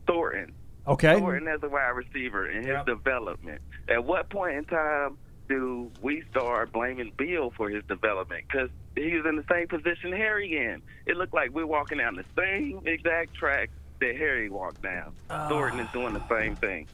[0.06, 0.52] Thornton.
[0.86, 1.18] Okay.
[1.18, 3.62] Thornton as a wide receiver and his development.
[3.88, 5.16] At what point in time
[5.48, 8.44] do we start blaming Bill for his development?
[8.50, 10.82] Because he was in the same position Harry in.
[11.06, 15.14] It looked like we're walking down the same exact track that Harry walked down.
[15.48, 16.86] Thornton is doing the same thing.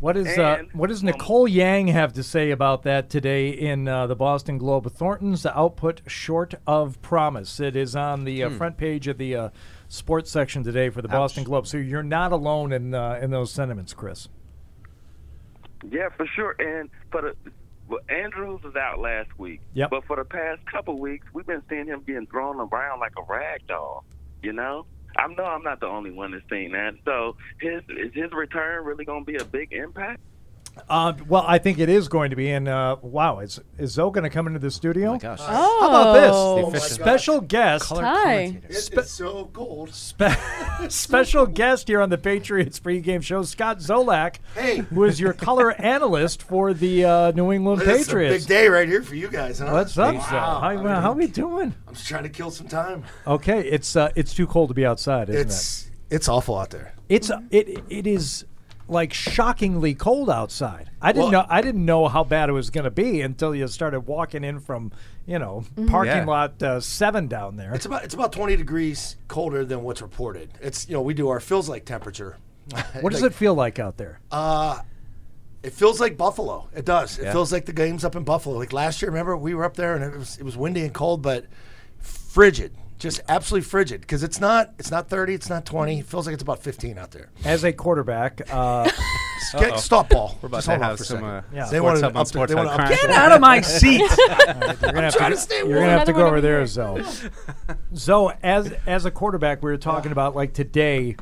[0.00, 4.06] What is uh, what does Nicole Yang have to say about that today in uh,
[4.06, 4.90] the Boston Globe?
[4.92, 7.58] Thornton's output short of promise.
[7.60, 8.56] It is on the uh, Hmm.
[8.56, 9.48] front page of the uh,
[9.88, 11.66] sports section today for the Boston Globe.
[11.66, 14.28] So you're not alone in uh, in those sentiments, Chris.
[15.90, 16.54] Yeah, for sure.
[16.58, 17.50] And for the
[17.94, 19.60] well, Andrews was out last week.
[19.74, 19.90] Yep.
[19.90, 23.22] But for the past couple weeks, we've been seeing him getting thrown around like a
[23.32, 24.04] rag doll.
[24.42, 26.94] You know, I know I'm not the only one that's seen that.
[27.04, 30.20] So his is his return really going to be a big impact?
[30.88, 32.50] Uh, well, I think it is going to be.
[32.50, 35.10] And uh, wow, is is Zoe going to come into the studio?
[35.10, 35.38] Oh my gosh.
[35.42, 35.78] Oh.
[35.80, 36.30] How about this?
[36.34, 37.90] Oh, my special guest.
[37.90, 38.60] Hi.
[38.68, 39.94] It is so cold.
[39.94, 40.24] Spe-
[40.88, 44.78] special guest here on the Patriots pregame show, Scott Zolak, Hey.
[44.78, 48.44] who is your color analyst for the uh, New England This is a Patriots.
[48.44, 49.70] big day right here for you guys, huh?
[49.70, 50.20] What's up, Wow.
[50.20, 50.28] Zoe?
[50.76, 51.74] How, well, how we doing?
[51.86, 53.04] I'm just trying to kill some time.
[53.26, 56.94] Okay, it's uh, it's too cold to be outside, isn't It's it's awful out there.
[57.08, 57.16] it?
[57.16, 58.44] It's it it is
[58.88, 60.90] like shockingly cold outside.
[61.00, 63.54] I didn't Well- know I didn't know how bad it was going to be until
[63.54, 64.92] you started walking in from
[65.26, 65.88] you know Mhm.
[65.90, 66.24] parking Yeah.
[66.26, 67.72] lot uh, seven down there.
[67.74, 70.50] It's about it's about 20 degrees colder than what's reported.
[70.60, 72.36] It's you know we do our feels like temperature.
[73.00, 74.20] What does it feel like out there?
[74.30, 74.80] Uh,
[75.62, 76.68] it feels like Buffalo.
[76.76, 77.18] It does.
[77.18, 77.32] It Yeah.
[77.32, 78.58] feels like the games up in Buffalo.
[78.58, 80.92] Like last year, remember we were up there and it was it was windy and
[80.92, 81.46] cold, but
[82.00, 84.00] frigid, just absolutely frigid.
[84.00, 86.00] Because it's not it's not 30, it's not 20.
[86.00, 87.30] It feels like it's about 15 out there.
[87.44, 88.90] As a quarterback, uh,
[89.58, 90.38] Get- stop ball.
[90.40, 91.28] We're about Just to hold on have for some second.
[91.28, 91.60] uh, Yeah.
[91.66, 93.60] They sports wanted hub on up to- sports they Hub up Get out of my
[93.60, 93.98] seat!
[94.00, 95.80] You're gonna I'm have to, to you're warm.
[95.80, 96.66] gonna have to go over over there, here.
[96.66, 97.02] Zoe.
[97.96, 101.16] Zoe, as as a quarterback, we were talking about like today.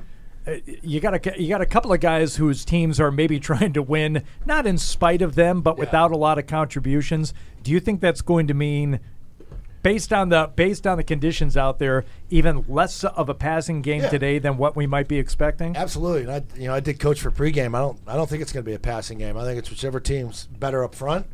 [0.46, 3.72] uh, You got a you got a couple of guys whose teams are maybe trying
[3.74, 7.34] to win, not in spite of them, but without a lot of contributions.
[7.62, 9.00] Do you think that's going to mean,
[9.82, 14.02] based on the based on the conditions out there, even less of a passing game
[14.02, 14.08] Yeah.
[14.10, 15.76] today than what we might be expecting?
[15.76, 16.22] Absolutely.
[16.22, 17.74] And I, you know, I did coach for pregame.
[17.76, 19.36] I don't, I don't think it's going to be a passing game.
[19.36, 21.26] I think it's whichever team's better up front.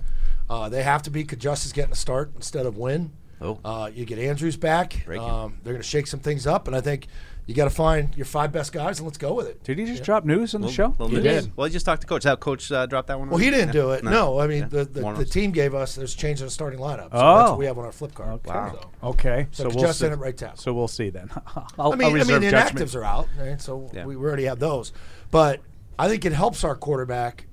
[0.50, 1.24] Uh, they have to be.
[1.24, 3.12] Cajuste is getting a start instead of Wynn?
[3.40, 3.58] Oh.
[3.64, 5.06] Uh, you get Andrews back.
[5.08, 7.06] Um, they're going to shake some things up, and I think
[7.48, 9.64] you got to find your five best guys and let's go with it.
[9.64, 11.02] Did he just drop news on the Little- show?
[11.02, 11.44] little He news.
[11.46, 11.56] did.
[11.56, 12.24] Well, he just talked to coach.
[12.24, 13.30] How coach uh, dropped that one?
[13.30, 13.72] Well, he didn't Yeah.
[13.72, 14.04] do it.
[14.04, 14.68] No, I mean Yeah.
[14.68, 15.94] the, the, the team gave us.
[15.96, 17.10] There's change in the starting lineup.
[17.10, 17.38] So Oh.
[17.38, 18.44] that's what we have on our flip card.
[18.46, 18.78] Wow.
[18.80, 19.46] So, Okay.
[19.50, 20.06] So, we'll just see.
[20.06, 20.58] in it right tackle.
[20.58, 21.30] So we'll see then.
[21.78, 22.86] I'll, I mean, I'll I mean, the judgment.
[22.90, 23.60] inactives are out, right?
[23.60, 24.04] So Yeah.
[24.04, 24.92] we, we already have those.
[25.30, 25.60] But
[25.98, 27.46] I think it helps our quarterback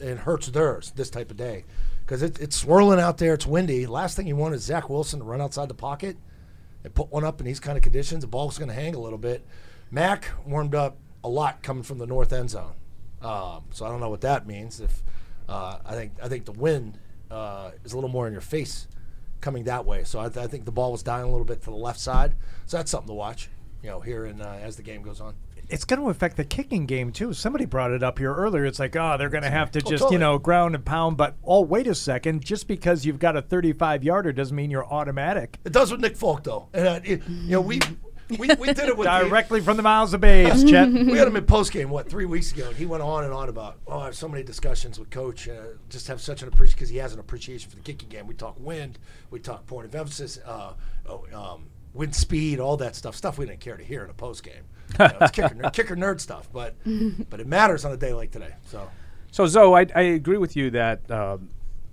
[0.00, 1.64] and hurts theirs this type of day
[2.06, 3.34] because it, it's swirling out there.
[3.34, 3.86] It's windy.
[3.86, 6.16] Last thing you want is Zach Wilson to run outside the pocket
[6.84, 8.22] and put one up in these kind of conditions.
[8.22, 9.44] The ball's going to hang a little bit.
[9.90, 12.72] Mac warmed up a lot coming from the north end zone,
[13.22, 14.80] um, so I don't know what that means.
[14.80, 15.02] If
[15.48, 16.98] uh, I think I think the wind
[17.30, 18.86] uh, is a little more in your face
[19.40, 21.60] coming that way, so I, th- I think the ball was dying a little bit
[21.62, 22.34] to the left side.
[22.66, 23.48] So that's something to watch,
[23.82, 25.34] you know, here and uh, as the game goes on.
[25.70, 27.32] It's going to affect the kicking game too.
[27.32, 28.64] Somebody brought it up here earlier.
[28.64, 30.14] It's like, oh, they're going to have to just, totally.
[30.14, 31.16] you know, ground and pound.
[31.16, 32.44] But oh, wait a second.
[32.44, 35.58] Just because you've got a 35 yarder doesn't mean you're automatic.
[35.64, 37.80] It does with Nick Folk though, and uh, it, you know we.
[38.38, 40.88] We, we did it with the- Directly from the mouths of babes, Chet.
[40.92, 43.32] we had him in post game what three weeks ago, and he went on and
[43.32, 45.54] on about oh I have so many discussions with coach, uh,
[45.88, 48.28] just have such an appreciation because he has an appreciation for the kicking game.
[48.28, 49.00] We talk wind,
[49.32, 50.74] we talk point of emphasis, uh,
[51.08, 54.14] oh, um, wind speed, all that stuff, stuff we didn't care to hear in a
[54.14, 54.62] post game.
[54.98, 56.74] You know, it's kicker, ner- kicker nerd stuff, but
[57.30, 58.54] but it matters on a day like today.
[58.66, 58.88] So
[59.30, 61.48] So Zoe, I, I agree with you that um,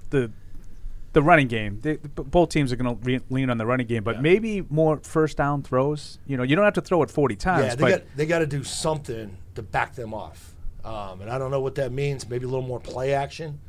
[0.09, 0.31] the
[1.13, 3.87] the running game, they, b- both teams are going to re- lean on the running
[3.87, 6.19] game, but maybe more first down throws.
[6.27, 8.25] You know, you don't have to throw it 40 times, yeah, they but got they
[8.25, 10.53] got to do something to back them off,
[10.85, 12.29] um, and I don't know what that means.
[12.29, 13.59] Maybe a little more play action.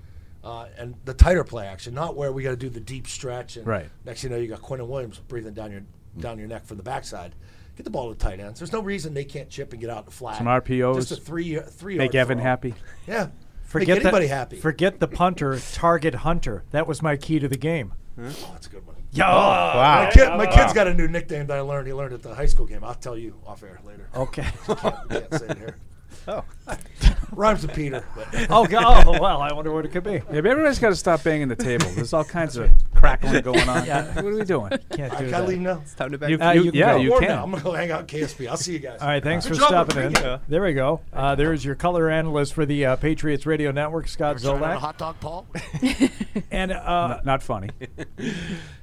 [0.44, 3.56] Uh, and the tighter play action, not where we got to do the deep stretch.
[3.56, 3.88] And Right.
[4.04, 5.82] Next, you know, you got Quinnen Williams breathing down your
[6.18, 7.34] down your neck from the backside.
[7.78, 8.58] Get the ball to tight ends.
[8.58, 10.36] There's no reason they can't chip and get out the flat.
[10.36, 11.96] Some RPOs, Just a three uh, three.
[11.96, 12.44] make Evan throw.
[12.44, 12.74] happy.
[13.06, 13.28] Yeah.
[13.62, 14.56] Forget Make anybody the, happy.
[14.56, 16.64] Forget the punter, target hunter.
[16.72, 17.92] That was my key to the game.
[18.18, 18.22] Oh,
[18.52, 18.96] that's a good one.
[19.12, 19.30] Yeah.
[19.30, 21.86] Oh, my, kid, my kid's got a new nickname that I learned.
[21.86, 22.82] He learned at the high school game.
[22.82, 24.08] I'll tell you off air later.
[24.16, 24.46] Okay.
[24.66, 24.80] can't,
[25.10, 25.76] can't say it here.
[26.28, 26.44] Oh.
[27.32, 28.04] Rhymes with Peter.
[28.50, 29.06] Oh, God.
[29.06, 30.12] oh, well, I wonder what it could be.
[30.12, 31.86] Yeah, but everybody's got to stop banging the table.
[31.94, 33.84] There's all kinds of crackling going on.
[33.86, 34.14] Yeah.
[34.14, 34.70] What are we doing?
[34.90, 35.48] Can't I do can that.
[35.48, 35.80] leave now.
[35.82, 36.30] It's time to back.
[36.30, 37.00] You- Uh, you- you can yeah, go.
[37.00, 37.28] you Or can.
[37.28, 37.42] now.
[37.44, 38.48] I'm gonna go hang out at KSP.
[38.48, 39.00] I'll see you guys.
[39.00, 40.12] All right, thanks Good for stopping in.
[40.12, 40.40] pregame.
[40.48, 41.00] There we go.
[41.12, 44.76] Uh, there's your color analyst for the uh, Patriots Radio Network, Scott Trying on Zolak.
[44.78, 45.46] hot dog, Paul.
[46.50, 47.70] And uh, Not, not funny.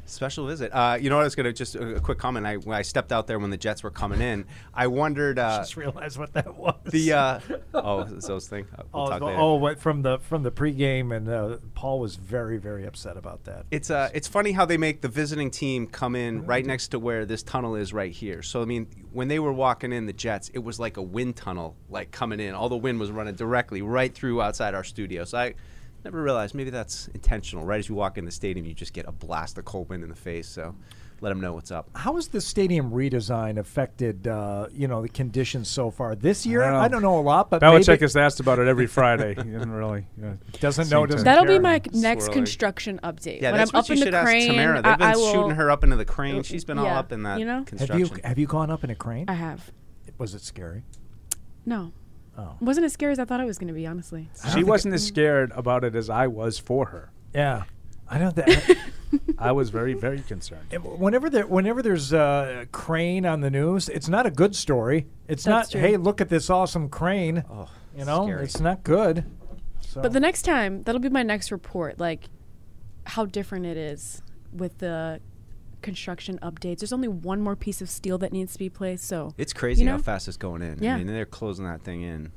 [0.07, 0.72] Special visit.
[0.72, 1.23] Uh, you know what?
[1.23, 2.45] I was going to just a, a quick comment.
[2.45, 5.57] I, when I stepped out there when the Jets were coming in, I wondered uh,
[5.61, 6.76] just realized what that was.
[6.86, 7.14] the.
[7.14, 7.40] Uh,
[7.73, 8.68] oh, it's those thing.
[8.77, 9.40] Uh, We'll oh, talk the- later.
[9.40, 13.44] oh, what from the from the pregame, and uh, Paul was very very upset about
[13.45, 13.65] that.
[13.72, 16.99] It's uh, it's funny how they make the visiting team come in right next to
[16.99, 18.41] where this tunnel is right here.
[18.44, 21.36] So I mean, when they were walking in the Jets, it was like a wind
[21.36, 22.53] tunnel, like coming in.
[22.53, 25.26] All the wind was running directly right through outside our studio.
[25.26, 25.53] So I
[26.06, 27.65] never realized maybe that's intentional.
[27.65, 30.03] Right as you walk in the stadium, you just get a blast of cold wind
[30.03, 30.48] in the face.
[30.48, 30.76] So
[31.22, 31.90] let them know what's up.
[31.95, 36.61] How has the stadium redesign affected, uh, you know, the conditions so far this year?
[36.61, 36.80] I don't know.
[36.80, 39.30] I don't know a lot, but Belichick maybe is asked about it every Friday.
[39.30, 40.06] He doesn't really.
[40.22, 41.61] You Doesn't know, doesn't That'll be care.
[41.61, 42.34] my next Swirling.
[42.34, 43.41] construction update.
[43.41, 44.76] Yeah, when that's I'm what up you in the should ask crane, Tamara.
[44.82, 46.44] They've I, been I will, shooting her up into the crane.
[46.44, 47.65] She's been all up in that you know?
[47.80, 49.26] Have you have you gone up in a crane?
[49.27, 49.72] I have.
[50.18, 50.84] Was it scary?
[51.65, 51.91] No.
[52.38, 52.56] Oh.
[52.60, 54.30] Wasn't as scary as I thought it was going to be, honestly.
[54.53, 57.12] She wasn't as scared about it as I was for her.
[57.34, 57.64] Yeah,
[58.10, 58.36] I don't.
[58.36, 58.78] That,
[59.38, 60.72] I was very, very concerned.
[60.84, 65.07] whenever there, whenever there's a crane on the news, it's not a good story.
[65.28, 65.80] It's That's not.
[65.80, 65.82] true.
[65.82, 67.44] Hey, look at this awesome crane.
[67.49, 68.44] Oh, you know, scary.
[68.44, 69.26] it's not good.
[69.80, 70.02] So.
[70.02, 72.26] But the next time, that'll be my next report, like
[73.06, 74.22] how different it is
[74.52, 75.22] with the
[75.86, 76.80] construction updates.
[76.80, 79.82] There's only one more piece of steel that needs to be placed, so It's crazy
[79.82, 79.94] you know?
[79.94, 80.80] how fast it's going in.
[80.82, 80.95] Yeah.
[80.95, 82.32] I mean, they're closing that thing in.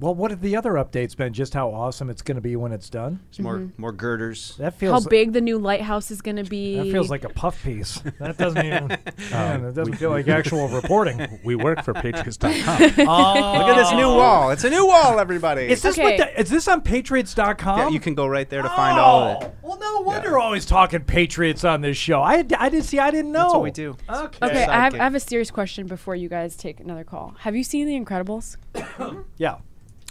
[0.00, 1.32] Well, what have the other updates been?
[1.32, 3.20] Just how awesome it's going to be when it's done.
[3.30, 3.80] There's more mm-hmm.
[3.80, 4.56] more girders.
[4.58, 5.06] That feels how feels.
[5.08, 6.76] big the new lighthouse is going to be.
[6.76, 8.00] that feels like a puff piece.
[8.18, 8.92] That doesn't even.
[8.92, 8.98] Um,
[9.30, 11.38] man, it doesn't feel like actual reporting.
[11.44, 12.52] We work for Patriots.com.
[13.06, 14.50] oh, Look at this new wall.
[14.50, 15.62] It's a new wall, everybody.
[15.62, 16.16] Is this Okay.
[16.16, 17.78] what the, is this on Patriots.com?
[17.78, 19.54] yeah, you can go right there to find all oh, of it.
[19.62, 22.20] Well, no wonder we're always talking Patriots on this show.
[22.20, 22.98] I, I didn't see.
[22.98, 23.40] I didn't know.
[23.40, 23.96] That's what we do.
[24.08, 24.38] Okay.
[24.42, 27.34] Okay, I have, I have a serious question before you guys take another call.
[27.40, 28.56] Have you seen The Incredibles?
[29.38, 29.58] Yeah.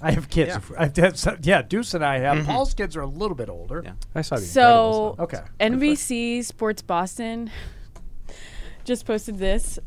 [0.01, 0.49] I have kids.
[0.49, 0.75] Yeah.
[0.77, 2.37] I've had some- yeah, Deuce and I have.
[2.37, 2.45] Mm-hmm.
[2.45, 3.81] Paul's kids are a little bit older.
[3.83, 3.93] Yeah.
[4.13, 5.41] I saw the So, Okay.
[5.59, 7.49] NBC Sports Boston
[8.83, 9.79] just posted this.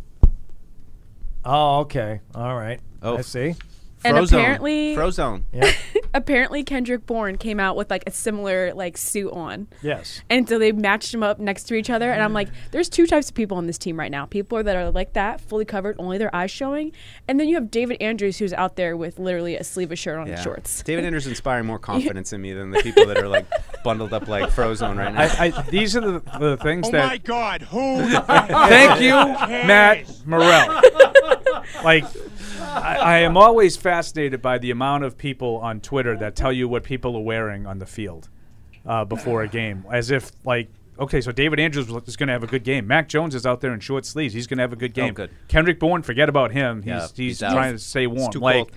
[1.44, 2.20] Oh, okay.
[2.34, 2.80] All right.
[3.02, 3.18] Oh.
[3.18, 3.54] I see.
[4.04, 4.32] And Frozone.
[4.38, 5.42] apparently- Frozone.
[5.52, 5.72] Yeah.
[6.12, 9.68] Apparently, Kendrick Bourne came out with like a similar like suit on.
[9.80, 10.22] yes.
[10.28, 12.10] And so they matched them up next to each other.
[12.10, 14.26] And I'm like, there's two types of people on this team right now.
[14.26, 16.90] People that are like that, fully covered, only their eyes showing.
[17.28, 20.28] And then you have David Andrews, who's out there with literally a sleeveless shirt on
[20.28, 20.82] and shorts.
[20.82, 23.46] David Andrews inspiring more confidence in me than the people that are like
[23.84, 25.20] bundled up like Frozone right now.
[25.22, 27.06] I, I, these are the, the things Oh that.
[27.06, 27.62] my God!
[27.62, 28.00] Who?
[28.26, 30.80] Thank you, Matt Morrell.
[31.84, 32.04] like,
[32.60, 36.68] I, I am always fascinated by the amount of people on Twitter that tell you
[36.68, 38.28] what people are wearing on the field
[38.86, 40.68] uh, before a game, as if like.
[40.98, 42.86] Okay, so David Andrews is going to have a good game.
[42.86, 44.34] Mac Jones is out there in short sleeves.
[44.34, 45.14] He's going to have a good game.
[45.14, 45.30] good.
[45.48, 46.82] Kendrick Bourne, forget about him.
[46.82, 48.30] He's Yeah, he's, he's trying to stay warm.
[48.30, 48.72] too like, cold.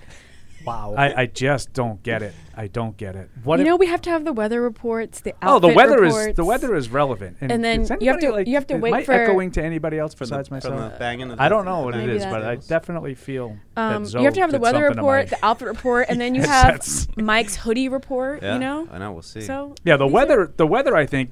[0.64, 0.94] Wow.
[0.96, 2.34] I, I just don't get it.
[2.56, 3.28] I don't get it.
[3.42, 6.04] what you know, we have to have the weather reports, the Oh, the outfit weather
[6.04, 8.80] is the weather is relevant, And then you have to- like, you have to am
[8.80, 10.92] wait I for- echoing to anybody else From the- besides from myself.
[10.92, 13.56] the banging of I don't know what it Maybe is, that but I definitely feel
[13.76, 16.42] Um, that you have to have the weather report, the outfit report, and then you
[16.42, 18.42] Yes, have Mike's hoodie report.
[18.42, 19.12] Yeah, You know, I know.
[19.12, 19.40] We'll see.
[19.42, 20.52] so Yeah, the weather.
[20.56, 20.96] The weather.
[20.96, 21.30] I think.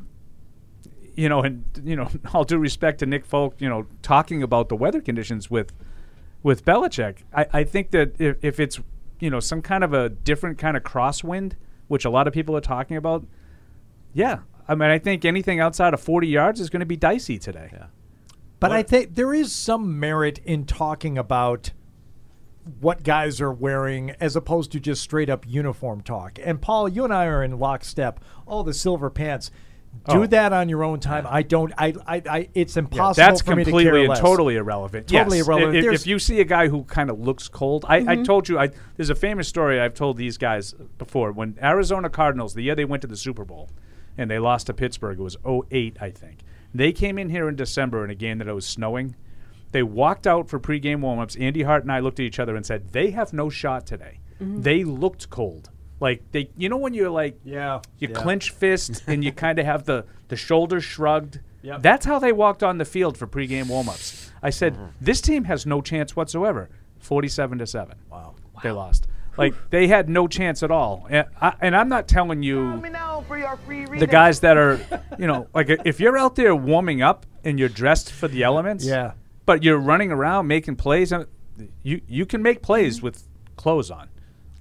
[1.14, 4.68] You know, and you know, all due respect to Nick Folk, you know, talking about
[4.70, 5.72] the weather conditions with
[6.42, 8.80] with Belichick, I, I think that if, if it's
[9.22, 11.52] you know some kind of a different kind of crosswind,
[11.86, 13.24] which a lot of people are talking about,
[14.12, 17.38] yeah, I mean, I think anything outside of forty yards is going to be dicey
[17.38, 17.70] today.
[17.72, 17.86] Yeah.
[18.58, 21.70] But I think there is some merit in talking about
[22.80, 26.38] what guys are wearing as opposed to just straight up uniform talk.
[26.42, 28.20] And Paul, you and I are in lockstep.
[28.46, 29.50] All the silver pants.
[30.08, 30.26] Do Oh.
[30.26, 31.26] that on your own time.
[31.28, 31.72] I don't.
[31.78, 31.94] I.
[32.06, 32.22] I.
[32.28, 35.06] I it's Yeah, impossible that's for me to completely and totally irrelevant.
[35.06, 35.46] Totally Yes.
[35.46, 35.76] irrelevant.
[35.76, 38.24] If, if you see a guy who kind of looks cold, I, I Mhm.
[38.24, 38.58] told you.
[38.58, 41.30] I there's a famous story I've told these guys before.
[41.30, 43.70] When Arizona Cardinals, the year they went to the Super Bowl,
[44.18, 46.40] and they lost to Pittsburgh, it was 08, I think.
[46.74, 49.14] They came in here in December in a game that it was snowing.
[49.70, 51.40] They walked out for pregame warmups.
[51.40, 54.18] Andy Hart and I looked at each other and said, "They have no shot today."
[54.42, 54.62] Mhm.
[54.64, 55.70] They looked cold.
[56.02, 58.14] Like they, you know, when you're like, yeah, you yeah.
[58.14, 61.38] clench fist and you kind of have the the shoulders shrugged.
[61.62, 61.80] Yep.
[61.80, 64.30] That's how they walked on the field for pregame warmups.
[64.42, 64.86] I said, mm-hmm.
[65.00, 66.68] this team has no chance whatsoever.
[66.98, 67.98] Forty-seven to seven.
[68.10, 68.34] Wow.
[68.64, 69.06] They lost.
[69.36, 71.06] Like they had no chance at all.
[71.08, 74.80] And, I, and I'm not telling you the guys that are,
[75.20, 78.42] you know, like uh, if you're out there warming up and you're dressed for the
[78.42, 79.12] elements, Yeah.
[79.46, 81.26] but you're running around making plays, uh,
[81.84, 83.22] you you can make plays with
[83.56, 84.08] clothes on.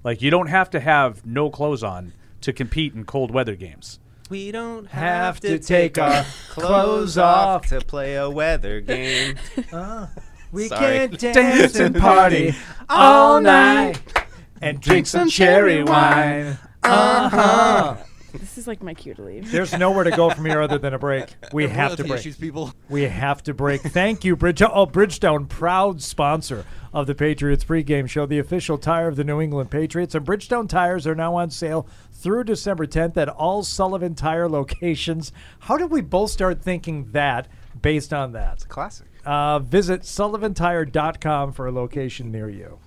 [0.04, 3.98] Like you don't have to have no clothes on to compete in cold weather games.
[4.30, 7.66] we don't have to take our clothes off.
[7.68, 9.36] to play a weather game.
[10.52, 11.08] We Sorry.
[11.08, 12.54] can dance and party
[12.86, 13.98] all night
[14.60, 16.58] and drink some cherry wine.
[16.82, 17.96] Uh huh.
[18.32, 19.50] This is like my cue to leave.
[19.50, 21.34] There's nowhere to go from here other than a break.
[21.52, 22.20] We have to break.
[22.20, 22.72] issues, people.
[22.88, 23.82] We have to break.
[23.82, 24.62] Thank you, Bridge.
[24.62, 26.64] Oh, Bridgestone, proud sponsor
[26.94, 30.14] of the Patriots pregame show, the official tire of the New England Patriots.
[30.14, 35.32] And Bridgestone tires are now on sale through December 10th at all Sullivan Tire locations.
[35.60, 37.48] How did we both start thinking that
[37.80, 38.54] based on that?
[38.54, 39.06] It's a classic.
[39.24, 42.78] Uh, visit sullivantire.com for a location near you.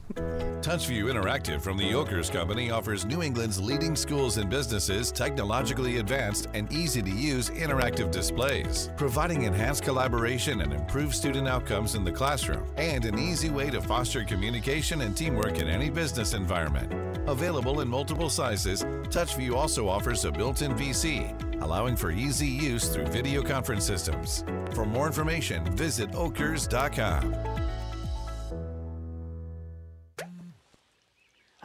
[0.65, 6.47] Touchview Interactive from the Ockers Company offers New England's leading schools and businesses technologically advanced
[6.55, 12.11] and easy to use interactive displays, providing enhanced collaboration and improved student outcomes in the
[12.11, 16.91] classroom, and an easy way to foster communication and teamwork in any business environment.
[17.29, 22.89] Available in multiple sizes, TouchView also offers a built in VC, allowing for easy use
[22.89, 24.43] through video conference systems.
[24.73, 27.64] For more information, visit ockers.com.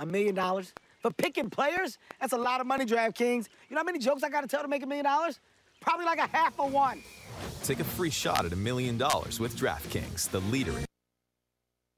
[0.00, 0.72] A million dollars?
[1.00, 1.98] For picking players?
[2.20, 3.48] That's a lot of money, DraftKings.
[3.68, 5.38] You know how many jokes I gotta tell to make a million dollars?
[5.80, 7.02] Probably like a half a one.
[7.62, 10.86] Take a free shot at a million dollars with DraftKings, the leader in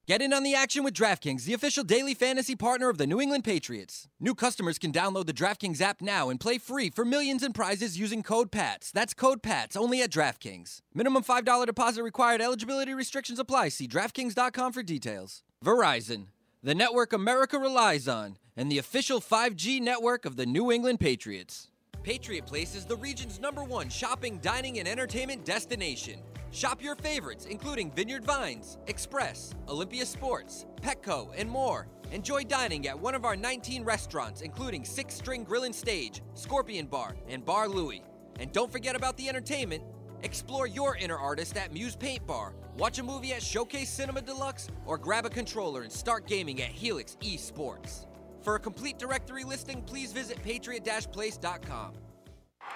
[0.08, 3.20] Get in on the action with DraftKings, the official daily fantasy partner of the New
[3.20, 4.08] England Patriots.
[4.18, 7.96] New customers can download the DraftKings app now and play free for millions in prizes
[7.96, 8.90] using code PATS.
[8.90, 10.80] That's code PATS only at DraftKings.
[10.92, 12.40] Minimum $5 deposit required.
[12.40, 13.68] Eligibility restrictions apply.
[13.68, 15.44] See DraftKings.com for details.
[15.64, 16.26] Verizon,
[16.64, 21.68] the network America relies on, and the official 5G network of the New England Patriots.
[22.04, 26.20] Patriot Place is the region's number one shopping, dining, and entertainment destination.
[26.52, 31.88] Shop your favorites, including Vineyard Vines, Express, Olympia Sports, Petco, and more.
[32.12, 36.86] Enjoy dining at one of our 19 restaurants, including Six String Grill and Stage, Scorpion
[36.86, 38.02] Bar, and Bar Louie.
[38.38, 39.82] And don't forget about the entertainment.
[40.22, 44.68] Explore your inner artist at Muse Paint Bar, watch a movie at Showcase Cinema Deluxe,
[44.86, 48.06] or grab a controller and start gaming at Helix Esports.
[48.40, 51.92] For a complete directory listing, please visit patriot-place.com.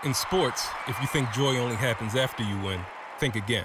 [0.05, 2.81] In sports, if you think joy only happens after you win,
[3.19, 3.65] think again.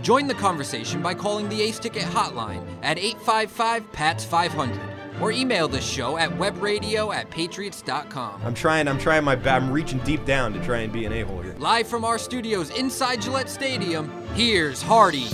[0.00, 4.80] Join the conversation by calling the Ace Ticket hotline at 855 PATS 500
[5.20, 8.42] or email the show at webradio at patriots.com.
[8.44, 8.88] I'm trying.
[8.88, 9.36] I'm trying my.
[9.36, 9.62] best.
[9.62, 11.54] I'm reaching deep down to try and be an a-hole here.
[11.58, 15.28] Live from our studios inside Gillette Stadium, here's Hardy.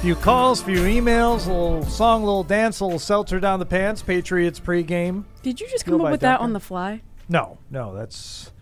[0.00, 3.66] Few calls, few emails, a little song, a little dance, a little seltzer down the
[3.66, 4.02] pants.
[4.02, 5.24] Patriots pregame.
[5.42, 7.00] Did you just Go come up by with that on the fly?
[7.28, 8.52] No, no, that's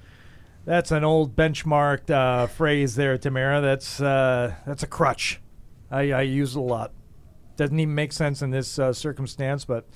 [0.65, 3.61] that's an old benchmarked uh, phrase there, Tamara.
[3.61, 5.41] That's uh, that's a crutch.
[5.91, 6.93] I, I use it a lot.
[7.57, 9.87] Doesn't even make sense in this uh, circumstance, but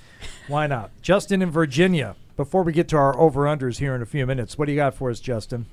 [0.49, 0.91] why not?
[1.03, 2.17] Justin in Virginia.
[2.37, 4.77] Before we get to our over unders here in a few minutes, what do you
[4.77, 5.65] got for us, Justin?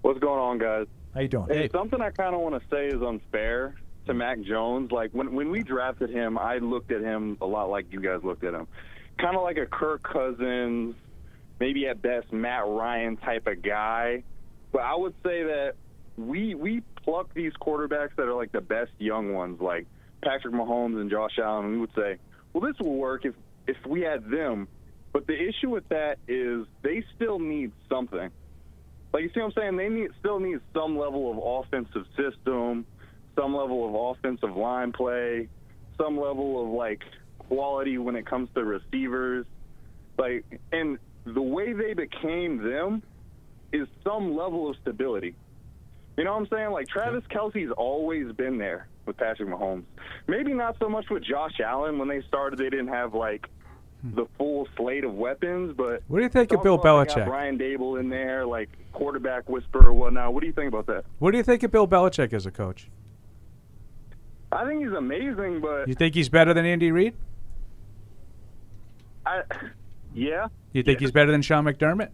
[0.00, 0.86] What's going on, guys?
[1.12, 1.48] How you doing?
[1.48, 3.74] Hey, something I kind of want to say is unfair
[4.06, 4.90] to Mac Jones.
[4.90, 8.20] Like when when we drafted him, I looked at him a lot like you guys
[8.22, 8.66] looked at him,
[9.18, 10.94] kind of like a Kirk Cousins,
[11.60, 14.22] maybe at best Matt Ryan type of guy.
[14.72, 15.74] But I would say that
[16.16, 19.86] we we pluck these quarterbacks that are like the best young ones, like
[20.22, 21.66] Patrick Mahomes and Josh Allen.
[21.66, 22.18] And we would say,
[22.52, 23.34] well, this will work if
[23.66, 24.68] if we had them.
[25.12, 28.30] But the issue with that is they still need something.
[29.12, 29.76] Like you see what I'm saying?
[29.76, 32.84] They need still need some level of offensive system,
[33.34, 35.48] some level of offensive line play,
[35.96, 37.02] some level of like
[37.38, 39.46] quality when it comes to receivers.
[40.18, 43.02] Like and the way they became them
[43.72, 45.34] is some level of stability.
[46.16, 46.70] You know what I'm saying?
[46.70, 49.84] Like Travis Kelce's always been there with Patrick Mahomes.
[50.26, 51.98] Maybe not so much with Josh Allen.
[51.98, 53.48] When they started, they didn't have like
[54.02, 54.14] hmm.
[54.14, 55.74] the full slate of weapons.
[55.76, 57.26] But What do you think of Bill about they got Belichick?
[57.26, 60.32] Brian Daboll in there, like quarterback whisperer or whatnot.
[60.32, 61.04] What do you think about that?
[61.18, 62.88] What do you think of Bill Belichick as a coach?
[64.52, 67.14] I think he's amazing, but You think he's better than Andy Reid?
[69.26, 69.42] I,
[70.14, 70.46] yeah,
[70.76, 72.10] You think he's better than Sean McDermott?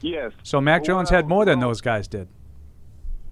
[0.00, 0.32] yes.
[0.44, 2.28] So Mac But Jones had more than those guys did.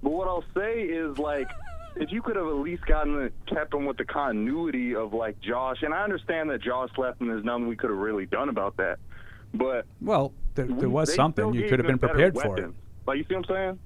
[0.03, 1.49] But what I'll say is like,
[1.97, 5.40] if you could have at least gotten the, kept him with the continuity of like
[5.40, 8.49] Josh, and I understand that Josh left and there's nothing we could have really done
[8.49, 8.99] about that.
[9.55, 11.55] But Well, there, there was something.
[11.55, 12.70] You could have been prepared for it.
[13.07, 13.78] Like you see what I'm saying?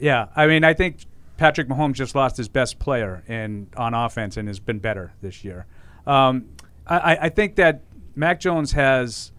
[0.00, 1.04] Yeah, I mean, I think
[1.36, 5.44] Patrick Mahomes just lost his best player in on offense and has been better this
[5.44, 5.66] year.
[6.06, 6.46] Um,
[6.86, 7.82] I, I- I think that
[8.16, 9.30] Mac Jones has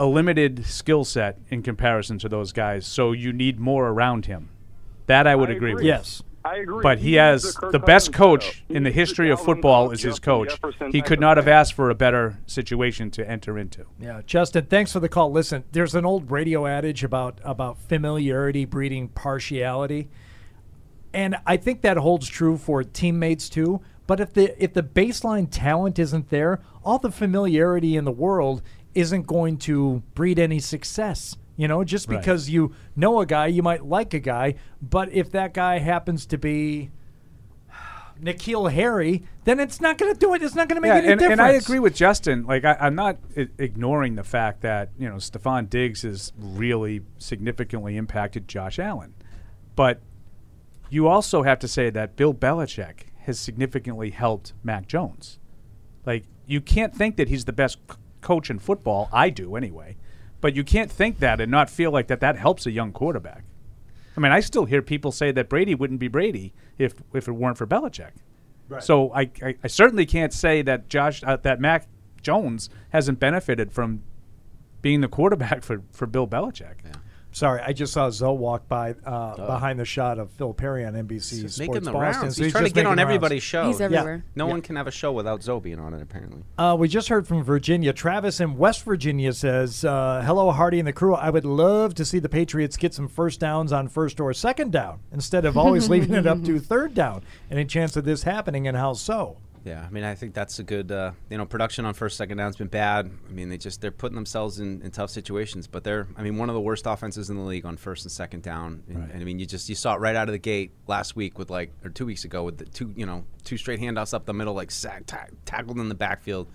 [0.00, 4.48] a limited skill set in comparison to those guys, so you need more around him.
[5.06, 5.82] That I would I agree, agree.
[5.82, 5.84] with.
[5.84, 6.22] Yes.
[6.42, 6.82] I agree.
[6.82, 9.88] But he He has the the best Cousins coach in the history the of football
[9.88, 10.48] Cook, is his coach.
[10.48, 11.52] Jefferson He could not have thing.
[11.52, 13.84] asked for a better situation to enter into.
[14.00, 15.30] Yeah, Justin, thanks for the call.
[15.30, 20.08] Listen, there's an old radio adage about about familiarity breeding partiality.
[21.12, 23.82] And I think that holds true for teammates too.
[24.06, 28.62] But if the if the baseline talent isn't there, all the familiarity in the world
[28.94, 31.36] isn't going to breed any success.
[31.56, 32.18] You know, just Right.
[32.18, 36.24] because you know a guy, you might like a guy, but if that guy happens
[36.26, 36.90] to be
[38.22, 40.42] N'Keal Harry, then it's not going to do it.
[40.42, 41.40] It's not going to make yeah, any and, difference.
[41.40, 42.44] and I agree with Justin.
[42.46, 47.02] Like I, I'm not I- ignoring the fact that you know Stefon Diggs has really
[47.18, 49.14] significantly impacted Josh Allen,
[49.76, 50.00] but
[50.90, 55.38] you also have to say that Bill Belichick has significantly helped Mac Jones.
[56.04, 59.08] Like you can't think that he's the best c- coach in football.
[59.12, 59.96] I do anyway,
[60.40, 63.44] but you can't think that and not feel like that that helps a young quarterback.
[64.16, 67.32] I mean, I still hear people say that Brady wouldn't be Brady if if it
[67.32, 68.12] weren't for Belichick.
[68.68, 68.82] Right.
[68.82, 71.88] So I, I, I certainly can't say that Josh uh, that Mac
[72.22, 74.02] Jones hasn't benefited from
[74.82, 76.76] being the quarterback for, for Bill Belichick.
[77.32, 80.94] Sorry, I just saw Zoe walk by uh, behind the shot of Phil Perry on
[80.94, 81.10] NBC
[81.42, 82.22] He's Sports making the Boston.
[82.22, 82.36] rounds.
[82.36, 83.00] So He's, trying to just get making on rounds.
[83.08, 83.66] everybody's show.
[83.68, 84.24] He's everywhere.
[84.34, 84.50] No Yeah.
[84.52, 86.42] one can have a show without Zoe being on it, apparently.
[86.58, 87.92] Uh, we just heard from Virginia.
[87.92, 91.14] Travis in West Virginia says, uh, "Hello, Hardy and the crew.
[91.14, 94.72] I would love to see the Patriots get some first downs on first or second
[94.72, 97.22] down instead of always leaving it up to third down.
[97.50, 100.62] Any chance of this happening, and how so?" Yeah, I mean, I think that's a
[100.62, 100.90] good.
[100.90, 103.10] Uh, you know, production on first, second down's been bad.
[103.28, 105.66] I mean, they just they're putting themselves in, in tough situations.
[105.66, 108.10] But they're, I mean, one of the worst offenses in the league on first and
[108.12, 108.82] second down.
[108.88, 111.14] And, and I mean, you just you saw it right out of the gate last
[111.14, 114.14] week with like, or two weeks ago with the two, you know, two straight handoffs
[114.14, 116.48] up the middle, like sack, ta- tackled in the backfield.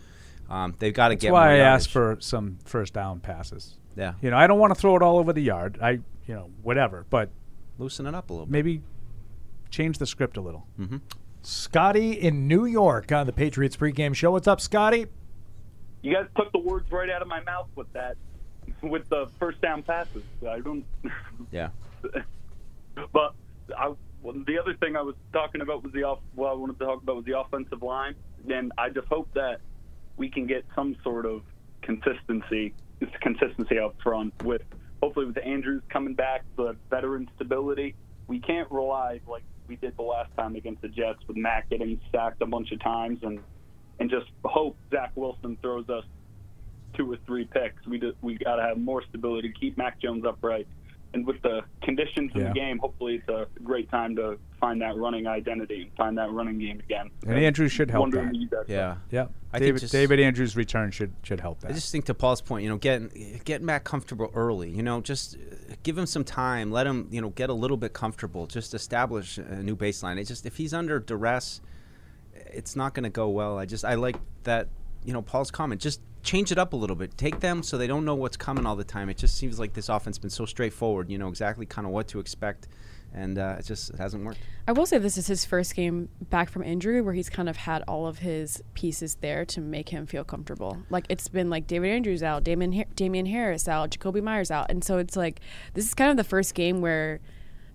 [0.50, 1.28] Um, they've got to get.
[1.28, 3.78] That's why I asked for some first down passes.
[3.96, 4.14] Yeah.
[4.22, 5.78] You know, I don't want to throw it all over the yard.
[5.82, 7.06] I, you know, whatever.
[7.10, 7.30] But
[7.78, 8.46] loosen it up a little.
[8.46, 8.52] bit.
[8.52, 8.82] Maybe
[9.70, 10.66] change the script a little.
[10.80, 10.98] Mm-hmm.
[11.46, 14.32] Scotty in New York on the Patriots pregame show.
[14.32, 15.06] What's up, Scotty?
[16.02, 18.18] You guys took the words right out of my mouth with that,
[18.82, 20.24] with the first down passes.
[20.48, 20.86] I don't.
[21.52, 21.70] Yeah.
[23.12, 23.36] But
[23.78, 23.94] I,
[24.24, 26.20] the other thing I was talking about was the off.
[26.36, 28.16] Well, I wanted to talk about was the offensive line,
[28.50, 29.60] and I just hope that
[30.18, 31.42] we can get some sort of
[31.82, 32.74] consistency,
[33.22, 34.62] consistency up front with
[35.02, 37.96] hopefully with Andrews coming back, the veteran stability.
[38.28, 42.00] We can't rely like we did the last time against the Jets with Mac getting
[42.12, 43.40] sacked a bunch of times and
[44.00, 46.04] and just hope Zach Wilson throws us
[46.98, 47.86] two or three picks.
[47.88, 50.68] We just, we got to have more stability keep Mac Jones upright.
[51.16, 52.48] And with the conditions in Yeah.
[52.50, 56.30] the game, hopefully it's a great time to find that running identity and find that
[56.30, 57.10] running game again.
[57.26, 58.34] And Andrews should help Wondering that.
[58.34, 58.98] what you guys Yeah.
[59.10, 59.28] Yeah.
[59.54, 61.72] I think David, just- David Andrews' return should should help that.
[61.72, 64.70] I just think to Paul's point, you know, getting getting Matt comfortable early.
[64.70, 66.70] You know, just uh, give him some time.
[66.70, 68.46] Let him, you know, get a little bit comfortable.
[68.46, 70.20] Just establish a new baseline.
[70.20, 71.62] It just if he's under duress,
[72.34, 73.58] it's not going to go well.
[73.58, 74.68] I just I like that.
[75.06, 75.80] You know, Paul's comment.
[75.80, 77.18] Just change it up a little bit.
[77.18, 79.10] Take them so they don't know what's coming all the time.
[79.10, 81.10] It just seems like this offense has been so straightforward.
[81.10, 82.68] You know exactly kind of what to expect,
[83.14, 84.40] and uh, it just it hasn't worked.
[84.68, 87.56] I will say this is his first game back from injury where he's kind of
[87.56, 90.78] had all of his pieces there to make him feel comfortable.
[90.90, 94.66] Like it's been like David Andrews out, Damon Damien Harris out, Jakobi Meyers out.
[94.70, 95.40] And so it's like
[95.76, 97.22] this is kind of the first game where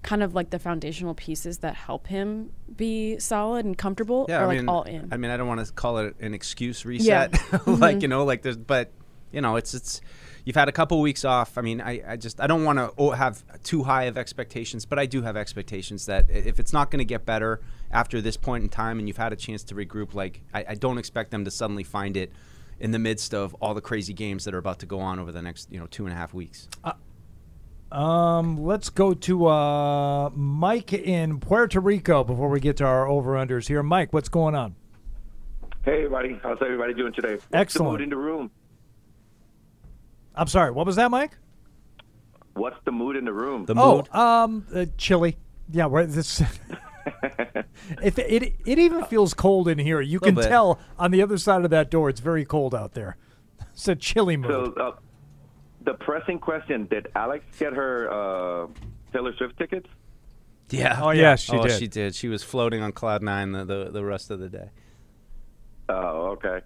[0.02, 4.44] kind of like the foundational pieces that help him be solid and comfortable Yeah, are
[4.44, 5.08] I like mean, all in.
[5.12, 6.88] I mean, I don't want to call it an excuse Yeah.
[7.28, 7.32] reset,
[7.66, 8.02] like Mhm.
[8.02, 8.90] you know, like there's, but
[9.32, 10.00] you know, it's it's.
[10.46, 11.58] You've had a couple weeks off.
[11.58, 14.98] I mean, I, I just I don't want to have too high of expectations, but
[14.98, 17.60] I do have expectations that if it's not going to get better
[17.92, 20.74] after this point in time, and you've had a chance to regroup, like I, I
[20.76, 22.32] don't expect them to suddenly find it
[22.80, 25.30] in the midst of all the crazy games that are about to go on over
[25.30, 26.66] the next you know two and a half weeks.
[27.92, 33.32] Um, let's go to uh, Mike in Puerto Rico before we get to our over
[33.32, 33.82] unders here.
[33.82, 34.76] Mike, what's going on?
[35.84, 36.38] Hey, everybody.
[36.42, 37.32] How's everybody doing today?
[37.32, 37.88] What's Excellent.
[37.88, 38.50] the mood in the room?
[40.36, 40.70] I'm sorry.
[40.70, 41.32] What was that, Mike?
[42.54, 43.64] What's the mood in the room?
[43.64, 44.14] The oh, mood?
[44.14, 45.36] um, uh, chilly.
[45.72, 46.40] Yeah, we're this.
[48.02, 50.48] if it it even feels cold in here, you can bit.
[50.48, 52.08] tell on the other side of that door.
[52.08, 53.16] It's very cold out there.
[53.72, 54.74] It's a chilly mood.
[54.76, 54.92] So, uh,
[55.90, 58.68] the pressing question: Did Alex get her uh,
[59.12, 59.88] Taylor Swift tickets?
[60.70, 61.00] Yeah.
[61.02, 61.22] Oh, yeah.
[61.22, 61.78] Yes, she oh, did.
[61.78, 62.14] She did.
[62.14, 64.70] She was floating on cloud nine the, the, the rest of the day.
[65.88, 66.60] Oh, okay.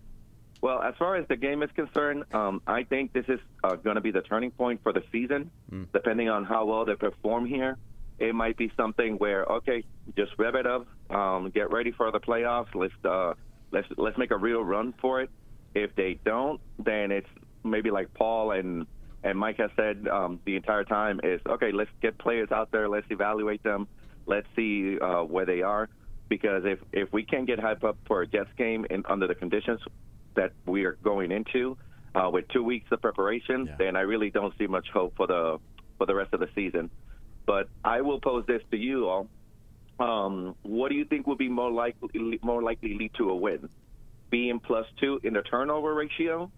[0.60, 3.96] Well, as far as the game is concerned, um, I think this is uh, going
[3.96, 5.50] to be the turning point for the season.
[5.92, 7.78] Depending on how well they perform here,
[8.18, 9.84] it might be something where okay,
[10.16, 12.74] just rev it up, um, get ready for the playoffs.
[12.74, 13.32] Let's uh,
[13.72, 15.30] let's let's make a real run for it.
[15.74, 17.28] If they don't, then it's
[17.64, 18.86] maybe like Paul and
[19.24, 21.72] and Mike has said um, the entire time is okay.
[21.72, 22.88] Let's get players out there.
[22.88, 23.88] Let's evaluate them.
[24.26, 25.88] Let's see uh, where they are.
[26.28, 29.34] Because if if we can't get hype up for a Jets game in under the
[29.34, 29.80] conditions
[30.34, 31.76] that we are going into
[32.14, 35.58] uh, with two weeks of preparation, then I really don't see much hope for the
[35.96, 36.90] for the rest of the season.
[37.46, 39.28] But I will pose this to you all:
[40.00, 43.70] um, What do you think would be more likely more likely lead to a win?
[44.30, 46.50] Being plus two in the turnover ratio,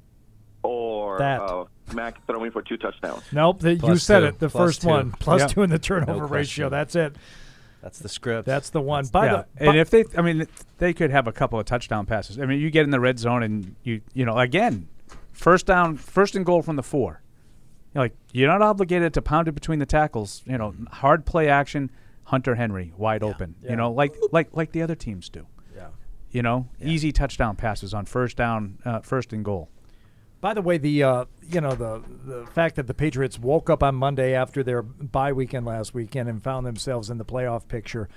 [0.66, 1.40] or That.
[1.40, 1.64] uh,
[1.94, 3.22] Mac throwing for two touchdowns?
[3.32, 4.26] Nope, the, you said two.
[4.26, 4.38] it.
[4.38, 4.88] The Plus first two.
[4.88, 5.50] one, plus Yep.
[5.50, 6.68] two in the turnover No ratio.
[6.68, 7.16] That's it.
[7.82, 8.46] That's the script.
[8.46, 9.06] That's the one.
[9.06, 9.44] By yeah.
[9.56, 10.48] the and if they, I mean,
[10.78, 12.38] they could have a couple of touchdown passes.
[12.40, 14.88] I mean, you get in the red zone and you, you know, again,
[15.32, 17.22] first down, first and goal from the four.
[17.94, 20.42] You're like you're not obligated to pound it between the tackles.
[20.46, 21.90] You know, hard play action.
[22.24, 23.54] Hunter Henry wide open.
[23.62, 23.70] yeah.
[23.70, 25.46] You know, like like like the other teams do.
[25.76, 25.88] Yeah.
[26.32, 29.68] You know, easy touchdown passes on first down, uh, first and goal.
[30.46, 33.82] By the way, the uh, you know the the fact that the Patriots woke up
[33.82, 38.08] on Monday after their bye weekend last weekend and found themselves in the playoff picture.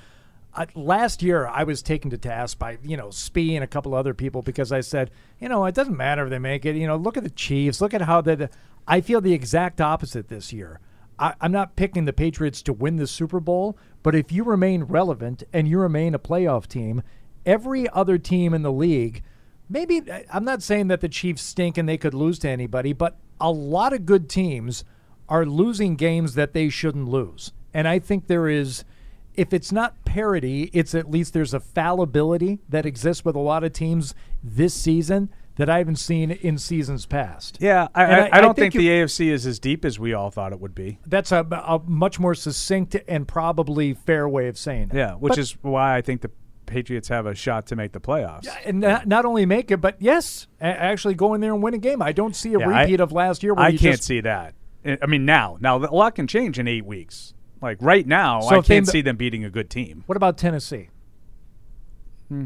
[0.76, 4.14] Last year, I was taken to task by you know Spee and a couple other
[4.14, 6.76] people because I said, you know, it doesn't matter if they make it.
[6.76, 7.82] You know, look at the Chiefs.
[7.82, 8.52] Look at how that.
[8.88, 10.80] I feel the exact opposite this year.
[11.18, 14.84] I, I'm not picking the Patriots to win the Super Bowl, but if you remain
[14.84, 17.02] relevant and you remain a playoff team,
[17.44, 19.24] every other team in the league
[19.70, 22.94] maybe uh, I'm not saying that the Chiefs stink and they could lose to anybody,
[22.94, 24.84] but a lot of good teams
[25.28, 27.52] are losing games that they shouldn't lose.
[27.74, 28.84] And I think there is
[29.36, 33.64] if it's not parity, it's at least there's a fallibility that exists with a lot
[33.64, 34.14] of teams
[34.44, 37.58] this season that I haven't seen in seasons past.
[37.62, 40.14] Yeah, I, And I, I don't think you- the AFC is as deep as we
[40.14, 41.00] all thought it would be.
[41.06, 44.96] that's a, a much more succinct and probably fair way of saying it.
[44.98, 46.32] Yeah, which But- is why I think the
[46.70, 48.48] Patriots have a shot to make the playoffs.
[48.66, 51.74] and not, not only make it, but yes, a- actually go in there and win
[51.74, 52.02] a game.
[52.02, 53.54] I don't see a Yeah, I- repeat of last year.
[53.54, 54.54] Where I you can't just, see that.
[54.86, 57.34] I I mean, now, now a lot can change in eight weeks.
[57.62, 60.04] Like right now, So I can't m- see them beating a good team.
[60.06, 60.88] What about Tennessee?
[62.30, 62.46] Hmm.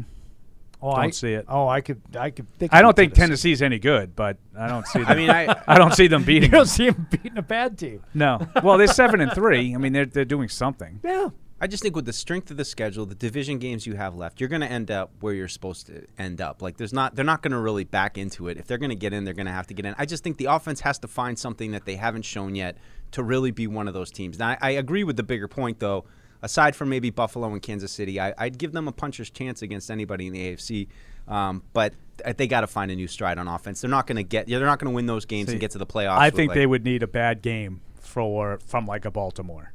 [0.82, 1.46] Oh, Don't I see it.
[1.48, 2.02] Oh, I could.
[2.18, 2.46] I could.
[2.58, 4.98] They could I don't beat think Tennessee's any good, but I don't see.
[5.04, 6.50] Them, I mean, I- I don't see them beating.
[6.50, 6.50] You beating.
[6.50, 6.66] don't them.
[6.66, 8.02] see them beating a bad team.
[8.12, 8.46] No.
[8.62, 9.74] Well, they're seven and three.
[9.74, 11.00] I mean, they're they're doing something.
[11.02, 11.28] Yeah.
[11.60, 14.40] I just think with the strength of the schedule, the division games you have left,
[14.40, 16.60] you're going to end up where you're supposed to end up.
[16.60, 18.58] Like there's not they're not going to really back into it.
[18.58, 19.94] If they're going to get in, they're going to have to get in.
[19.96, 22.76] I just think the offense has to find something that they haven't shown yet
[23.12, 24.38] to really be one of those teams.
[24.38, 26.04] Now, I, I agree with the bigger point though.
[26.42, 29.90] Aside from maybe Buffalo and Kansas City, I, I'd give them a puncher's chance against
[29.90, 30.88] anybody in the AFC.
[31.26, 33.80] Um, but th- they got to find a new stride on offense.
[33.80, 34.46] They're not going to get.
[34.46, 36.18] They're not going to win those games See, and get to the playoffs.
[36.18, 39.72] I think like- they would need a bad game for from like a Baltimore,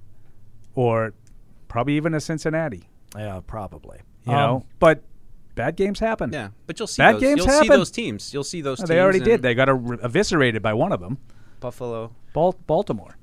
[0.76, 1.14] or
[1.70, 2.90] probably even a Cincinnati.
[3.18, 4.00] Yeah, probably.
[4.26, 5.04] You Um, know, but
[5.56, 6.32] bad games happen.
[6.34, 7.70] Yeah, but you'll see bad those- games you'll see happen.
[7.70, 8.34] those teams.
[8.34, 9.42] You'll see those Oh, They already did.
[9.42, 11.18] They got er- eviscerated by one of them.
[11.62, 12.12] Buffalo.
[12.34, 13.16] Bal- Baltimore.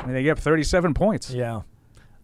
[0.00, 1.30] I mean, they get up 37 points.
[1.30, 1.62] Yeah.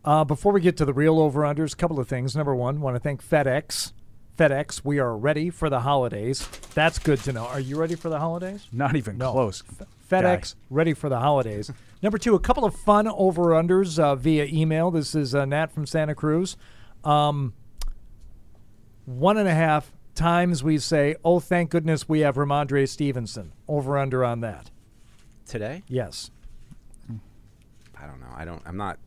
[0.04, 2.34] Uh, before we get to the real over unders, a couple of things.
[2.34, 3.92] Number one, want to thank FedEx.
[4.38, 6.48] FedEx, we are ready for the holidays.
[6.74, 7.44] That's good to know.
[7.46, 8.66] Are you ready for the holidays?
[8.72, 9.32] Not even No.
[9.32, 9.62] close.
[10.10, 11.70] FedEx, ready for the holidays.
[12.02, 14.90] Number two, a couple of fun over unders uh, via email.
[14.90, 16.56] This is uh, Nat from Santa Cruz.
[17.04, 17.54] Um,
[19.04, 23.52] one and a half times we say, oh, thank goodness we have Rhamondre Stevenson.
[23.68, 24.70] Over under on that.
[25.46, 25.82] today.
[25.88, 26.30] Yes.
[28.02, 28.32] I don't know.
[28.34, 28.62] I don't.
[28.64, 28.98] I'm not.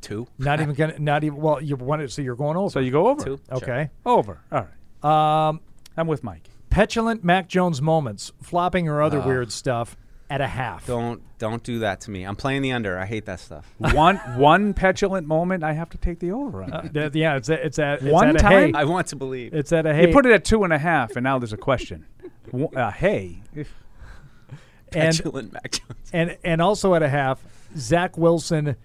[0.00, 0.28] Two.
[0.38, 0.98] Not even gonna.
[1.00, 1.40] Not even.
[1.40, 2.12] Well, you wanted.
[2.12, 2.70] So you're going over.
[2.70, 3.24] So you go over.
[3.24, 3.40] Two.
[3.50, 3.90] Okay.
[4.04, 4.40] Over.
[4.52, 4.66] All
[5.02, 5.48] right.
[5.48, 5.60] Um,
[5.96, 6.48] I'm with Mike.
[6.76, 9.26] Petulant Mac Jones moments, flopping or other Ah.
[9.26, 9.96] weird stuff
[10.28, 10.86] at a half.
[10.86, 12.24] Don't don't do that to me.
[12.24, 12.98] I'm playing the under.
[12.98, 13.72] I hate that stuff.
[13.78, 16.72] one one petulant moment, I have to take the over on.
[16.72, 18.74] Uh, th- yeah, it's a, it's at it's One at time?
[18.74, 18.78] hay.
[18.78, 19.54] I want to believe.
[19.54, 20.08] It's at a hay.
[20.08, 22.04] You put it at two and a half, and now there's a question.
[22.52, 23.66] Uh, hey, and
[24.90, 26.10] Petulant Mac Jones.
[26.12, 27.42] and and also at a half,
[27.76, 28.76] Zach Wilson.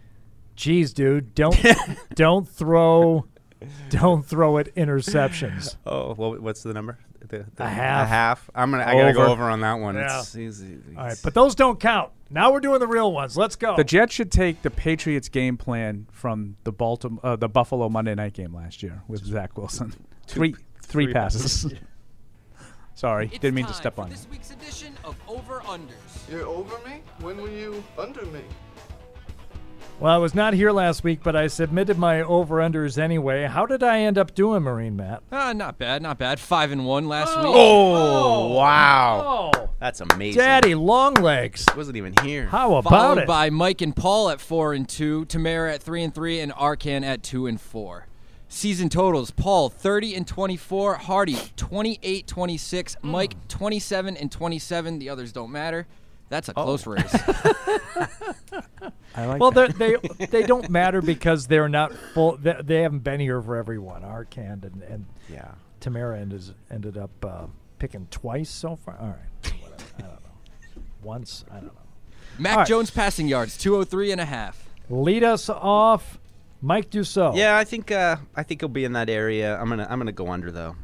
[0.55, 1.57] Geez, dude, don't
[2.15, 3.25] don't throw,
[3.89, 5.75] don't throw it interceptions.
[5.85, 6.99] Oh, well, what's the number?
[7.31, 8.03] The, the- A half.
[8.03, 8.49] A half.
[8.53, 8.83] I'm gonna.
[8.83, 9.31] I gotta go Over.
[9.31, 9.95] over on that one.
[9.95, 10.19] Yeah.
[10.19, 10.77] It's easy.
[10.97, 12.11] All right, but those don't count.
[12.29, 13.35] Now we're doing the real ones.
[13.35, 13.75] Let's go.
[13.75, 18.15] the Jets should take the Patriots game plan from the Baltimore, uh, the Buffalo Monday
[18.15, 19.93] night game last year with Zach Wilson.
[20.27, 21.63] Three three three passes.
[21.63, 21.79] passes.
[22.93, 24.13] Sorry, It's didn't mean to time step for on you.
[24.15, 26.29] this week's edition of Over Unders.
[26.29, 27.01] You're over me?
[27.21, 28.41] When were you under me?
[30.01, 33.43] Well, I was not here last week, but I submitted my over-unders anyway.
[33.43, 35.21] How did I end up doing, Marine Matt?
[35.31, 36.39] Uh, not bad, not bad.
[36.39, 37.45] Five and one last week.
[37.47, 39.51] Oh, wow.
[39.53, 39.69] Oh.
[39.79, 40.39] That's amazing.
[40.39, 41.67] Daddy, long legs.
[41.77, 42.47] Wasn't even here.
[42.47, 43.27] How about Followed it?
[43.27, 47.03] by Mike and Paul at four and two, Tamara at three and three, and Arcand
[47.03, 48.07] at two and four.
[48.47, 54.97] Season totals: Paul 30 and 24, Hardy 28 26, Mike 27 and 27.
[54.97, 55.85] The others don't matter.
[56.31, 57.13] That's a close race.
[59.13, 59.97] I like well, they're- they
[60.27, 62.37] they don't matter because they're not full.
[62.37, 64.03] They, they haven't been here for everyone.
[64.03, 65.51] Arcand and, and yeah,
[65.81, 67.47] Tamara ended ended up uh,
[67.79, 68.97] picking twice so far.
[68.99, 69.83] All right, whatever.
[69.97, 70.81] I don't know.
[71.03, 71.71] Once I don't know.
[72.39, 72.67] Mac All right.
[72.67, 74.69] Jones passing yards 203 and a half.
[74.89, 76.17] Lead us off,
[76.61, 77.35] Mike Dussault.
[77.35, 79.59] Yeah, I think uh, I think he'll be in that area.
[79.59, 80.77] I'm gonna I'm gonna go under though.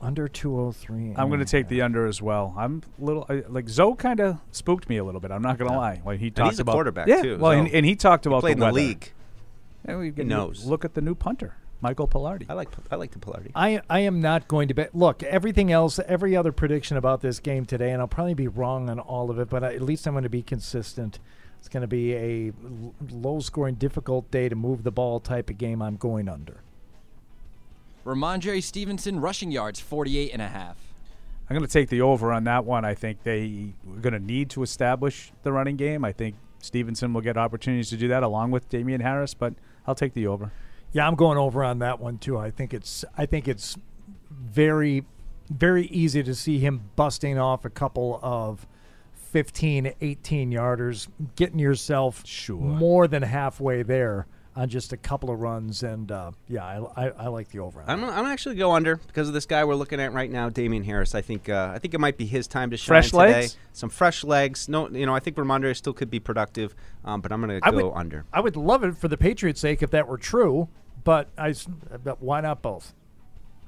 [0.00, 1.14] Under 203.
[1.16, 2.54] I'm going to take the under as well.
[2.56, 5.32] I'm a little I, like Zoe kind of spooked me a little bit.
[5.32, 6.00] I'm not going to lie.
[6.04, 8.24] When he And talked he's a about quarterback, yeah, too, well, and, and he talked
[8.24, 9.12] He about played in the, the league.
[9.84, 10.64] And we He knows.
[10.66, 12.46] Look at the new punter, Michael Palardy.
[12.48, 13.50] I like I like the Palardy.
[13.56, 14.94] I I am not going to bet.
[14.94, 18.88] Look, everything else, every other prediction about this game today, and I'll probably be wrong
[18.90, 21.18] on all of it, but I, at least I'm going to be consistent.
[21.58, 25.58] It's going to be a l- low-scoring, difficult day to move the ball type of
[25.58, 25.82] game.
[25.82, 26.60] I'm going under.
[28.04, 30.76] Rhamondre Stevenson rushing yards 48 and a half.
[31.48, 32.84] I'm going to take the over on that one.
[32.84, 36.04] I think they are going to need to establish the running game.
[36.04, 39.54] I think Stevenson will get opportunities to do that along with Damien Harris, but
[39.86, 40.52] I'll take the over.
[40.92, 42.38] Yeah, I'm going over on that one too.
[42.38, 43.76] I think it's I think it's
[44.30, 45.04] very
[45.50, 48.66] very easy to see him busting off a couple of
[49.32, 54.26] 15, 18 yarders, getting yourself more than halfway there
[54.58, 55.84] on just a couple of runs.
[55.84, 57.82] And uh, yeah, I, I, I like the over.
[57.86, 60.82] I'm, I'm actually go under because of this guy we're looking at right now, Damien
[60.82, 61.14] Harris.
[61.14, 63.18] I think uh, I think it might be his time to shine Fresh today.
[63.18, 63.56] legs?
[63.72, 64.68] Some fresh legs.
[64.68, 66.74] No, you know I think Rhamondre still could be productive,
[67.04, 68.24] um, but I'm going to go would, under.
[68.32, 70.68] I would love it for the Patriots' sake if that were true,
[71.04, 71.54] but I
[72.02, 72.94] but why not both?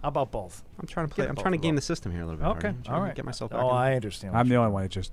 [0.02, 0.62] How about both?
[0.78, 1.24] I'm trying to play.
[1.24, 1.76] Get I'm trying to game them.
[1.76, 2.46] the system here a little bit.
[2.46, 2.78] Okay, Hardy.
[2.78, 3.14] I'm trying to.
[3.16, 3.50] Get myself.
[3.50, 3.74] Back Oh, in.
[3.76, 4.36] I understand.
[4.36, 5.12] I'm the only one that just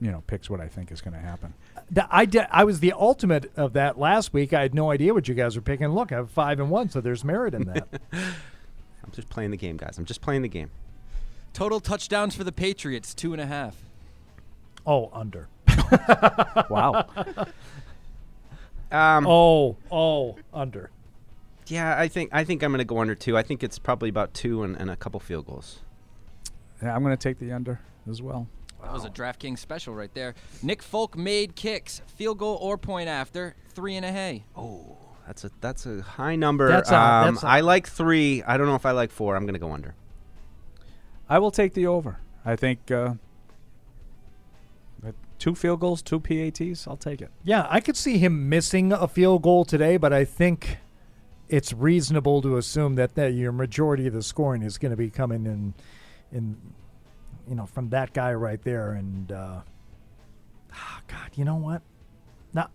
[0.00, 1.52] you know picks what I think is going to happen.
[1.90, 4.54] The, I did, I was the ultimate of that last week.
[4.54, 5.88] I had no idea what you guys were picking.
[5.88, 7.86] Look, I have five and one, so there's merit in that.
[8.12, 9.98] I'm just playing the game, guys.
[9.98, 10.70] I'm just playing the game.
[11.52, 13.76] Total touchdowns for the Patriots two and a half.
[14.86, 15.48] oh, under.
[16.70, 17.06] wow.
[18.92, 20.90] Um, oh, oh, under.
[21.66, 23.36] Yeah, I think I think I'm going to go under two.
[23.36, 25.80] I think it's probably about two and, and a couple field goals.
[26.82, 27.80] Yeah, I'm going to take the under
[28.10, 28.48] as well.
[28.82, 30.34] That was a DraftKings special right there.
[30.62, 34.44] Nick Folk made kicks, field goal or point after, three and a hay.
[34.54, 36.68] Oh, that's a that's a high number.
[36.68, 38.42] That's a- um, that's a- I like three.
[38.42, 39.36] I don't know if I like four.
[39.36, 39.94] I'm going to go under.
[41.30, 42.18] I will take the over.
[42.44, 43.14] I think uh,
[45.38, 46.86] two field goals, two PATs.
[46.86, 47.30] I'll take it.
[47.42, 50.76] Yeah, I could see him missing a field goal today, but I think
[51.48, 55.10] it's reasonable to assume that, that your majority of the scoring is going to be
[55.10, 55.74] coming in,
[56.32, 56.56] in,
[57.48, 58.92] you know, from that guy right there.
[58.92, 59.60] And uh,
[60.72, 61.82] ah, God, you know what?
[62.52, 62.70] Now,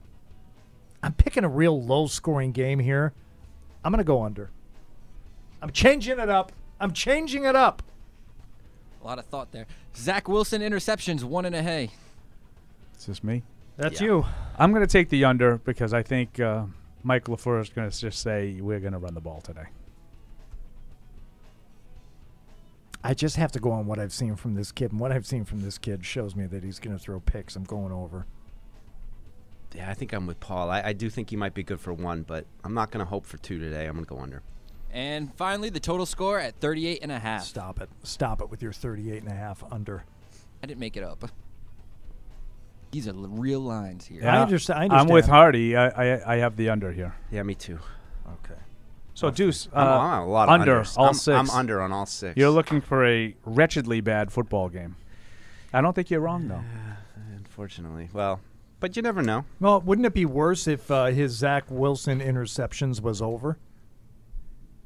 [1.02, 3.14] I'm picking a real low-scoring game here.
[3.84, 4.52] I'm going to go under.
[5.62, 6.52] I'm changing it up.
[6.80, 7.82] I'm changing it up.
[9.02, 9.66] A lot of thought there.
[9.96, 11.90] Zach Wilson interceptions, one and a hay.
[12.98, 13.44] Is this me?
[13.78, 14.26] That's you.
[14.58, 16.66] I'm going to take the under because I think uh,
[17.10, 19.64] Mike LaFleur is going to just say we're going to run the ball today.
[23.04, 25.26] I just have to go on what I've seen from this kid, and what I've
[25.26, 27.56] seen from this kid shows me that he's going to throw picks.
[27.56, 28.28] I'm going over.
[29.74, 30.70] Yeah, I think I'm with Paul.
[30.70, 33.10] I, I do think he might be good for one, but I'm not going to
[33.10, 33.88] hope for two today.
[33.88, 34.44] I'm going to go under.
[34.92, 37.44] And finally, the total score at 38 and a half.
[37.44, 37.90] Stop it.
[38.04, 40.04] Stop it with your 38 and a half under.
[40.62, 41.32] I didn't make it up.
[42.92, 44.28] These are real lines here.
[44.28, 45.28] I understand- I I'm with.
[45.28, 45.76] Hardy.
[45.76, 47.14] I, I I have the under here.
[47.32, 47.80] Yeah, me too.
[48.44, 48.60] Okay.
[49.14, 50.98] So Deuce, uh, I'm- I'm a lot of under unders.
[50.98, 52.36] all I'm- 6 I'm under on all six.
[52.38, 54.96] You're looking for a wretchedly bad football game.
[55.74, 56.64] I don't think you're wrong though.
[57.38, 58.40] Unfortunately, well,
[58.80, 59.46] but you never know.
[59.60, 63.58] Well, wouldn't it be worse if uh, his Zach Wilson interceptions was over?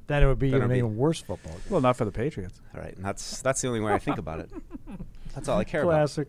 [0.07, 1.53] Then it would be Then an be- even worse football.
[1.53, 1.61] Game.
[1.69, 2.59] Well, not for the Patriots.
[2.75, 4.49] All right, and that's that's the only way I think about it.
[5.35, 5.93] That's all I care about.
[5.93, 6.27] Classic.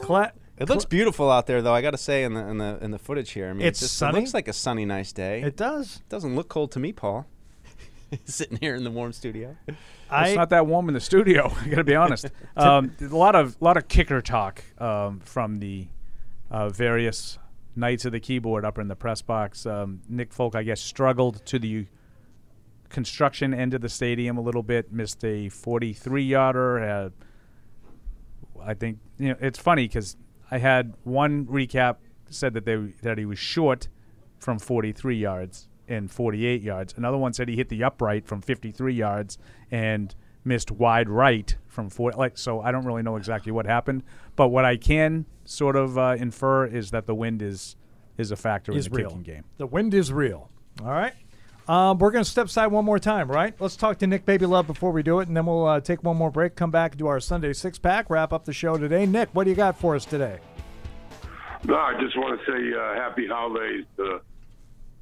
[0.00, 0.32] Cla- about.
[0.58, 1.74] It looks beautiful out there, though.
[1.74, 3.80] I got to say, in the in the in the footage here, I mean, It's
[3.80, 4.18] it just, sunny?
[4.18, 5.42] It looks like a sunny, nice day.
[5.42, 5.96] It does.
[5.96, 7.26] It doesn't look cold to me, Paul.
[8.24, 9.56] Sitting here in the warm studio.
[9.68, 11.52] it's not that warm in the studio.
[11.64, 12.26] I got to be honest.
[12.56, 15.88] um, a lot of lot of kicker talk um, from the
[16.50, 17.38] uh, various
[17.74, 19.66] knights of the keyboard up in the press box.
[19.66, 21.86] Um, Nick Folk, I guess, struggled to the
[22.88, 24.92] construction end of the stadium a little bit.
[24.92, 26.80] Missed a 43 yarder.
[26.80, 27.12] Had,
[28.64, 30.16] I think you know it's funny because
[30.50, 31.96] I had one recap
[32.30, 33.88] said that they that he was short
[34.38, 36.94] from 43 yards and 48 yards.
[36.96, 39.38] Another one said he hit the upright from 53 yards
[39.70, 40.14] and
[40.44, 42.12] missed wide right from four.
[42.12, 44.02] Like so, I don't really know exactly what happened,
[44.34, 47.76] but what I can sort of uh, infer is that the wind is
[48.18, 49.08] is a factor is in the real.
[49.08, 49.44] kicking game.
[49.58, 50.50] The wind is real.
[50.82, 51.14] All right.
[51.68, 53.52] Um, we're going to step aside one more time, right?
[53.58, 56.04] Let's talk to Nick Baby Love before we do it, and then we'll uh, take
[56.04, 59.04] one more break, come back, do our Sunday six pack, wrap up the show today.
[59.04, 60.38] Nick, what do you got for us today?
[61.64, 64.20] No, I just want to say uh, happy holidays to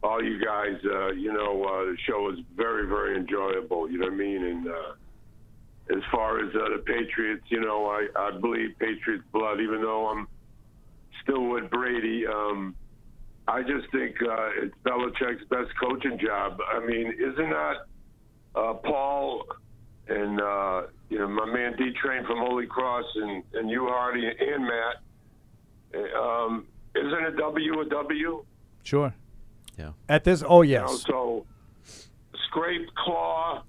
[0.03, 0.77] all you guys.
[0.85, 3.91] Uh, you know, uh, the show is very, very enjoyable.
[3.91, 4.45] You know what I mean?
[4.45, 4.93] And uh,
[5.91, 10.09] as far as uh, the Patriots, you know, I, I believe Patriots blood, even though
[10.09, 10.29] I'm
[11.23, 12.27] still with Brady.
[12.27, 12.75] Um,
[13.47, 16.59] I just think uh, it's Belichick's best coaching job.
[16.73, 17.75] I mean, isn't that
[18.55, 19.47] uh, Paul
[20.09, 24.27] and uh, you know my man D Train from Holy Cross and and you Hardy
[24.27, 26.15] and Matt?
[26.17, 28.45] Um, isn't a W a W?
[28.83, 29.15] Sure.
[29.79, 29.91] Yeah.
[30.09, 31.47] At this, oh You know, yes, so
[32.47, 33.63] scrape, claw,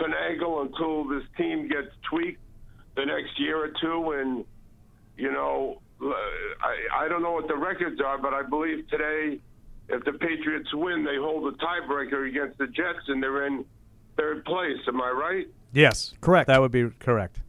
[0.00, 2.40] finagle until this team gets tweaked
[2.96, 4.44] the next year or two, and
[5.16, 9.40] you know, I I don't know what the records are, but I believe today,
[9.88, 13.64] if the Patriots win, they hold a tiebreaker against the Jets, and they're in
[14.16, 14.78] third place.
[14.86, 15.48] Am I right?
[15.72, 16.46] Yes, correct.
[16.48, 17.40] That would be correct.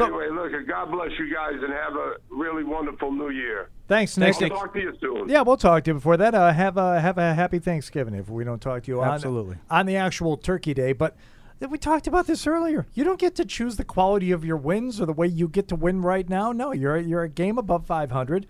[0.00, 3.68] Anyway, look, God bless you guys, and have a really wonderful New Year.
[3.86, 4.40] Thanks, Nick.
[4.40, 5.28] I'll talk to you soon.
[5.28, 6.34] Yeah, we'll talk to you before that.
[6.34, 9.56] Uh, have a have a happy Thanksgiving if we don't talk to you on- Absolutely.
[9.68, 10.94] on, the actual Turkey Day.
[10.94, 11.16] But
[11.60, 12.86] we talked about this earlier.
[12.94, 15.68] You don't get to choose the quality of your wins or the way you get
[15.68, 16.52] to win right now.
[16.52, 18.46] No, you're you're a game above 500.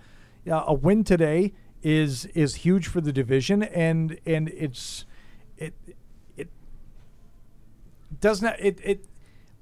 [0.51, 1.52] Uh, a win today
[1.82, 5.05] is is huge for the division, and and it's
[5.56, 5.74] it
[6.36, 6.48] it
[8.20, 9.05] does not it it.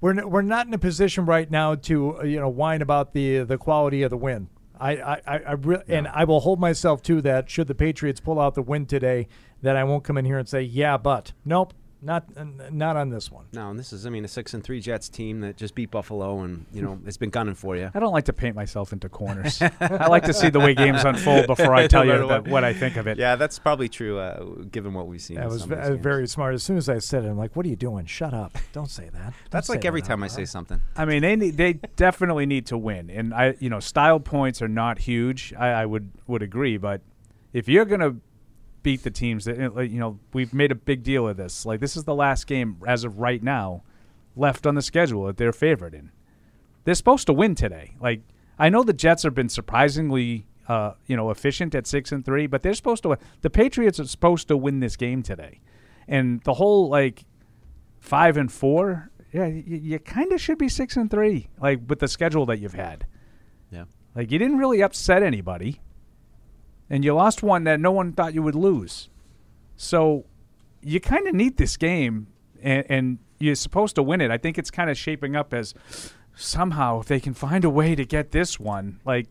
[0.00, 3.12] We're, n- we're not in a position right now to uh, you know whine about
[3.12, 4.48] the the quality of the win.
[4.80, 7.50] I I, I, I re- and I will hold myself to that.
[7.50, 9.28] Should the Patriots pull out the win today,
[9.60, 13.10] that I won't come in here and say yeah, but nope, not n- not on
[13.10, 13.44] this one.
[13.52, 15.90] No, and this is, I mean, a six and three Jets team that just beat
[15.90, 17.90] Buffalo, and you know it's been gunning for you.
[17.94, 19.62] I don't like to paint myself into corners.
[19.80, 22.50] I like to see the way games unfold before I tell No you matter that,
[22.50, 23.18] what I think of it.
[23.18, 25.36] Yeah, that's probably true, uh, given what we've seen.
[25.36, 26.02] That in was some ve- of these uh, games.
[26.02, 26.54] very smart.
[26.54, 28.06] As soon as I said it, I'm like, "What are you doing?
[28.06, 28.58] Shut up!
[28.72, 30.80] Don't say that." Don't That's like every that time I say something.
[30.96, 34.60] I mean, they need, they definitely need to win, and I, you know, style points
[34.60, 35.54] are not huge.
[35.56, 37.00] I, I would would agree, but
[37.52, 38.16] if you're gonna
[38.82, 41.64] beat the teams that you know, we've made a big deal of this.
[41.66, 43.82] Like this is the last game as of right now
[44.36, 46.10] left on the schedule that they're favored in.
[46.84, 47.94] They're supposed to win today.
[48.00, 48.22] Like
[48.58, 52.46] I know the Jets have been surprisingly, uh, you know, efficient at six and three,
[52.46, 53.16] but they're supposed to.
[53.40, 55.60] The Patriots are supposed to win this game today,
[56.08, 57.24] and the whole like
[58.00, 59.10] five and four.
[59.32, 62.58] Yeah, you, you kind of should be six and three, like with the schedule that
[62.58, 63.06] you've had.
[63.70, 63.84] Yeah.
[64.14, 65.80] Like you didn't really upset anybody,
[66.92, 69.08] and you lost one that no one thought you would lose.
[69.76, 70.24] So
[70.82, 72.26] you kind of need this game,
[72.62, 74.30] and, and you're supposed to win it.
[74.30, 75.74] I think it's kind of shaping up as
[76.36, 79.26] somehow if they can find a way to get this one, like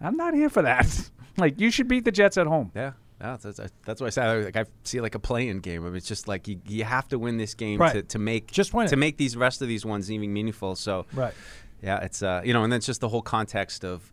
[0.00, 1.10] I'm not here for that.
[1.36, 2.70] like you should beat the Jets at home.
[2.74, 2.92] Yeah.
[3.20, 4.44] Yeah, that's, that's, that's what I said.
[4.44, 5.84] Like I see like a playing game.
[5.84, 7.92] I mean, it's just like you, you have to win this game Right.
[7.92, 8.98] to, to make Just win to it.
[8.98, 10.74] make these rest of these ones even meaningful.
[10.74, 11.32] So Right.
[11.82, 14.10] yeah, it's uh you know, and then it's just the whole context of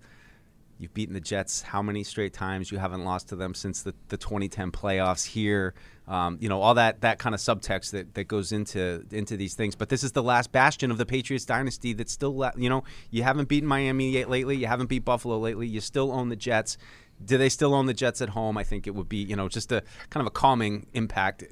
[0.80, 3.94] you've beaten the Jets how many straight times you haven't lost to them since the,
[4.08, 5.76] the 2010 playoffs here.
[6.08, 9.54] Um, you know all that that kind of subtext that, that goes into into these
[9.54, 9.76] things.
[9.76, 13.22] But this is the last bastion of the Patriots dynasty that's still you know you
[13.22, 14.58] haven't beaten Miami yet lately.
[14.58, 15.68] You haven't beat Buffalo lately.
[15.68, 16.78] You still own the Jets.
[17.24, 18.58] Do they still own the Jets at home?
[18.58, 21.44] I think it would be you know just a kind of a calming impact,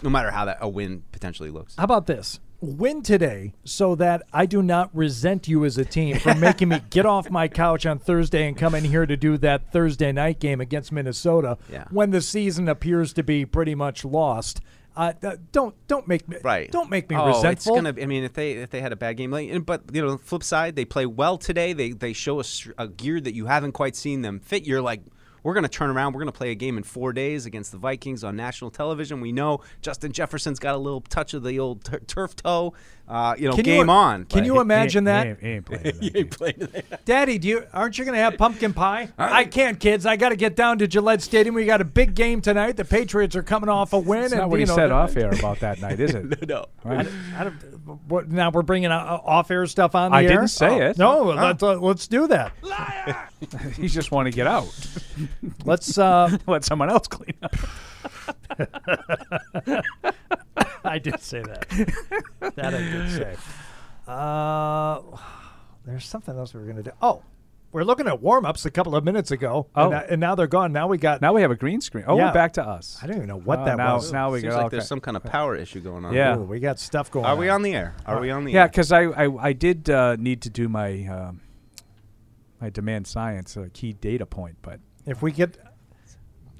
[0.00, 1.76] no matter how that a win potentially looks.
[1.76, 2.40] How about this?
[2.62, 6.80] Win today so that I do not resent you as a team for making me
[6.90, 10.38] get off my couch on Thursday and come in here to do that Thursday night
[10.38, 11.86] game against Minnesota Yeah.
[11.90, 14.60] when the season appears to be pretty much lost.
[14.94, 15.12] Uh,
[15.50, 16.70] don't don't make me Right.
[16.70, 17.74] don't make me oh, resentful.
[17.74, 18.00] It's gonna.
[18.00, 20.44] I mean, if they if they had a bad game, like, but you know, flip
[20.44, 21.72] side, they play well today.
[21.72, 22.44] They they show a,
[22.78, 24.66] a gear that you haven't quite seen them fit.
[24.66, 25.00] You're like.
[25.42, 26.12] We're going to turn around.
[26.12, 29.20] We're going to play a game in four days against the Vikings on national television.
[29.20, 32.74] We know Justin Jefferson's got a little touch of the old tur- turf toe.
[33.08, 34.24] Uh, you know, Can you- game on.
[34.26, 35.38] can you imagine that?
[35.40, 35.68] He ain't-
[36.00, 37.04] he ain't playing that playing that.
[37.04, 39.08] Daddy, do you aren't you going to have pumpkin pie?
[39.18, 40.06] I can't, kids.
[40.06, 41.54] I got to get down to Gillette Stadium.
[41.54, 42.76] We got a big game tonight.
[42.76, 44.20] The Patriots are coming off a win.
[44.22, 46.46] That's and not what you he know, said off air about that night, is it?
[46.48, 46.66] no.
[46.84, 47.00] I,
[47.36, 47.54] I don't-
[48.08, 50.28] what, now we're bringing uh, off-air stuff on the I air.
[50.28, 50.98] didn't say Oh, it.
[50.98, 51.34] No, Oh.
[51.34, 52.52] let's uh, let's do that.
[53.76, 54.68] he just want to get out.
[55.64, 57.54] Let's uh, let someone else clean up.
[60.84, 61.68] I did say that.
[62.56, 63.36] That I did say.
[64.06, 65.00] Uh,
[65.84, 66.90] there's something else we were going to do.
[67.00, 67.22] Oh,
[67.70, 69.90] we're looking at warm ups a couple of minutes ago, Oh.
[69.90, 70.72] and, and now they're gone.
[70.72, 72.04] Now we got Now we have a green screen.
[72.06, 72.26] Oh, Yeah.
[72.26, 72.98] we're back to us.
[73.02, 74.12] I don't even know what Oh, that now, was.
[74.12, 74.56] Now we Seems go.
[74.58, 74.76] like okay.
[74.76, 76.12] there's some kind of power issue going on.
[76.12, 76.36] Yeah.
[76.36, 77.24] Ooh, we got stuff going.
[77.24, 77.38] Are on.
[77.38, 77.94] we on the air?
[78.04, 78.62] Are we on the air?
[78.62, 81.40] Yeah, because I, I I did uh, need to do my um,
[82.62, 85.58] my demand science a key data point, but If we get,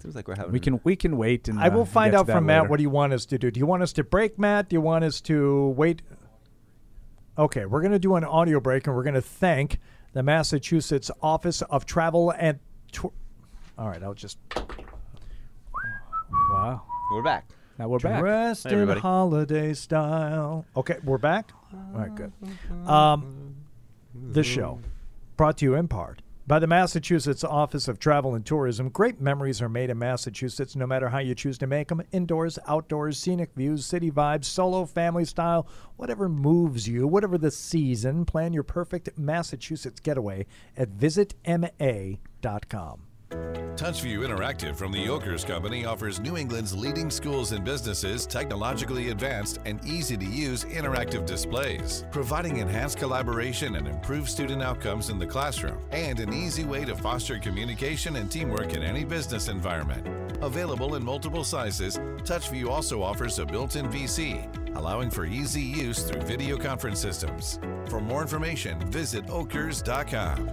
[0.01, 0.51] Seems like we're having.
[0.53, 2.71] we can we can wait and I will uh, find out that from Matt later.
[2.71, 3.53] what do you want us to do.
[3.53, 4.69] Do you want us to break, Matt?
[4.69, 6.03] Do you want us to wait?
[7.39, 9.79] Okay, we're going to do an audio break, and we're going to thank
[10.13, 12.59] the Massachusetts Office of Travel and.
[12.91, 13.13] Tour-
[13.79, 14.39] All right, I'll just.
[16.51, 16.83] Wow.
[17.13, 17.49] We're back.
[17.79, 18.21] Now we're back.
[18.21, 19.01] Dressed Hey, in everybody.
[19.01, 20.67] holiday style.
[20.77, 21.53] Okay, we're back.
[21.73, 22.33] All right, good.
[22.89, 23.55] Um,
[24.15, 24.79] this show
[25.37, 28.89] brought to you in part by the Massachusetts Office of Travel and Tourism.
[28.89, 32.03] Great memories are made in Massachusetts, no matter how you choose to make them.
[32.13, 38.25] Indoors, outdoors, scenic views, city vibes, solo, family style, whatever moves you, whatever the season.
[38.25, 40.47] Plan your perfect Massachusetts getaway
[40.77, 42.19] at visitma.com.
[43.77, 49.59] TouchView Interactive from the Ockers Company offers New England's leading schools and businesses technologically advanced
[49.65, 55.27] and easy to use interactive displays, providing enhanced collaboration and improved student outcomes in the
[55.27, 60.07] classroom, and an easy way to foster communication and teamwork in any business environment.
[60.43, 64.47] Available in multiple sizes, TouchView also offers a built in VC,
[64.77, 67.59] allowing for easy use through video conference systems.
[67.89, 70.51] For more information, visit ockers.com.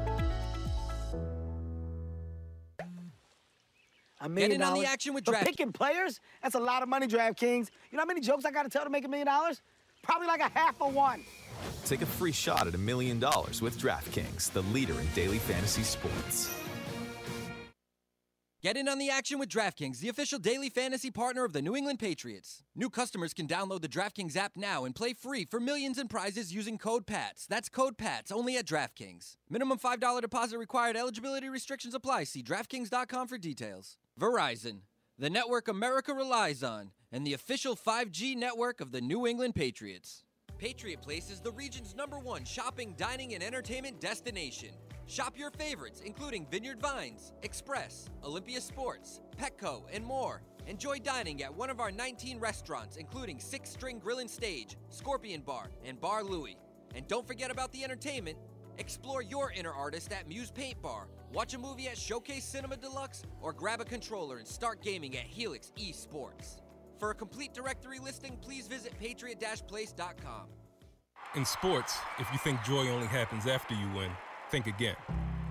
[4.21, 5.31] A million in on the action with DraftKings.
[5.31, 6.19] Draft- picking players.
[6.43, 7.69] That's a lot of money, DraftKings.
[7.91, 9.61] You know how many jokes I got to tell to make a million dollars?
[10.03, 11.23] Probably like a half of one.
[11.85, 15.83] Take a free shot at a million dollars with DraftKings, the leader in daily fantasy
[15.83, 16.53] sports.
[18.61, 21.77] Get in on the action with DraftKings, the official daily fantasy partner of the New
[21.77, 22.61] England Patriots.
[22.75, 26.53] New customers can download the DraftKings app now and play free for millions in prizes
[26.53, 27.45] using code PATS.
[27.47, 29.37] That's code PATS only at DraftKings.
[29.49, 30.97] Minimum $5 deposit required.
[30.97, 32.25] Eligibility restrictions apply.
[32.25, 33.95] See DraftKings.com for details.
[34.19, 34.81] Verizon,
[35.17, 40.25] the network America relies on, and the official 5G network of the New England Patriots.
[40.57, 44.71] Patriot Place is the region's number one shopping, dining, and entertainment destination.
[45.05, 50.41] Shop your favorites, including Vineyard Vines, Express, Olympia Sports, Petco, and more.
[50.67, 55.41] Enjoy dining at one of our 19 restaurants, including Six String Grill and Stage, Scorpion
[55.41, 56.57] Bar, and Bar Louie.
[56.93, 58.37] And don't forget about the entertainment.
[58.79, 61.07] Explore your inner artist at Muse Paint Bar.
[61.33, 65.25] Watch a movie at Showcase Cinema Deluxe, or grab a controller and start gaming at
[65.25, 66.61] Helix Esports.
[66.97, 70.47] For a complete directory listing, please visit patriot-place.com.
[71.35, 74.11] In sports, if you think joy only happens after you win,
[74.49, 74.95] think again.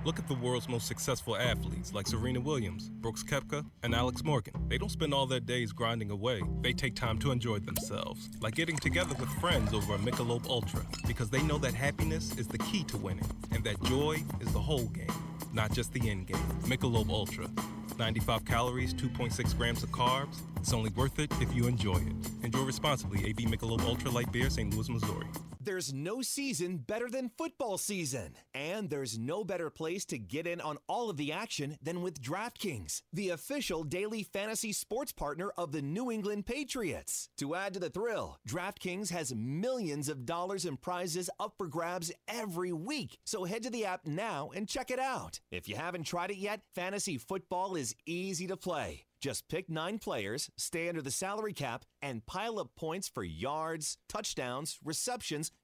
[0.05, 4.55] Look at the world's most successful athletes like Serena Williams, Brooks Koepka, and Alex Morgan.
[4.69, 6.41] They don't spend all their days grinding away.
[6.63, 10.83] They take time to enjoy themselves, like getting together with friends over a Michelob Ultra,
[11.07, 14.61] because they know that happiness is the key to winning, and that joy is the
[14.61, 15.13] whole game,
[15.53, 16.47] not just the end game.
[16.63, 17.49] Michelob Ultra.
[17.99, 20.37] 95 calories, 2.6 grams of carbs.
[20.57, 22.15] It's only worth it if you enjoy it.
[22.43, 23.27] Enjoy responsibly.
[23.27, 24.73] AB Michelob Ultra Light Beer, St.
[24.75, 25.27] Louis, Missouri.
[25.61, 28.37] There's no season better than football season.
[28.55, 32.23] And there's no better place to get in on all of the action than with
[32.23, 37.29] DraftKings, the official daily fantasy sports partner of the New England Patriots.
[37.37, 42.11] To add to the thrill, DraftKings has millions of dollars in prizes up for grabs
[42.27, 43.19] every week.
[43.27, 45.39] So head to the app now and check it out.
[45.51, 49.05] If you haven't tried it yet, fantasy football is easy to play.
[49.21, 53.99] Just pick nine players, stay under the salary cap, and pile up points for yards,
[54.09, 55.51] touchdowns, receptions,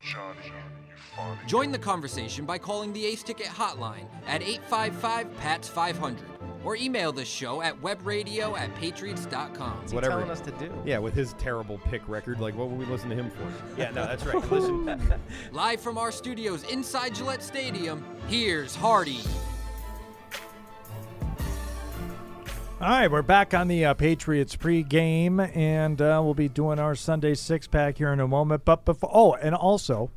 [0.00, 1.38] Johnny, you funny.
[1.46, 6.26] Join the conversation by calling the Ace Ticket hotline at 855 PATS 500
[6.64, 9.86] or email the show at webradio at patriots.com.
[9.90, 10.14] Whatever.
[10.14, 10.72] telling us to do?
[10.84, 13.80] Yeah, with his terrible pick record, like what would we listen to him for?
[13.80, 14.50] Yeah, no, that's right.
[14.50, 15.20] Listen.
[15.52, 19.20] Live from our studios inside Gillette Stadium, here's Hardy.
[22.82, 26.94] All right, we're back on the uh, Patriots pregame, and uh, we'll be doing our
[26.94, 28.64] Sunday six pack here in a moment.
[28.64, 30.10] But before, oh, and also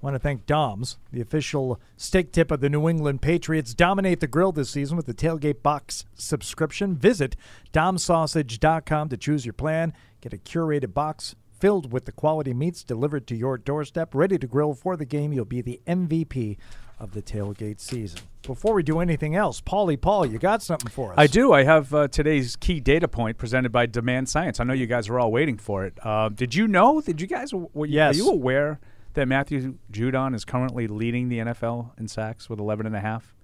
[0.00, 3.72] want to thank Dom's, the official steak tip of the New England Patriots.
[3.72, 6.96] Dominate the grill this season with the tailgate box subscription.
[6.96, 7.36] Visit
[7.72, 9.92] domsausage.com to choose your plan.
[10.20, 14.46] Get a curated box filled with the quality meats delivered to your doorstep, ready to
[14.48, 15.32] grill for the game.
[15.32, 16.56] You'll be the MVP
[17.00, 18.20] of the tailgate season.
[18.42, 21.14] Before we do anything else, Paulie Paul, you got something for us?
[21.18, 21.52] I do.
[21.52, 24.58] I have uh, today's key data point presented by Demand Science.
[24.60, 25.94] I know you guys are all waiting for it.
[26.02, 27.00] Uh, did you know?
[27.00, 27.52] Did you guys?
[27.52, 28.14] Were you, Yes.
[28.14, 28.80] Are you aware
[29.14, 33.34] that Matthew Judon is currently leading the NFL in sacks with 11 and a half?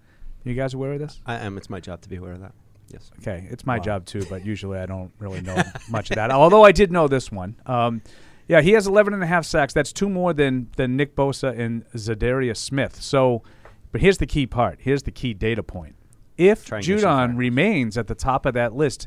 [0.45, 1.21] You guys aware of this?
[1.27, 1.57] I am.
[1.57, 2.53] It's my job to be aware of that.
[2.93, 3.11] Yes.
[3.21, 3.83] Okay, it's my Wow.
[3.83, 5.57] job too, but usually I don't really know
[5.91, 6.31] much of that.
[6.31, 7.57] Although I did know this one.
[7.67, 8.03] Um,
[8.49, 9.73] yeah, he has 11 and a half sacks.
[9.73, 13.01] That's two more than than Nick Bosa and Za'Darius Smith.
[13.03, 13.43] So,
[13.93, 14.79] but here's the key part.
[14.81, 15.97] Here's the key data point.
[16.37, 19.07] If Judon remains at the top of that list,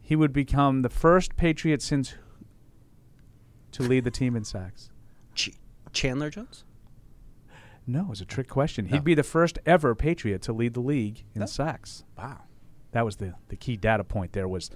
[0.00, 2.14] he would become the first Patriot since
[3.72, 4.90] to lead the team in sacks.
[5.92, 6.64] Chandler Jones?
[7.86, 8.86] No, it's a trick question.
[8.86, 8.92] No.
[8.92, 11.46] He'd be the first ever Patriot to lead the league in No.
[11.46, 12.04] sacks.
[12.18, 12.40] Wow.
[12.92, 14.70] That was the, the key data point there was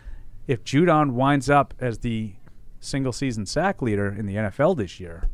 [0.47, 2.35] if Judon winds up as the
[2.81, 5.29] single season sack leader in the NFL this year,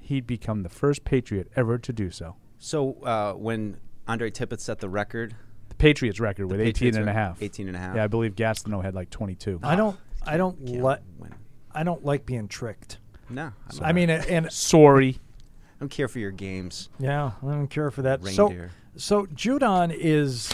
[0.00, 2.36] he'd become the first Patriot ever to do so.
[2.58, 3.76] So uh, when
[4.08, 5.36] Andre Tippett set the record,
[5.68, 7.42] The Patriots record The with 18 and a half.
[7.42, 7.94] 18 and a half.
[7.94, 9.60] Yeah, I believe Gastineau had like 22.
[9.62, 9.96] I don't.
[10.26, 11.00] I don't Can't like.
[11.72, 12.98] I don't like being tricked.
[13.30, 15.18] No, I'm I mean, and sorry.
[15.76, 16.88] I don't care for your games.
[16.98, 18.20] Yeah, I don't care for that.
[18.22, 18.70] Reindeer.
[18.96, 20.48] So, so Judon is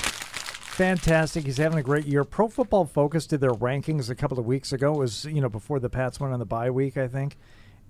[0.74, 1.44] fantastic.
[1.44, 2.24] He's having a great year.
[2.24, 4.94] Pro Football Focus did their rankings a couple of weeks ago.
[4.94, 7.36] It was you know before the Pats went on the bye week, I think,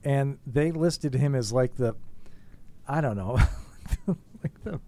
[0.04, 1.94] and they listed him as like the,
[2.86, 3.38] I don't know,
[4.06, 4.80] like the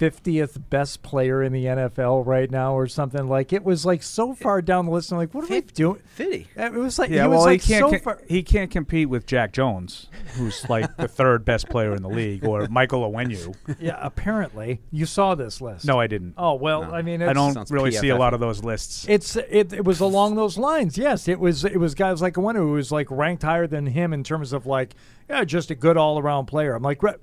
[0.00, 3.28] fiftieth best player in the NFL right now, or something.
[3.28, 5.12] Like it was like so far down the list.
[5.12, 6.00] I'm like, what are we doing?
[6.14, 6.48] Fifty.
[6.56, 8.22] It was like yeah, he was well, like he can't so far.
[8.26, 12.46] he can't compete with Jack Jones, who's like the third best player in the league,
[12.46, 13.54] or Michael Onwenu.
[13.78, 15.84] Yeah, apparently you saw this list.
[15.84, 16.32] No, I didn't.
[16.38, 19.04] Oh well, I mean, I don't really see a lot of those lists.
[19.06, 20.96] It's it, it was along those lines.
[20.96, 24.14] Yes, it was it was guys like one who was like ranked higher than him
[24.14, 24.94] in terms of like
[25.28, 26.74] yeah, just a good all around player.
[26.74, 27.20] I'm like, what?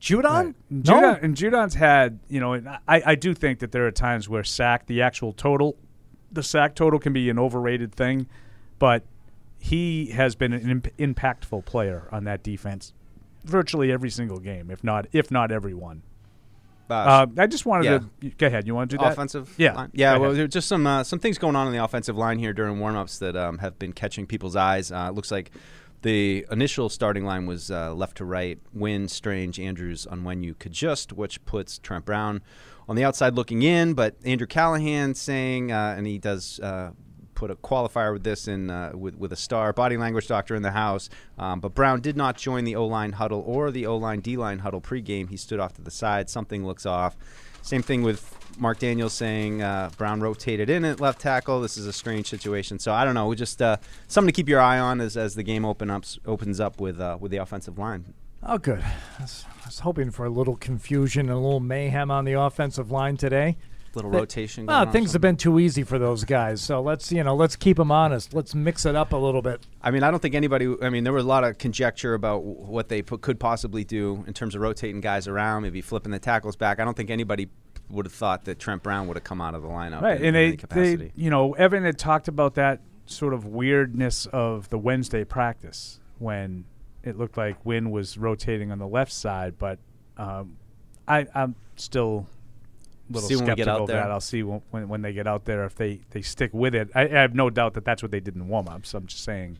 [0.00, 0.24] What?
[0.24, 0.54] Judon?
[0.70, 0.82] No.
[0.94, 4.28] Judon, and Judon's had, you know, and I, I do think that there are times
[4.28, 5.76] where sack, the actual total,
[6.32, 8.26] the sack total can be an overrated thing,
[8.78, 9.04] but
[9.58, 12.94] he has been an imp- impactful player on that defense
[13.44, 16.02] virtually every single game, if not if not every one.
[16.88, 17.98] Uh, I just wanted yeah.
[18.30, 18.66] to go ahead.
[18.66, 19.12] You want to do that?
[19.12, 19.54] offensive?
[19.56, 19.90] Yeah, line?
[19.92, 20.14] yeah.
[20.14, 20.38] Go Well, ahead.
[20.38, 22.76] there are just some uh, some things going on in the offensive line here during
[22.78, 24.90] warmups that um, have been catching people's eyes.
[24.90, 25.52] Uh, it looks like
[26.02, 31.44] the initial starting line was uh, left to right: Wynn, Strange, Andrews, Onwenu, Cajuste, which
[31.44, 32.42] puts Trent Brown
[32.88, 33.94] on the outside looking in.
[33.94, 36.60] But Andrew Callahan saying, uh, and he does.
[36.60, 36.92] Uh,
[37.32, 40.60] Put a qualifier with this in uh, with, with a star body language doctor in
[40.60, 41.08] the house,
[41.38, 44.36] um, but Brown did not join the O line huddle or the O line D
[44.36, 45.30] line huddle pregame.
[45.30, 46.28] He stood off to the side.
[46.28, 47.16] Something looks off.
[47.62, 51.60] Same thing with Mark Daniels saying uh, Brown rotated in at left tackle.
[51.60, 52.78] This is a strange situation.
[52.78, 53.26] So I don't know.
[53.26, 53.76] We just uh,
[54.08, 57.00] something to keep your eye on as, as the game open up opens up with
[57.00, 58.14] uh, with the offensive line.
[58.42, 58.80] Oh, good.
[58.80, 62.32] I was, I was hoping for a little confusion and a little mayhem on the
[62.32, 63.58] offensive line today.
[63.94, 66.60] Little rotation Well, on things have been too easy for those guys.
[66.60, 68.32] So let's you know let's keep them honest.
[68.32, 69.66] Let's mix it up a little bit.
[69.82, 70.74] I mean, I don't think anybody.
[70.80, 74.24] I mean, there was a lot of conjecture about what they put, could possibly do
[74.28, 76.78] in terms of rotating guys around, maybe flipping the tackles back.
[76.78, 77.48] I don't think anybody
[77.90, 80.34] would have thought that Trent Brown would have come out of the lineup Right, in,
[80.34, 84.68] and in they, they, you know, Evan had talked about that sort of weirdness of
[84.68, 86.64] the Wednesday practice when
[87.02, 89.78] it looked like Wynn was rotating on the left side, but
[90.16, 90.56] um,
[91.08, 92.26] I, I'm still
[93.08, 93.96] a little See when we get skeptical out of there.
[94.02, 94.10] that.
[94.10, 96.90] I'll see when, when when they get out there if they, they stick with it.
[96.94, 98.94] I, I have no doubt that that's what they did in warm ups.
[98.94, 99.58] I'm just saying,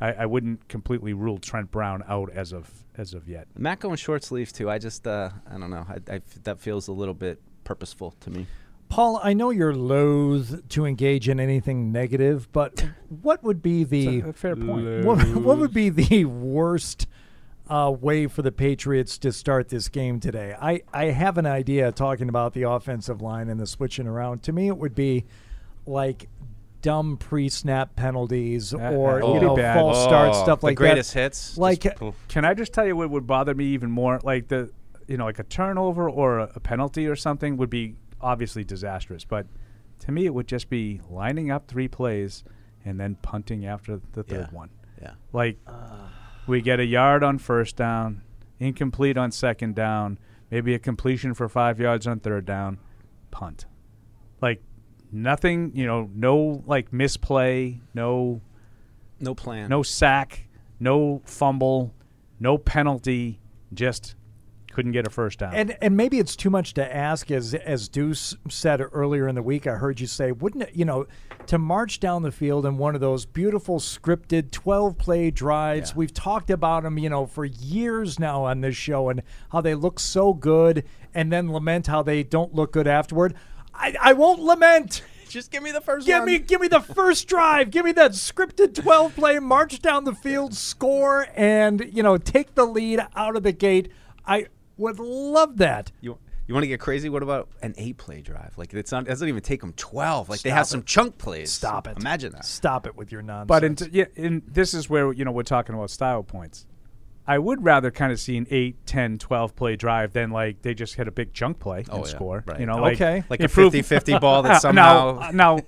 [0.00, 3.48] I, I wouldn't completely rule Trent Brown out as of as of yet.
[3.56, 4.70] Matt going short sleeves too.
[4.70, 5.86] I just, uh, I don't know.
[5.88, 7.40] I, I that feels a little bit
[7.74, 8.46] purposeful to me.
[8.88, 12.84] Paul, I know you're loath to engage in anything negative, but
[13.22, 15.04] what would be the It's a fair point.
[15.04, 17.06] What, what would be the worst
[17.68, 20.56] uh, way for the Patriots to start this game today?
[20.60, 24.42] I, I have an idea talking about the offensive line and the switching around.
[24.44, 25.24] To me, it would be
[25.86, 26.28] like
[26.82, 29.76] dumb pre-snap penalties or Oh, you know bad.
[29.76, 31.20] false start stuff the like greatest that.
[31.20, 31.96] hits, Like just.
[32.26, 34.18] Can I just tell you what would bother me even more?
[34.24, 34.72] Like the,
[35.10, 39.24] you know, like a turnover or a, a penalty or something would be obviously disastrous.
[39.24, 39.46] But
[40.00, 42.44] to me, it would just be lining up three plays
[42.84, 44.56] and then punting after the third Yeah.
[44.56, 44.70] one.
[45.02, 45.14] Yeah.
[45.32, 46.12] Like ah.
[46.46, 48.22] we get a yard on first down,
[48.60, 50.18] incomplete on second down,
[50.48, 52.78] maybe a completion for five yards on third down,
[53.32, 53.66] punt.
[54.40, 54.62] Like
[55.10, 58.40] nothing, you know, no like misplay, no
[59.18, 59.68] No plan.
[59.68, 60.46] no sack,
[60.78, 61.92] no fumble,
[62.38, 63.40] no penalty,
[63.74, 64.14] just
[64.80, 65.52] couldn't get a first down.
[65.52, 69.42] And and maybe it's too much to ask, as as Deuce said earlier in the
[69.42, 69.66] week.
[69.66, 71.06] I heard you say, wouldn't it, you know,
[71.48, 75.94] to march down the field in one of those beautiful scripted twelve play drives?
[75.94, 79.20] We've talked about them, you know, for years now on this show, and
[79.52, 83.34] how they look so good, and then lament how they don't look good afterward.
[83.74, 85.02] I, I won't lament.
[85.28, 86.26] Just give me the first Give one.
[86.26, 87.70] me, give me the first drive.
[87.70, 92.54] Give me that scripted twelve play, march down the field, score, and you know take
[92.54, 93.92] the lead out of the gate.
[94.26, 94.46] I
[94.80, 95.92] would love that.
[96.00, 97.08] You you want to get crazy?
[97.08, 98.54] What about an eight play drive?
[98.56, 100.28] Like it's not it doesn't even take them twelve.
[100.28, 101.52] Like they have Stop some chunk plays.
[101.52, 101.98] Stop it.
[101.98, 102.44] Imagine that.
[102.44, 103.46] Stop it with your nonsense.
[103.48, 106.66] But in yeah, in, this is where you know we're talking about style points.
[107.26, 110.74] I would rather kind of see an 8, 10, 12 play drive than like they
[110.74, 112.42] just hit a big chunk play Oh, and yeah, score.
[112.46, 112.58] right.
[112.58, 113.22] You know, like, Okay.
[113.28, 115.58] Like a improve- 50-50 ball that somehow- now, now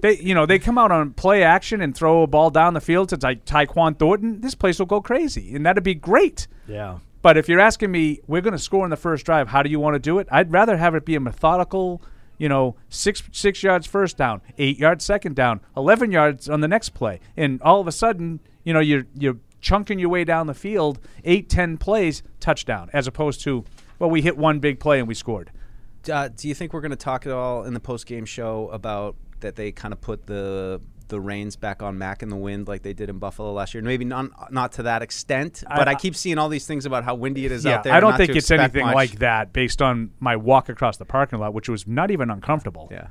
[0.00, 2.80] they you know they come out on play action and throw a ball down the
[2.80, 4.40] field to like Tyquan Thornton.
[4.40, 6.46] This place will go crazy, and that'd be great.
[6.66, 7.00] Yeah.
[7.22, 9.48] But if you're asking me, we're going to score in the first drive.
[9.48, 10.28] How do you want to do it?
[10.30, 12.02] I'd rather have it be a methodical,
[12.38, 16.68] you know, six six yards first down, eight yards second down, eleven yards on the
[16.68, 20.46] next play, and all of a sudden, you know, you're you're chunking your way down
[20.46, 23.64] the field, eight ten plays, touchdown, as opposed to,
[23.98, 25.50] well, we hit one big play and we scored.
[26.10, 28.70] Uh, do you think we're going to talk at all in the post game show
[28.70, 30.80] about that they kind of put the
[31.10, 33.82] the reins back on Mac in the wind like they did in Buffalo last year?
[33.82, 37.04] Maybe not not to that extent, but I, I- keep seeing all these things about
[37.04, 37.92] how windy it is yeah, out there.
[37.92, 38.94] I don't think it's anything much.
[38.94, 42.88] like that based on my walk across the parking lot, which was not even uncomfortable.
[42.90, 43.08] Yeah.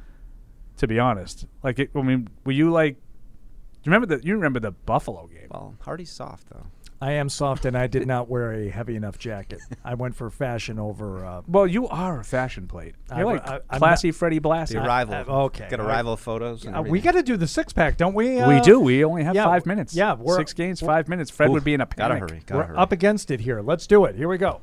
[0.78, 2.96] To be honest, like, it, I mean, were you like?
[2.96, 4.26] Do you remember the?
[4.26, 5.48] You remember the Buffalo game?
[5.52, 6.66] Well, Hardy's soft though.
[7.02, 9.60] I am soft, and I did not wear a heavy enough jacket.
[9.86, 11.26] I went for fashion over.
[11.26, 12.96] Uh, Well, you are a fashion plate.
[13.10, 14.74] I- You're like I- I'm classy not- Freddie Blassie.
[14.74, 15.14] The arrival.
[15.14, 15.68] I- okay.
[15.70, 16.66] Got I- arrival photos.
[16.66, 18.32] And Uh, we got to do the six pack, don't we?
[18.36, 18.82] we uh, do.
[18.82, 19.96] We only have yeah, five minutes.
[19.96, 21.32] Yeah, we're six games, we're- five minutes.
[21.32, 22.42] Fred Ooh, would be in a gotta hurry.
[22.46, 22.78] Gotta We're hurry.
[22.78, 23.62] up against it here.
[23.62, 24.16] Let's do it.
[24.16, 24.60] Here we go.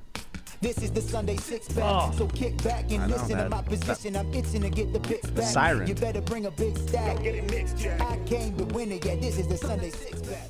[0.60, 1.84] This is the Sunday six pack.
[1.84, 2.12] Oh.
[2.16, 4.14] So kick back and know, listen to my position.
[4.16, 5.44] I'm itching to get the picks back.
[5.46, 5.86] siren.
[5.86, 7.22] You better bring a big stack.
[7.22, 8.00] Get it mixed, Jack.
[8.00, 9.04] I came to win it.
[9.06, 10.48] Yeah, this is the Sunday six pack.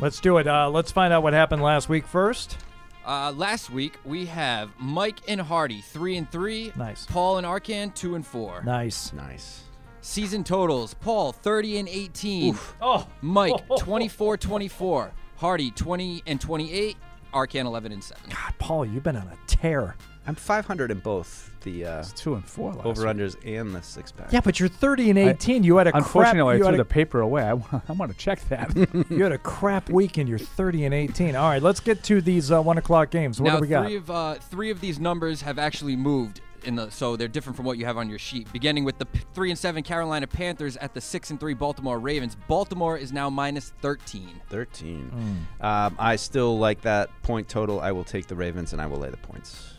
[0.00, 0.46] Let's do it.
[0.46, 2.58] Uh, let's find out what happened last week first.
[3.06, 6.72] Uh, last week we have Mike and Hardy three and three.
[6.76, 7.06] Nice.
[7.06, 8.62] Paul and Arcand two and four.
[8.64, 9.12] Nice.
[9.12, 9.62] Nice.
[10.00, 12.58] Season totals: Paul 30 and 18.
[12.80, 13.06] Oh.
[13.20, 15.12] Mike 24 24.
[15.36, 16.96] Hardy 20 and 28.
[17.34, 18.22] Arcand 11 and 7.
[18.28, 19.96] God, Paul, you've been on a tear.
[20.26, 24.12] I'm 500 in both the uh, two and four last over unders and the six
[24.12, 24.32] pack.
[24.32, 25.64] Yeah, but you're 30 and 18.
[25.64, 26.04] you had a crap.
[26.04, 27.42] Unfortunately, you I had threw a- the paper away.
[27.48, 28.74] I, wa- I want to check that.
[29.10, 31.34] you had a crap week and you're 30 and 18.
[31.36, 33.40] All right, let's get to these uh, one o'clock games.
[33.40, 33.86] What now, do we got?
[33.86, 37.56] three of uh, three of these numbers have actually moved in the so they're different
[37.56, 38.50] from what you have on your sheet.
[38.52, 42.36] Beginning with the three and seven Carolina Panthers at the six and three Baltimore Ravens.
[42.46, 44.28] Baltimore is now minus 13.
[44.48, 45.46] 13.
[45.60, 47.80] Um, I still like that point total.
[47.80, 49.74] I will take the Ravens and I will lay the points.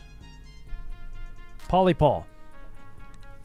[1.74, 2.28] Paulie Paul.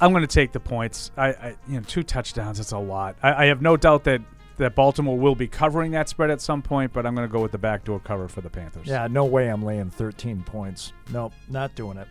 [0.01, 1.11] I'm going to take the points.
[1.17, 2.59] I, I, you know, two touchdowns.
[2.59, 3.17] That's a lot.
[3.23, 4.21] I, I have no doubt that
[4.59, 7.41] that Baltimore will be covering that spread at some point, but I'm going to go
[7.41, 8.89] with the backdoor cover for the Panthers.
[8.89, 10.93] Yeah, no way I'm laying 13 points.
[11.13, 12.09] Nope, not doing it.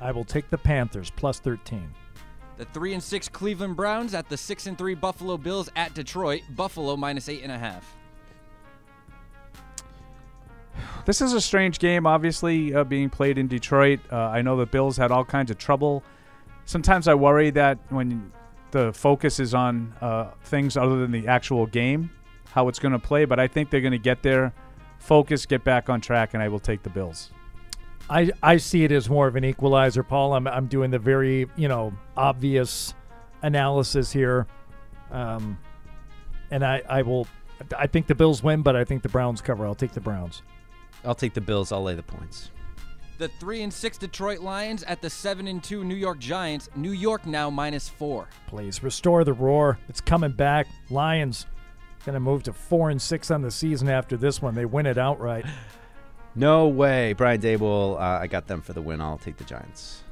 [0.00, 1.92] I will take the Panthers plus 13.
[2.56, 6.42] The three and six Cleveland Browns at the six and three Buffalo Bills at Detroit.
[6.50, 7.97] Buffalo minus eight and a half.
[11.06, 14.00] This is a strange game, obviously, uh, being played in Detroit.
[14.10, 16.02] Uh, I know the Bills had all kinds of trouble.
[16.64, 18.32] Sometimes I worry that when
[18.70, 22.10] the focus is on uh, things other than the actual game,
[22.52, 24.52] how it's going to play, but I think they're going to get their
[24.98, 27.30] focus, get back on track, and I will take the Bills.
[28.10, 30.34] I, I see it as more of an equalizer, Paul.
[30.34, 32.94] I'm, I'm doing the very, you know, obvious
[33.42, 34.46] analysis here.
[35.10, 35.58] Um,
[36.50, 37.26] and I, I will,
[37.76, 39.66] I think the Bills win, but I think the Browns cover.
[39.66, 40.42] I'll take the Browns.
[41.04, 41.72] I'll take the Bills.
[41.72, 42.50] I'll lay the points.
[43.18, 46.68] The three and six Detroit Lions at the seven and two New York Giants.
[46.76, 48.28] New York now minus four.
[48.46, 49.78] Please restore the roar.
[49.88, 50.68] It's coming back.
[50.88, 51.46] Lions
[52.04, 54.54] going to move to four and six on the season after this one.
[54.54, 55.44] They win it outright.
[56.34, 57.14] No way.
[57.14, 59.00] Brian Daboll, uh, I got them for the win.
[59.00, 60.04] I'll take the Giants.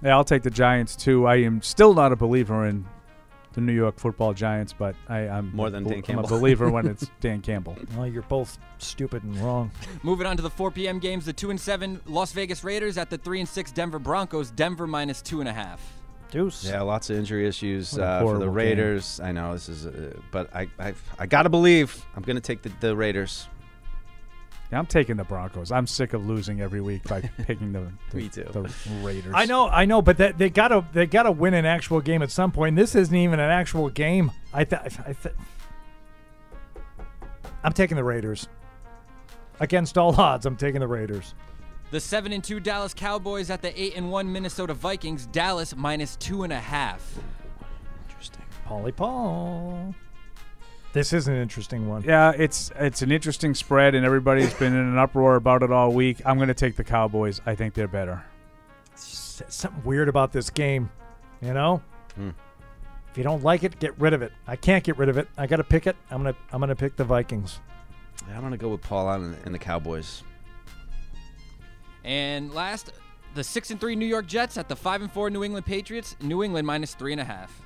[0.00, 1.26] Yeah, I'll take the Giants too.
[1.26, 2.86] I am still not a believer in
[3.56, 6.70] the New York Football Giants, but I, I'm More than a, Dan I'm a believer
[6.70, 7.76] when it's Dan Campbell.
[7.96, 9.70] Well, you're both stupid and wrong.
[10.02, 10.98] Moving on to the 4 p.m.
[10.98, 14.50] games, the two and seven Las Vegas Raiders at the three and six Denver Broncos.
[14.50, 15.80] Denver minus two and a half.
[16.30, 16.64] Deuce.
[16.64, 18.54] Yeah, lots of injury issues uh, for horrible the game.
[18.54, 19.20] Raiders.
[19.20, 22.04] I know this is, uh, but I, I, I gotta believe.
[22.14, 23.46] I'm gonna take the, the Raiders.
[24.72, 25.70] Yeah, I'm taking the Broncos.
[25.70, 28.48] I'm sick of losing every week by picking the, the, Me too.
[28.52, 28.72] the
[29.02, 29.32] Raiders.
[29.34, 32.30] I know, I know, but that, they gotta they gotta win an actual game at
[32.30, 32.74] some point.
[32.76, 34.32] This isn't even an actual game.
[34.52, 35.34] I th- I th-
[37.62, 38.48] I'm taking the Raiders.
[39.60, 41.34] Against all odds, I'm taking the Raiders.
[41.90, 45.26] The 7 and 2 Dallas Cowboys at the 8 and 1 Minnesota Vikings.
[45.26, 47.18] Dallas minus two and a half.
[48.08, 48.42] Interesting.
[48.66, 49.94] Paulie Paul.
[50.96, 52.04] This is an interesting one.
[52.04, 55.92] Yeah, it's it's an interesting spread, and everybody's been in an uproar about it all
[55.92, 56.22] week.
[56.24, 57.38] I'm going to take the Cowboys.
[57.44, 58.24] I think they're better.
[58.94, 60.88] S- something weird about this game,
[61.42, 61.82] you know.
[62.14, 62.30] Hmm.
[63.10, 64.32] If you don't like it, get rid of it.
[64.46, 65.28] I can't get rid of it.
[65.36, 65.96] I got to pick it.
[66.10, 67.60] I'm gonna I'm gonna pick the Vikings.
[68.34, 70.22] I'm gonna go with Paul out and, and the Cowboys.
[72.04, 72.92] And last,
[73.34, 76.16] the 6 and 3 New York Jets at the 5 and 4 New England Patriots.
[76.22, 77.60] New England minus three and a half.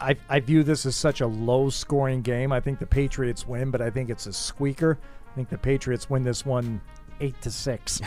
[0.00, 2.52] I, I view this as such a low scoring game.
[2.52, 4.98] I think the Patriots win, but I think it's a squeaker.
[5.30, 6.80] I think the Patriots win this one
[7.20, 8.00] eight to six.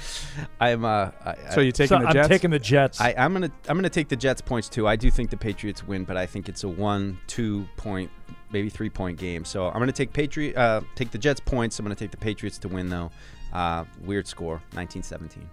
[0.60, 0.84] I'm.
[0.84, 2.28] Uh, I, So you're taking So the I'm Jets?
[2.28, 3.00] taking the Jets.
[3.00, 4.86] I, I'm gonna I'm gonna take the Jets points too.
[4.86, 8.10] I do think the Patriots win, but I think it's a one, two point,
[8.52, 9.44] maybe three point game.
[9.44, 11.78] So I'm gonna take Patriot uh, take the Jets points.
[11.78, 13.10] I'm gonna take the Patriots to win though.
[13.52, 15.48] Uh, weird score, 1917.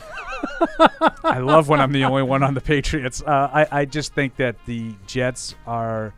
[1.24, 3.22] I love when I'm the only one on the Patriots.
[3.22, 6.14] Uh, I, I just think that the Jets are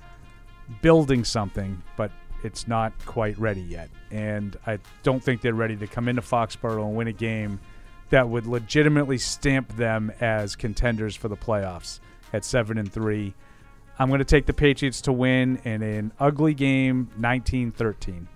[0.83, 2.11] building something, but
[2.45, 3.91] it's not quite ready yet.
[4.11, 7.61] And I don't think they're ready to come into Foxborough and win a game
[8.11, 12.01] that would legitimately stamp them as contenders for the playoffs
[12.33, 13.35] at 7 and 3.
[13.99, 18.29] I'm going to take the Patriots to win in an ugly game, 19 13.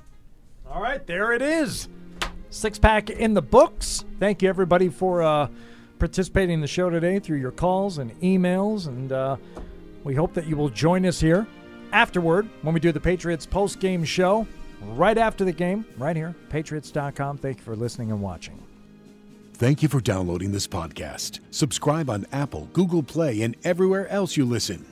[0.69, 1.89] All right, there it is.
[2.53, 4.05] Six pack in the books.
[4.21, 5.49] Thank you, everybody, for uh,
[5.99, 8.89] participating in the show today through your calls and emails.
[8.89, 9.37] And uh,
[10.05, 11.47] we hope that you will join us here
[11.93, 14.47] afterward when we do the Patriots post game show
[14.83, 17.39] right after the game, right here, patriots.com.
[17.39, 18.63] Thank you for listening and watching.
[19.55, 21.41] Thank you for downloading this podcast.
[21.53, 24.92] Subscribe on Apple, Google Play, and everywhere else you listen.